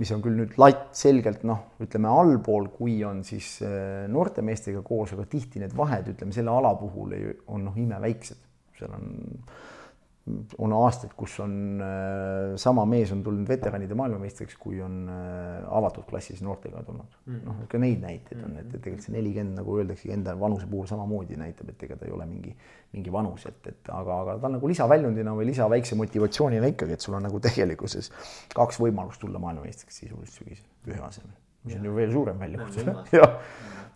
mis 0.00 0.10
on 0.10 0.22
küll 0.24 0.38
nüüd 0.40 0.56
latt 0.58 0.96
selgelt 0.98 1.44
noh, 1.46 1.60
ütleme 1.82 2.10
allpool, 2.10 2.66
kui 2.74 2.96
on 3.06 3.22
siis 3.26 3.60
äh, 3.62 4.06
noorte 4.10 4.42
meestega 4.42 4.82
koos, 4.86 5.12
aga 5.14 5.26
tihti 5.30 5.62
need 5.62 5.74
vahed, 5.76 6.10
ütleme 6.16 6.34
selle 6.34 6.50
ala 6.50 6.74
puhul 6.78 7.14
ei, 7.14 7.30
on 7.54 7.68
noh, 7.68 7.76
imeväiksed, 7.78 8.40
seal 8.78 8.96
on 8.96 9.12
on 10.24 10.72
aastaid, 10.72 11.12
kus 11.18 11.34
on 11.44 11.82
äh, 11.84 12.54
sama 12.60 12.86
mees 12.88 13.10
on 13.12 13.20
tulnud 13.24 13.48
veteranide 13.48 13.96
maailmameistriks, 13.98 14.56
kui 14.60 14.78
on 14.80 15.02
äh, 15.12 15.66
avatud 15.76 16.06
klassis 16.08 16.40
noortega 16.44 16.80
tulnud. 16.86 17.18
Mm.. 17.26 17.42
noh, 17.44 17.58
ka 17.68 17.80
neid 17.82 18.00
näiteid 18.00 18.40
on, 18.40 18.56
et, 18.56 18.70
et 18.70 18.78
tegelikult 18.78 19.04
see 19.04 19.14
nelikümmend 19.18 19.60
nagu 19.60 19.76
öeldaksegi 19.82 20.14
enda 20.16 20.32
vanuse 20.40 20.68
puhul 20.70 20.88
samamoodi 20.88 21.36
näitab, 21.40 21.74
et 21.74 21.84
ega 21.84 21.98
ta 22.00 22.08
ei 22.08 22.16
ole 22.16 22.28
mingi, 22.30 22.54
mingi 22.96 23.12
vanus, 23.12 23.44
et, 23.50 23.60
et 23.68 23.92
aga, 23.92 24.20
aga 24.24 24.38
ta 24.40 24.48
on 24.48 24.56
nagu 24.56 24.72
lisaväljundina 24.72 25.36
või 25.36 25.50
lisaväikse 25.50 26.00
motivatsioonina 26.00 26.72
ikkagi, 26.72 26.96
et 26.96 27.04
sul 27.04 27.18
on 27.20 27.28
nagu 27.28 27.42
tegelikkuses 27.44 28.12
kaks 28.56 28.80
võimalust 28.80 29.20
tulla 29.20 29.42
maailmameistriks 29.44 30.00
sisuliselt 30.06 30.40
sügisel 30.40 30.94
ühe 30.94 31.04
asemel, 31.04 31.36
mis 31.64 31.78
on 31.78 31.86
ju 31.88 31.94
veel 31.96 32.12
suurem 32.12 32.40
väljakutse. 32.40 32.84
jah. 33.18 33.38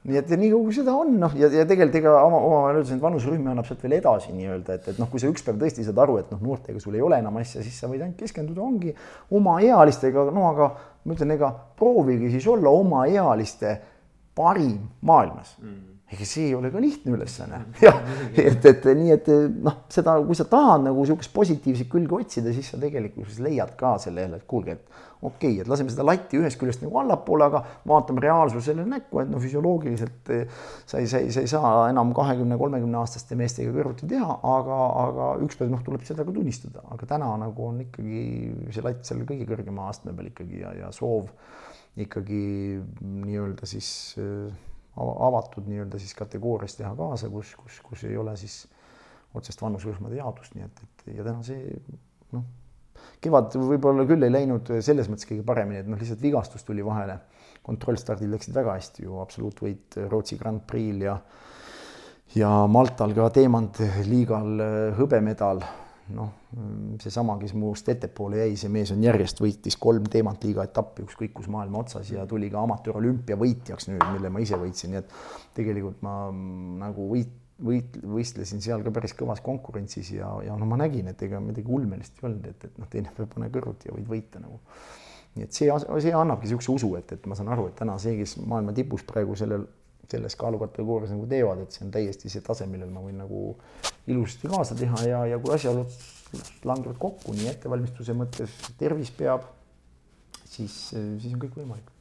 Nii 0.09 0.17
et 0.17 0.31
nii 0.31 0.49
kui 0.55 0.73
seda 0.73 0.95
on, 0.97 1.11
noh, 1.21 1.33
ja, 1.37 1.51
ja 1.53 1.65
tegelikult 1.69 1.99
ega 1.99 2.13
oma, 2.23 2.39
omavahel 2.47 2.79
öeldes, 2.79 2.95
et 2.95 3.03
vanuserühmi 3.03 3.51
annab 3.51 3.67
sealt 3.69 3.83
veel 3.85 3.97
edasi 3.99 4.31
nii-öelda, 4.33 4.79
et, 4.79 4.87
et 4.93 5.01
noh, 5.03 5.11
kui 5.11 5.21
sa 5.21 5.29
üks 5.29 5.45
päev 5.45 5.59
tõesti 5.61 5.85
saad 5.85 5.99
aru, 6.05 6.21
et 6.23 6.31
noh, 6.33 6.41
noortega 6.45 6.81
sul 6.81 6.97
ei 6.97 7.03
ole 7.05 7.19
enam 7.21 7.37
asja, 7.43 7.65
siis 7.67 7.77
sa 7.77 7.91
võid 7.91 8.05
ainult 8.07 8.17
keskenduda, 8.23 8.63
ongi 8.63 8.95
oma 9.37 9.59
ealistega, 9.67 10.29
no 10.33 10.47
aga 10.53 10.71
ma 11.03 11.19
ütlen, 11.19 11.35
ega 11.35 11.51
proovige 11.77 12.31
siis 12.33 12.47
olla 12.49 12.73
oma 12.73 13.05
ealiste 13.11 13.75
parim 14.39 14.79
maailmas. 15.03 15.57
Mm 15.59 15.98
ega 16.09 16.25
see 16.25 16.47
ei 16.49 16.55
ole 16.57 16.71
ka 16.73 16.81
lihtne 16.81 17.13
ülesanne. 17.13 17.61
jah, 17.85 17.99
et, 18.33 18.65
et 18.71 18.87
nii, 18.97 19.11
et 19.19 19.29
noh, 19.61 19.83
seda, 19.93 20.17
kui 20.25 20.37
sa 20.39 20.47
tahad 20.49 20.87
nagu 20.87 21.05
sihukest 21.05 21.35
positiivset 21.35 21.91
külge 21.93 22.17
otsida, 22.17 22.53
siis 22.57 22.71
sa 22.73 22.81
tegelikkuses 22.81 23.43
leiad 23.45 23.75
ka 23.79 23.97
selle 24.01 24.25
jälle, 24.25 24.41
et 24.41 24.49
kuulge, 24.49 24.79
et 24.79 25.05
okei 25.21 25.51
okay,, 25.53 25.61
et 25.61 25.69
laseme 25.69 25.93
seda 25.93 26.07
latti 26.07 26.39
ühest 26.41 26.61
küljest 26.61 26.81
nagu 26.85 26.97
allapoole, 27.03 27.49
aga 27.51 27.61
vaatame 27.91 28.23
reaalsusele 28.25 28.87
näkku, 28.89 29.21
et 29.21 29.33
no 29.33 29.41
füsioloogiliselt 29.43 30.33
eh, 30.33 30.61
sa 30.89 31.03
ei, 31.03 31.11
sa 31.11 31.21
ei, 31.21 31.33
sa 31.35 31.45
ei 31.45 31.51
saa 31.51 31.73
enam 31.91 32.15
kahekümne, 32.17 32.57
kolmekümne 32.61 33.01
aastaste 33.03 33.37
meestega 33.39 33.75
kõrvuti 33.75 34.09
teha, 34.09 34.39
aga, 34.55 34.79
aga 35.05 35.29
ükspäev 35.45 35.75
noh, 35.75 35.83
tuleb 35.85 36.07
seda 36.09 36.25
ka 36.25 36.35
tunnistada, 36.35 36.87
aga 36.95 37.11
täna 37.11 37.35
nagu 37.43 37.69
on 37.69 37.83
ikkagi 37.85 38.25
see 38.73 38.87
latt 38.87 39.05
seal 39.09 39.27
kõige 39.29 39.49
kõrgema 39.51 39.91
astme 39.93 40.17
peal 40.17 40.31
ikkagi 40.31 40.63
ja, 40.63 40.73
ja 40.87 40.95
soov 40.95 41.29
ikkagi 41.99 42.79
nii-öelda 43.03 43.67
siis 43.67 43.91
äh, 44.23 44.55
avatud 44.99 45.69
nii-öelda 45.71 46.01
siis 46.03 46.15
kategoorias 46.19 46.77
teha 46.79 46.95
kaasa, 46.99 47.31
kus, 47.31 47.55
kus, 47.57 47.81
kus 47.85 48.05
ei 48.09 48.17
ole 48.19 48.37
siis 48.37 48.65
otsest 49.39 49.63
vanuserühmade 49.63 50.19
jaotust, 50.19 50.55
nii 50.57 50.65
et, 50.67 50.81
et 50.87 51.19
ja 51.19 51.27
täna 51.27 51.45
see 51.47 51.77
noh 52.35 52.47
kevad 53.23 53.55
võib-olla 53.59 54.07
küll 54.09 54.27
ei 54.27 54.33
läinud 54.33 54.71
selles 54.85 55.09
mõttes 55.11 55.29
kõige 55.29 55.45
paremini, 55.47 55.83
et 55.83 55.91
noh, 55.91 55.99
lihtsalt 56.01 56.23
vigastus 56.23 56.67
tuli 56.67 56.85
vahele. 56.85 57.19
kontrollstardil 57.69 58.31
läksid 58.33 58.55
väga 58.57 58.79
hästi 58.79 59.03
ju, 59.05 59.19
absoluutvõit 59.21 59.99
Rootsi 60.09 60.39
Grand 60.41 60.63
Prix'l 60.67 61.03
ja 61.05 61.19
ja 62.37 62.51
Maltal 62.69 63.15
ka 63.17 63.29
teemantliigal 63.33 64.63
hõbemedal. 64.99 65.63
Noh, 66.15 66.31
seesama, 67.03 67.37
kes 67.41 67.53
minust 67.57 67.89
ettepoole 67.93 68.41
jäi, 68.43 68.55
see 68.61 68.71
mees 68.73 68.93
on 68.95 69.03
järjest 69.05 69.43
võitis 69.43 69.77
kolm 69.81 70.07
teemantliiga 70.11 70.65
etappi 70.69 71.05
ükskõik 71.05 71.35
kus 71.37 71.51
maailma 71.53 71.83
otsas 71.83 72.13
ja 72.15 72.27
tuli 72.29 72.49
ka 72.53 72.63
amatöörolümpia 72.65 73.37
võitjaks 73.41 73.91
nüüd, 73.91 74.05
mille 74.15 74.33
ma 74.33 74.41
ise 74.45 74.59
võitsin, 74.61 74.95
nii 74.95 75.03
et 75.03 75.13
tegelikult 75.59 76.01
ma 76.07 76.15
nagu 76.85 77.11
võit 77.13 77.37
võit-, 77.65 77.99
võistlesin 78.07 78.63
seal 78.63 78.85
ka 78.87 78.93
päris 78.95 79.15
kõvas 79.19 79.43
konkurentsis 79.45 80.13
ja, 80.15 80.31
ja 80.47 80.57
no 80.59 80.69
ma 80.69 80.79
nägin, 80.81 81.11
et 81.11 81.23
ega 81.27 81.41
midagi 81.43 81.71
ulmelist 81.75 82.21
ei 82.21 82.29
olnud, 82.29 82.47
et, 82.51 82.69
et 82.71 82.79
noh, 82.81 82.89
teine 82.91 83.13
päev 83.17 83.31
pane 83.35 83.51
kõrvuti 83.55 83.91
ja 83.91 83.97
võid 83.97 84.09
võita 84.11 84.43
nagu. 84.43 84.61
nii 85.35 85.47
et 85.47 85.55
see, 85.55 85.69
see 86.05 86.15
annabki 86.15 86.49
niisuguse 86.49 86.73
usu, 86.73 86.95
et, 86.99 87.13
et 87.19 87.27
ma 87.31 87.37
saan 87.39 87.51
aru, 87.55 87.69
et 87.71 87.77
täna 87.79 87.99
see, 88.03 88.17
kes 88.21 88.39
maailma 88.41 88.75
tipus 88.77 89.05
praegu 89.07 89.37
sellel, 89.39 89.67
selles 90.09 90.37
kaalukategoorias 90.41 91.13
nagu 91.13 91.27
teevad, 91.29 91.61
et 91.63 91.75
see 91.75 91.85
on 91.85 91.93
täiesti 91.93 92.31
see 92.33 92.45
tase, 92.45 92.67
millel 92.71 92.91
ma 92.93 93.03
võin 93.05 93.21
nagu 93.21 93.43
ilusasti 94.09 94.49
kaasa 94.49 94.77
teha 94.79 95.05
ja, 95.09 95.21
ja 95.35 95.39
kui 95.43 95.53
asjaolud 95.55 95.99
langevad 96.69 96.99
kokku 97.01 97.35
nii 97.37 97.49
ettevalmistuse 97.53 98.17
mõttes, 98.17 98.57
tervis 98.81 99.13
peab, 99.17 99.47
siis, 100.45 100.77
siis 100.93 101.33
on 101.33 101.41
kõik 101.45 101.57
võimalik. 101.61 101.95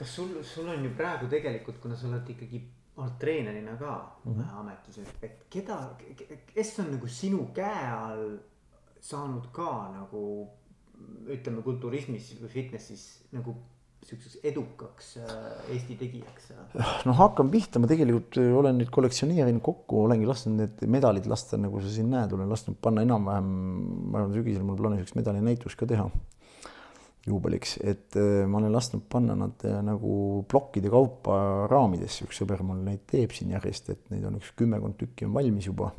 kas 0.00 0.14
sul, 0.16 0.36
sul 0.44 0.68
on 0.72 0.84
ju 0.84 0.92
praegu 0.96 1.28
tegelikult, 1.28 1.80
kuna 1.82 1.96
sa 1.96 2.08
oled 2.08 2.28
ikkagi 2.32 2.62
oled 3.00 3.18
treenerina 3.20 3.76
ka 3.76 3.92
mm 4.24 4.32
-hmm. 4.32 4.60
ametis, 4.60 4.98
et, 4.98 5.16
et 5.22 5.44
keda, 5.50 5.96
kes 6.54 6.78
on 6.78 6.90
nagu 6.90 7.08
sinu 7.08 7.50
käe 7.54 7.86
all 7.90 8.38
saanud 9.00 9.46
ka 9.52 9.92
nagu 9.92 10.48
ütleme 11.28 11.62
kulturismis 11.62 12.34
või 12.42 12.48
fitnessis 12.48 13.04
nagu 13.32 13.54
sihukeseks 14.06 14.44
edukaks 14.50 15.12
äh, 15.20 15.34
Eesti 15.74 15.96
tegijaks? 16.00 16.50
noh, 17.08 17.16
hakkan 17.18 17.50
pihta, 17.52 17.82
ma 17.82 17.90
tegelikult 17.90 18.40
olen 18.40 18.80
nüüd 18.80 18.90
kollektsioneerinud 18.94 19.62
kokku, 19.64 20.04
olengi 20.06 20.28
lasknud 20.28 20.58
need 20.60 20.84
medalid 20.90 21.28
lasta, 21.30 21.60
nagu 21.60 21.82
sa 21.84 21.92
siin 21.92 22.10
näed, 22.12 22.32
olen 22.36 22.50
lasknud 22.50 22.80
panna 22.82 23.04
enam-vähem, 23.06 23.54
ma 24.10 24.20
arvan, 24.20 24.36
sügisel 24.36 24.66
mul 24.66 24.78
plaanis 24.80 25.04
üks 25.06 25.16
medalinäitus 25.18 25.76
ka 25.78 25.88
teha 25.90 26.08
juubeliks, 27.28 27.76
et 27.84 28.16
äh, 28.16 28.44
ma 28.48 28.60
olen 28.60 28.72
lasknud 28.72 29.04
panna 29.12 29.36
nad 29.38 29.64
äh, 29.68 29.80
nagu 29.84 30.44
plokkide 30.48 30.92
kaupa 30.92 31.66
raamidesse, 31.70 32.24
üks 32.28 32.40
sõber 32.40 32.64
mul 32.66 32.80
neid 32.86 33.04
teeb 33.10 33.34
siin 33.36 33.52
järjest, 33.56 33.92
et 33.92 34.06
neid 34.14 34.24
on 34.28 34.40
üks 34.40 34.54
kümmekond 34.58 34.96
tükki 35.00 35.28
on 35.28 35.36
valmis 35.36 35.68
juba. 35.68 35.92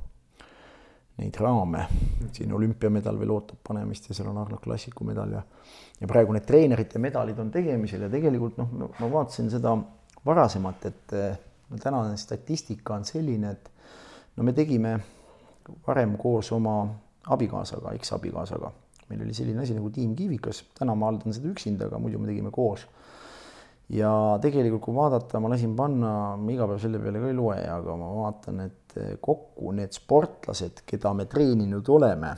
Neid 1.19 1.35
raame, 1.37 1.83
siin 2.33 2.53
olümpiamedal 2.55 3.17
veel 3.19 3.33
ootab 3.35 3.59
panemist 3.67 4.07
ja 4.09 4.15
seal 4.15 4.29
on 4.31 4.39
Arnold 4.41 4.63
Klassiku 4.63 5.05
medal 5.05 5.35
ja 5.35 5.41
ja 6.01 6.07
praegu 6.09 6.33
need 6.33 6.47
treenerite 6.47 6.99
medalid 6.99 7.39
on 7.39 7.51
tegemisel 7.53 8.07
ja 8.07 8.09
tegelikult 8.09 8.57
noh, 8.57 8.71
ma 8.99 9.09
vaatasin 9.11 9.51
seda 9.53 9.75
varasemat, 10.25 10.85
et 10.89 11.13
äh, 11.13 11.37
tänane 11.83 12.17
statistika 12.17 12.95
on 12.95 13.05
selline, 13.05 13.51
et 13.51 13.69
no 14.37 14.43
me 14.47 14.53
tegime 14.57 14.95
varem 15.85 16.15
koos 16.17 16.49
oma 16.57 16.79
abikaasaga, 17.29 17.93
eksabikaasaga 17.99 18.71
meil 19.11 19.25
oli 19.27 19.35
selline 19.35 19.61
asi 19.61 19.75
nagu 19.75 19.91
Tiim 19.91 20.15
Kiivikas, 20.15 20.63
täna 20.77 20.95
ma 20.95 21.09
haldan 21.09 21.35
seda 21.35 21.51
üksinda, 21.51 21.89
aga 21.89 21.99
muidu 21.99 22.19
me 22.21 22.29
tegime 22.29 22.51
koos. 22.55 22.85
Ja 23.91 24.11
tegelikult, 24.43 24.83
kui 24.85 24.95
vaadata, 24.95 25.41
ma 25.43 25.51
lasin 25.51 25.73
panna, 25.75 26.13
ma 26.39 26.53
iga 26.53 26.67
päev 26.69 26.79
selle 26.83 27.01
peale 27.01 27.21
ka 27.21 27.31
ei 27.31 27.37
loe, 27.37 27.59
aga 27.73 27.97
ma 27.99 28.09
vaatan, 28.21 28.63
et 28.67 28.95
kokku 29.23 29.73
need 29.75 29.95
sportlased, 29.95 30.83
keda 30.87 31.13
me 31.17 31.27
treeninud 31.31 31.91
oleme, 31.95 32.31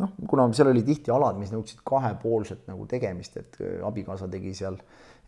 noh, 0.00 0.14
kuna 0.30 0.46
seal 0.54 0.70
oli 0.72 0.84
tihti 0.86 1.12
alad, 1.14 1.38
mis 1.40 1.52
nõudsid 1.54 1.82
kahepoolset 1.86 2.68
nagu 2.70 2.86
tegemist, 2.90 3.40
et 3.40 3.58
abikaasa 3.86 4.30
tegi 4.30 4.54
seal, 4.56 4.78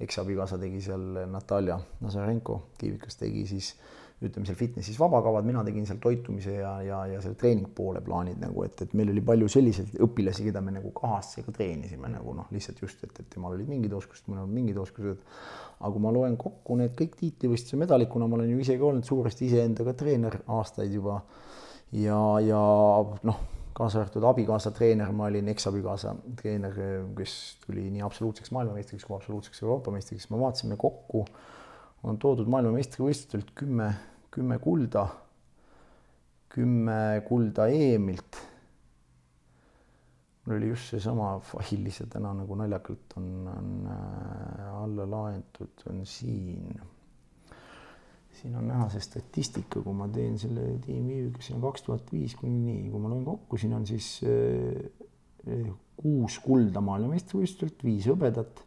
eksabikaasa 0.02 0.58
tegi 0.62 0.80
seal 0.82 1.26
Natalja 1.30 1.78
Nazarenko, 2.02 2.58
Kiivikas 2.78 3.18
tegi 3.20 3.44
siis 3.50 3.74
ütleme 4.28 4.48
seal 4.48 4.58
fitnessis 4.58 4.98
vabakavad, 5.00 5.46
mina 5.46 5.62
tegin 5.66 5.86
seal 5.88 5.98
toitumise 6.02 6.54
ja, 6.54 6.72
ja, 6.86 7.00
ja 7.10 7.20
selle 7.24 7.38
treeningpoole 7.40 8.02
plaanid 8.04 8.40
nagu, 8.42 8.64
et, 8.66 8.84
et 8.84 8.96
meil 8.98 9.12
oli 9.12 9.22
palju 9.26 9.48
selliseid 9.52 9.96
õpilasi, 10.06 10.46
keda 10.48 10.62
me 10.64 10.74
nagu 10.76 10.92
kahasse 10.96 11.44
ka 11.46 11.54
treenisime 11.54 12.10
nagu 12.12 12.34
noh, 12.38 12.50
lihtsalt 12.54 12.82
just, 12.84 13.02
et, 13.06 13.22
et 13.22 13.30
temal 13.34 13.56
olid 13.56 13.70
mingid 13.70 13.94
oskused, 13.98 14.28
mõnel 14.30 14.46
olid 14.46 14.58
mingid 14.58 14.82
oskused. 14.82 15.22
aga 15.78 15.94
kui 15.94 16.04
ma 16.04 16.12
loen 16.14 16.36
kokku 16.40 16.76
need 16.78 16.94
kõik 16.98 17.16
tiitlivõistluse 17.20 17.80
medalid, 17.80 18.10
kuna 18.12 18.28
ma 18.30 18.38
olen 18.38 18.52
ju 18.52 18.60
ise 18.62 18.78
ka 18.78 18.86
olnud 18.90 19.08
suuresti 19.08 19.48
iseendaga 19.48 19.96
treener 19.98 20.38
aastaid 20.58 20.94
juba 20.94 21.22
ja, 21.92 22.20
ja 22.44 22.62
noh 23.26 23.42
kaasa 23.72 24.02
arvatud 24.02 24.24
abikaasa 24.28 24.70
treener, 24.76 25.12
ma 25.16 25.26
olin 25.30 25.48
eksabikaasa 25.52 26.14
treener, 26.40 26.76
kes 27.16 27.36
tuli 27.64 27.88
nii 27.94 28.04
absoluutseks 28.04 28.52
maailmameistriks 28.54 29.06
kui 29.08 29.16
absoluutseks 29.16 29.62
Euroopa 29.64 29.94
meistriks, 29.94 30.28
me 30.30 30.40
vaatasime 30.40 30.76
kokku, 30.80 31.24
on 32.04 32.18
toodud 32.20 32.50
maailmameistrivõistlustelt 32.52 33.54
kümme 33.56 33.88
kümme 34.32 34.58
kulda, 34.58 35.06
kümme 36.52 37.22
kulda 37.28 37.68
EM-ilt. 37.68 38.40
mul 40.44 40.56
oli 40.56 40.72
just 40.72 40.90
seesama 40.90 41.36
fail 41.46 41.84
ise 41.86 42.08
täna 42.10 42.32
nagu 42.34 42.56
naljakalt 42.58 43.14
on, 43.20 43.28
on 43.52 43.68
äh, 43.92 44.72
alla 44.74 45.06
laetud, 45.10 45.84
on 45.90 46.00
siin. 46.06 46.80
siin 48.40 48.56
on 48.58 48.66
näha 48.66 48.88
see 48.90 49.04
statistika, 49.04 49.84
kui 49.84 49.94
ma 49.94 50.08
teen 50.10 50.34
selle 50.40 50.64
tiimiga, 50.82 51.38
siin 51.44 51.60
on 51.60 51.68
kaks 51.68 51.86
tuhat 51.86 52.10
viis 52.12 52.34
kuni 52.40 52.58
nii, 52.58 52.90
kui 52.90 53.04
ma 53.04 53.12
loen 53.12 53.24
kokku, 53.28 53.60
siin 53.60 53.76
on 53.76 53.86
siis 53.86 54.08
äh, 54.26 55.70
kuus 56.02 56.40
kulda 56.42 56.82
maailmameistrivõistlustelt, 56.82 57.84
viis 57.86 58.08
hõbedat 58.10 58.64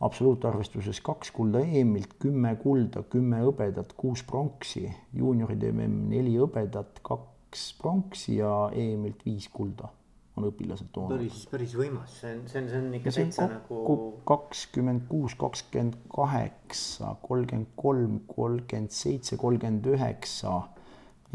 absoluutarvestuses 0.00 1.00
kaks 1.04 1.30
kulda 1.34 1.62
EM-ilt, 1.64 2.16
kümme 2.22 2.54
kulda, 2.62 3.04
kümme 3.10 3.42
hõbedat, 3.44 3.94
kuus 3.96 4.24
pronksi, 4.26 4.88
juunioride 5.14 5.70
mm 5.72 6.08
neli 6.10 6.34
hõbedat, 6.38 6.98
kaks 7.06 7.68
pronksi 7.80 8.40
ja 8.40 8.54
EM-ilt 8.74 9.22
viis 9.26 9.48
kulda 9.52 9.90
on 10.34 10.48
õpilased 10.48 10.88
toonud. 10.90 11.14
päris, 11.14 11.44
päris 11.46 11.74
võimas, 11.78 12.16
see 12.20 12.32
on, 12.34 12.40
see 12.50 12.58
on, 12.58 12.70
see 12.72 12.80
on 12.80 12.94
ikka 12.98 13.12
täitsa 13.14 13.46
nagu. 13.52 13.98
kakskümmend 14.26 15.04
kuus, 15.10 15.36
kakskümmend 15.38 16.00
kaheksa, 16.10 17.14
kolmkümmend 17.22 17.70
kolm, 17.78 18.16
kolmkümmend 18.32 18.94
seitse, 18.94 19.38
kolmkümmend 19.38 19.86
üheksa, 19.94 20.56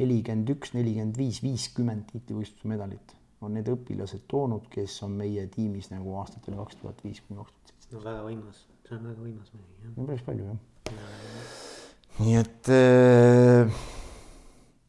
nelikümmend 0.01 0.51
üks, 0.51 0.75
nelikümmend 0.75 1.15
viis, 1.19 1.39
viiskümmend 1.45 2.11
tiitlivõistluse 2.11 2.73
medalit 2.73 3.15
on 3.45 3.55
need 3.55 3.69
õpilased 3.71 4.25
toonud, 4.27 4.67
kes 4.71 4.97
on 5.05 5.15
meie 5.19 5.45
tiimis 5.53 5.93
nagu 5.93 6.17
aastatel 6.19 6.57
kaks 6.59 6.81
tuhat 6.81 7.03
viis 7.05 7.21
kuni 7.23 7.39
kaks 7.39 7.55
tuhat 7.55 7.78
no 7.93 8.01
väga 8.03 8.25
võimas, 8.25 8.65
see 8.87 8.97
on 8.97 9.07
väga 9.09 9.23
võimas 9.23 9.53
muidugi 9.53 9.85
jah. 9.85 9.93
no 9.95 10.09
päris 10.09 10.25
palju 10.27 10.49
jah. 10.49 10.59
nii 12.19 12.35
et 12.39 12.69
äh, 12.75 13.79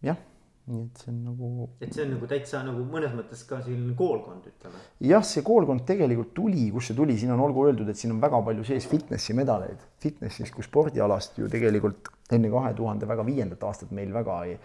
jah, 0.08 0.20
nii 0.68 0.82
et 0.84 1.00
see 1.02 1.12
on 1.12 1.22
nagu. 1.28 1.68
et 1.80 1.96
see 1.96 2.04
on 2.04 2.12
nagu 2.14 2.30
täitsa 2.30 2.62
nagu 2.66 2.84
mõnes 2.92 3.14
mõttes 3.16 3.46
ka 3.48 3.62
selline 3.64 3.96
koolkond, 3.98 4.50
ütleme. 4.52 4.84
jah, 5.12 5.24
see 5.26 5.44
koolkond 5.46 5.86
tegelikult 5.88 6.34
tuli, 6.36 6.68
kust 6.74 6.92
see 6.92 7.00
tuli, 7.00 7.16
siin 7.20 7.32
on 7.36 7.44
olgu 7.46 7.64
öeldud, 7.70 7.88
et 7.88 8.00
siin 8.00 8.12
on 8.16 8.20
väga 8.22 8.42
palju 8.50 8.68
sees 8.68 8.88
fitnessi 8.90 9.36
medaleid. 9.38 9.80
Fitnessis 10.02 10.52
kui 10.54 10.66
spordialast 10.66 11.40
ju 11.40 11.48
tegelikult 11.52 12.12
enne 12.36 12.52
kahe 12.52 12.74
tuhande 12.76 13.08
väga 13.08 13.24
viiendat 13.26 13.64
aastat 13.70 13.96
meil 13.96 14.12
väga 14.14 14.42
ei 14.50 14.58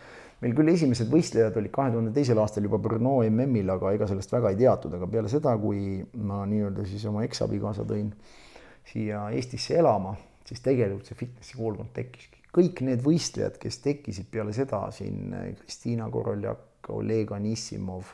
meil 0.44 0.56
küll 0.58 0.72
esimesed 0.74 1.10
võistlejad 1.12 1.58
olid 1.60 1.74
kahe 1.74 1.94
tuhande 1.94 2.14
teisel 2.16 2.40
aastal 2.42 2.66
juba 2.68 2.80
Brno 2.82 3.18
MM-il, 3.28 3.70
aga 3.72 3.94
ega 3.96 4.08
sellest 4.10 4.34
väga 4.36 4.52
ei 4.52 4.60
teatud, 4.60 4.96
aga 4.98 5.08
peale 5.12 5.32
seda, 5.32 5.56
kui 5.62 6.02
ma 6.28 6.44
nii-öelda 6.50 6.86
siis 6.90 7.06
oma 7.10 7.24
eksabikaasa 7.28 7.86
tõin 7.88 8.12
siia 8.86 9.26
Eestisse 9.36 9.80
elama, 9.80 10.16
siis 10.46 10.62
tegelikult 10.66 11.08
see 11.10 11.20
fitnessi 11.24 11.58
koolkond 11.60 11.94
tekkiski. 11.96 12.44
kõik 12.56 12.84
need 12.88 13.02
võistlejad, 13.04 13.58
kes 13.60 13.82
tekkisid 13.84 14.30
peale 14.32 14.54
seda 14.56 14.86
siin 14.96 15.34
Kristiina 15.62 16.10
Koroljak, 16.12 16.92
Oleg 16.96 17.32
Anissimov, 17.36 18.14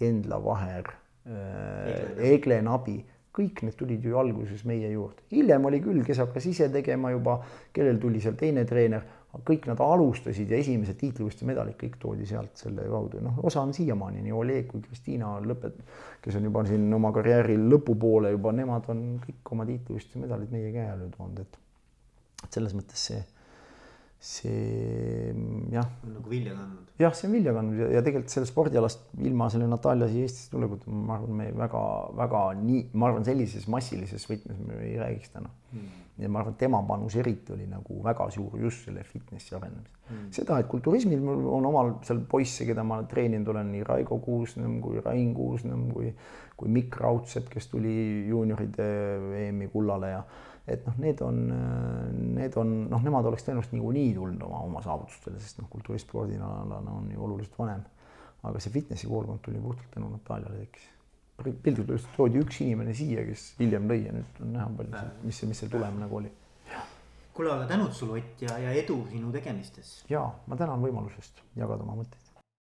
Endla 0.00 0.40
Vaher, 0.42 0.88
Egle 1.26 2.62
Nabi 2.62 2.96
kõik 3.36 3.62
need 3.66 3.76
tulid 3.76 4.04
ju 4.04 4.16
alguses 4.16 4.64
meie 4.68 4.88
juurde, 4.94 5.26
hiljem 5.32 5.68
oli 5.68 5.80
küll, 5.84 6.00
kes 6.06 6.22
hakkas 6.24 6.46
ise 6.48 6.70
tegema 6.72 7.12
juba, 7.12 7.36
kellel 7.76 7.98
tuli 8.00 8.22
seal 8.24 8.36
teine 8.40 8.64
treener, 8.68 9.04
kõik 9.44 9.68
nad 9.70 9.80
alustasid 9.82 10.50
ja 10.50 10.58
esimesed 10.62 10.98
tiitlivõistluste 11.00 11.48
medalid 11.48 11.76
kõik 11.80 11.98
toodi 12.02 12.26
sealt 12.28 12.56
selle 12.60 12.86
kaudu, 12.88 13.20
noh, 13.24 13.38
osa 13.46 13.62
on 13.66 13.74
siiamaani 13.76 14.24
nii 14.24 14.34
Oleg 14.36 14.66
kui 14.70 14.84
Kristiina 14.84 15.34
lõpet-, 15.44 15.82
kes 16.24 16.38
on 16.38 16.48
juba 16.48 16.64
siin 16.68 16.88
oma 16.96 17.12
karjääri 17.16 17.58
lõpupoole 17.60 18.32
juba, 18.36 18.52
nemad 18.56 18.90
on 18.92 19.06
kõik 19.24 19.54
oma 19.56 19.68
tiitlivõistluste 19.68 20.22
medalid 20.22 20.52
meie 20.54 20.72
käe 20.74 20.90
alla 20.92 21.08
toonud, 21.16 21.42
et 21.44 22.52
selles 22.52 22.76
mõttes 22.78 23.08
see, 23.10 23.22
see 24.20 25.34
jah. 25.72 25.86
nagu 26.08 26.30
vilja 26.30 26.54
kandnud. 26.56 26.94
jah, 27.02 27.14
see 27.14 27.28
on 27.28 27.36
vilja 27.36 27.52
kandnud 27.56 27.82
ja, 27.82 27.90
ja 27.98 28.02
tegelikult 28.06 28.32
sellest 28.32 28.54
spordialast 28.54 29.04
ilma 29.20 29.50
selle 29.52 29.68
Natalja 29.70 30.08
siia 30.12 30.26
Eestisse 30.26 30.50
tulekuta, 30.54 30.90
ma 30.90 31.18
arvan, 31.18 31.36
me 31.42 31.50
väga-väga 31.58 32.42
nii, 32.62 32.82
ma 32.96 33.10
arvan, 33.10 33.28
sellises 33.28 33.68
massilises 33.72 34.26
võtmes 34.30 34.60
me 34.64 34.80
ei 34.86 34.98
räägiks 35.02 35.36
täna 35.36 35.52
mm 35.72 36.06
ja 36.18 36.28
ma 36.28 36.40
arvan, 36.40 36.54
tema 36.56 36.80
panus 36.88 37.16
eriti 37.20 37.52
oli 37.52 37.66
nagu 37.68 37.98
väga 38.04 38.28
suur 38.32 38.56
just 38.60 38.86
selle 38.86 39.02
fitnessi 39.04 39.54
arendamisel 39.56 39.92
mm.. 40.08 40.30
seda, 40.32 40.58
et 40.60 40.68
kulturismil 40.70 41.20
mul 41.20 41.44
on 41.58 41.68
omal 41.68 41.92
seal 42.06 42.22
poisse, 42.30 42.64
keda 42.68 42.84
ma 42.86 43.02
treeninud 43.10 43.52
olen, 43.52 43.74
nii 43.74 43.84
Raigo 43.84 44.18
Kuusnõmm 44.24 44.80
kui 44.84 45.02
Rain 45.04 45.34
Kuusnõmm 45.36 45.90
kui, 45.92 46.12
kui 46.56 46.72
Mikk 46.72 46.96
Raudsepp, 47.02 47.50
kes 47.52 47.68
tuli 47.72 47.96
juunioride 48.30 48.88
EM-i 49.42 49.68
kullale 49.72 50.14
ja 50.14 50.22
et 50.66 50.82
noh, 50.86 50.96
need 50.98 51.20
on, 51.22 51.36
need 52.36 52.56
on 52.58 52.72
noh, 52.90 53.04
nemad 53.06 53.28
oleks 53.30 53.46
tõenäoliselt 53.46 53.76
niikuinii 53.76 54.16
tulnud 54.16 54.42
oma, 54.48 54.64
oma 54.66 54.82
saavutustele, 54.82 55.38
sest 55.42 55.62
noh, 55.62 55.70
kulturistspordina 55.70 56.50
on 56.80 57.12
ju 57.14 57.22
oluliselt 57.28 57.58
vanem. 57.58 57.86
aga 58.46 58.60
see 58.62 58.70
fitnessi 58.70 59.08
koolkond 59.10 59.42
tuli 59.42 59.58
puhtalt 59.58 59.90
tänu 59.94 60.10
Nataliale 60.12 60.58
tekkis 60.60 60.92
piltlikult 61.44 61.90
öeldes 61.92 62.06
toodi 62.16 62.40
üks 62.40 62.60
inimene 62.64 62.94
siia, 62.96 63.24
kes 63.26 63.48
hiljem 63.60 63.88
lõi 63.90 63.98
ja 64.06 64.12
nüüd 64.16 64.38
on 64.44 64.52
näha 64.56 64.68
palju, 64.78 65.02
mis 65.24 65.40
mis 65.50 65.60
see 65.62 65.72
tulem 65.72 65.98
nagu 66.00 66.20
oli. 66.20 66.30
kuule, 67.36 67.50
aga 67.52 67.66
tänud 67.68 67.92
sulle, 67.92 68.22
Ott 68.22 68.42
ja, 68.46 68.56
ja 68.58 68.72
edu 68.72 69.02
sinu 69.10 69.32
tegemistes. 69.32 70.04
ja 70.08 70.24
ma 70.46 70.56
tänan 70.56 70.80
võimalusest 70.80 71.42
jagada 71.56 71.84
oma 71.84 71.98
mõtteid. 72.00 72.25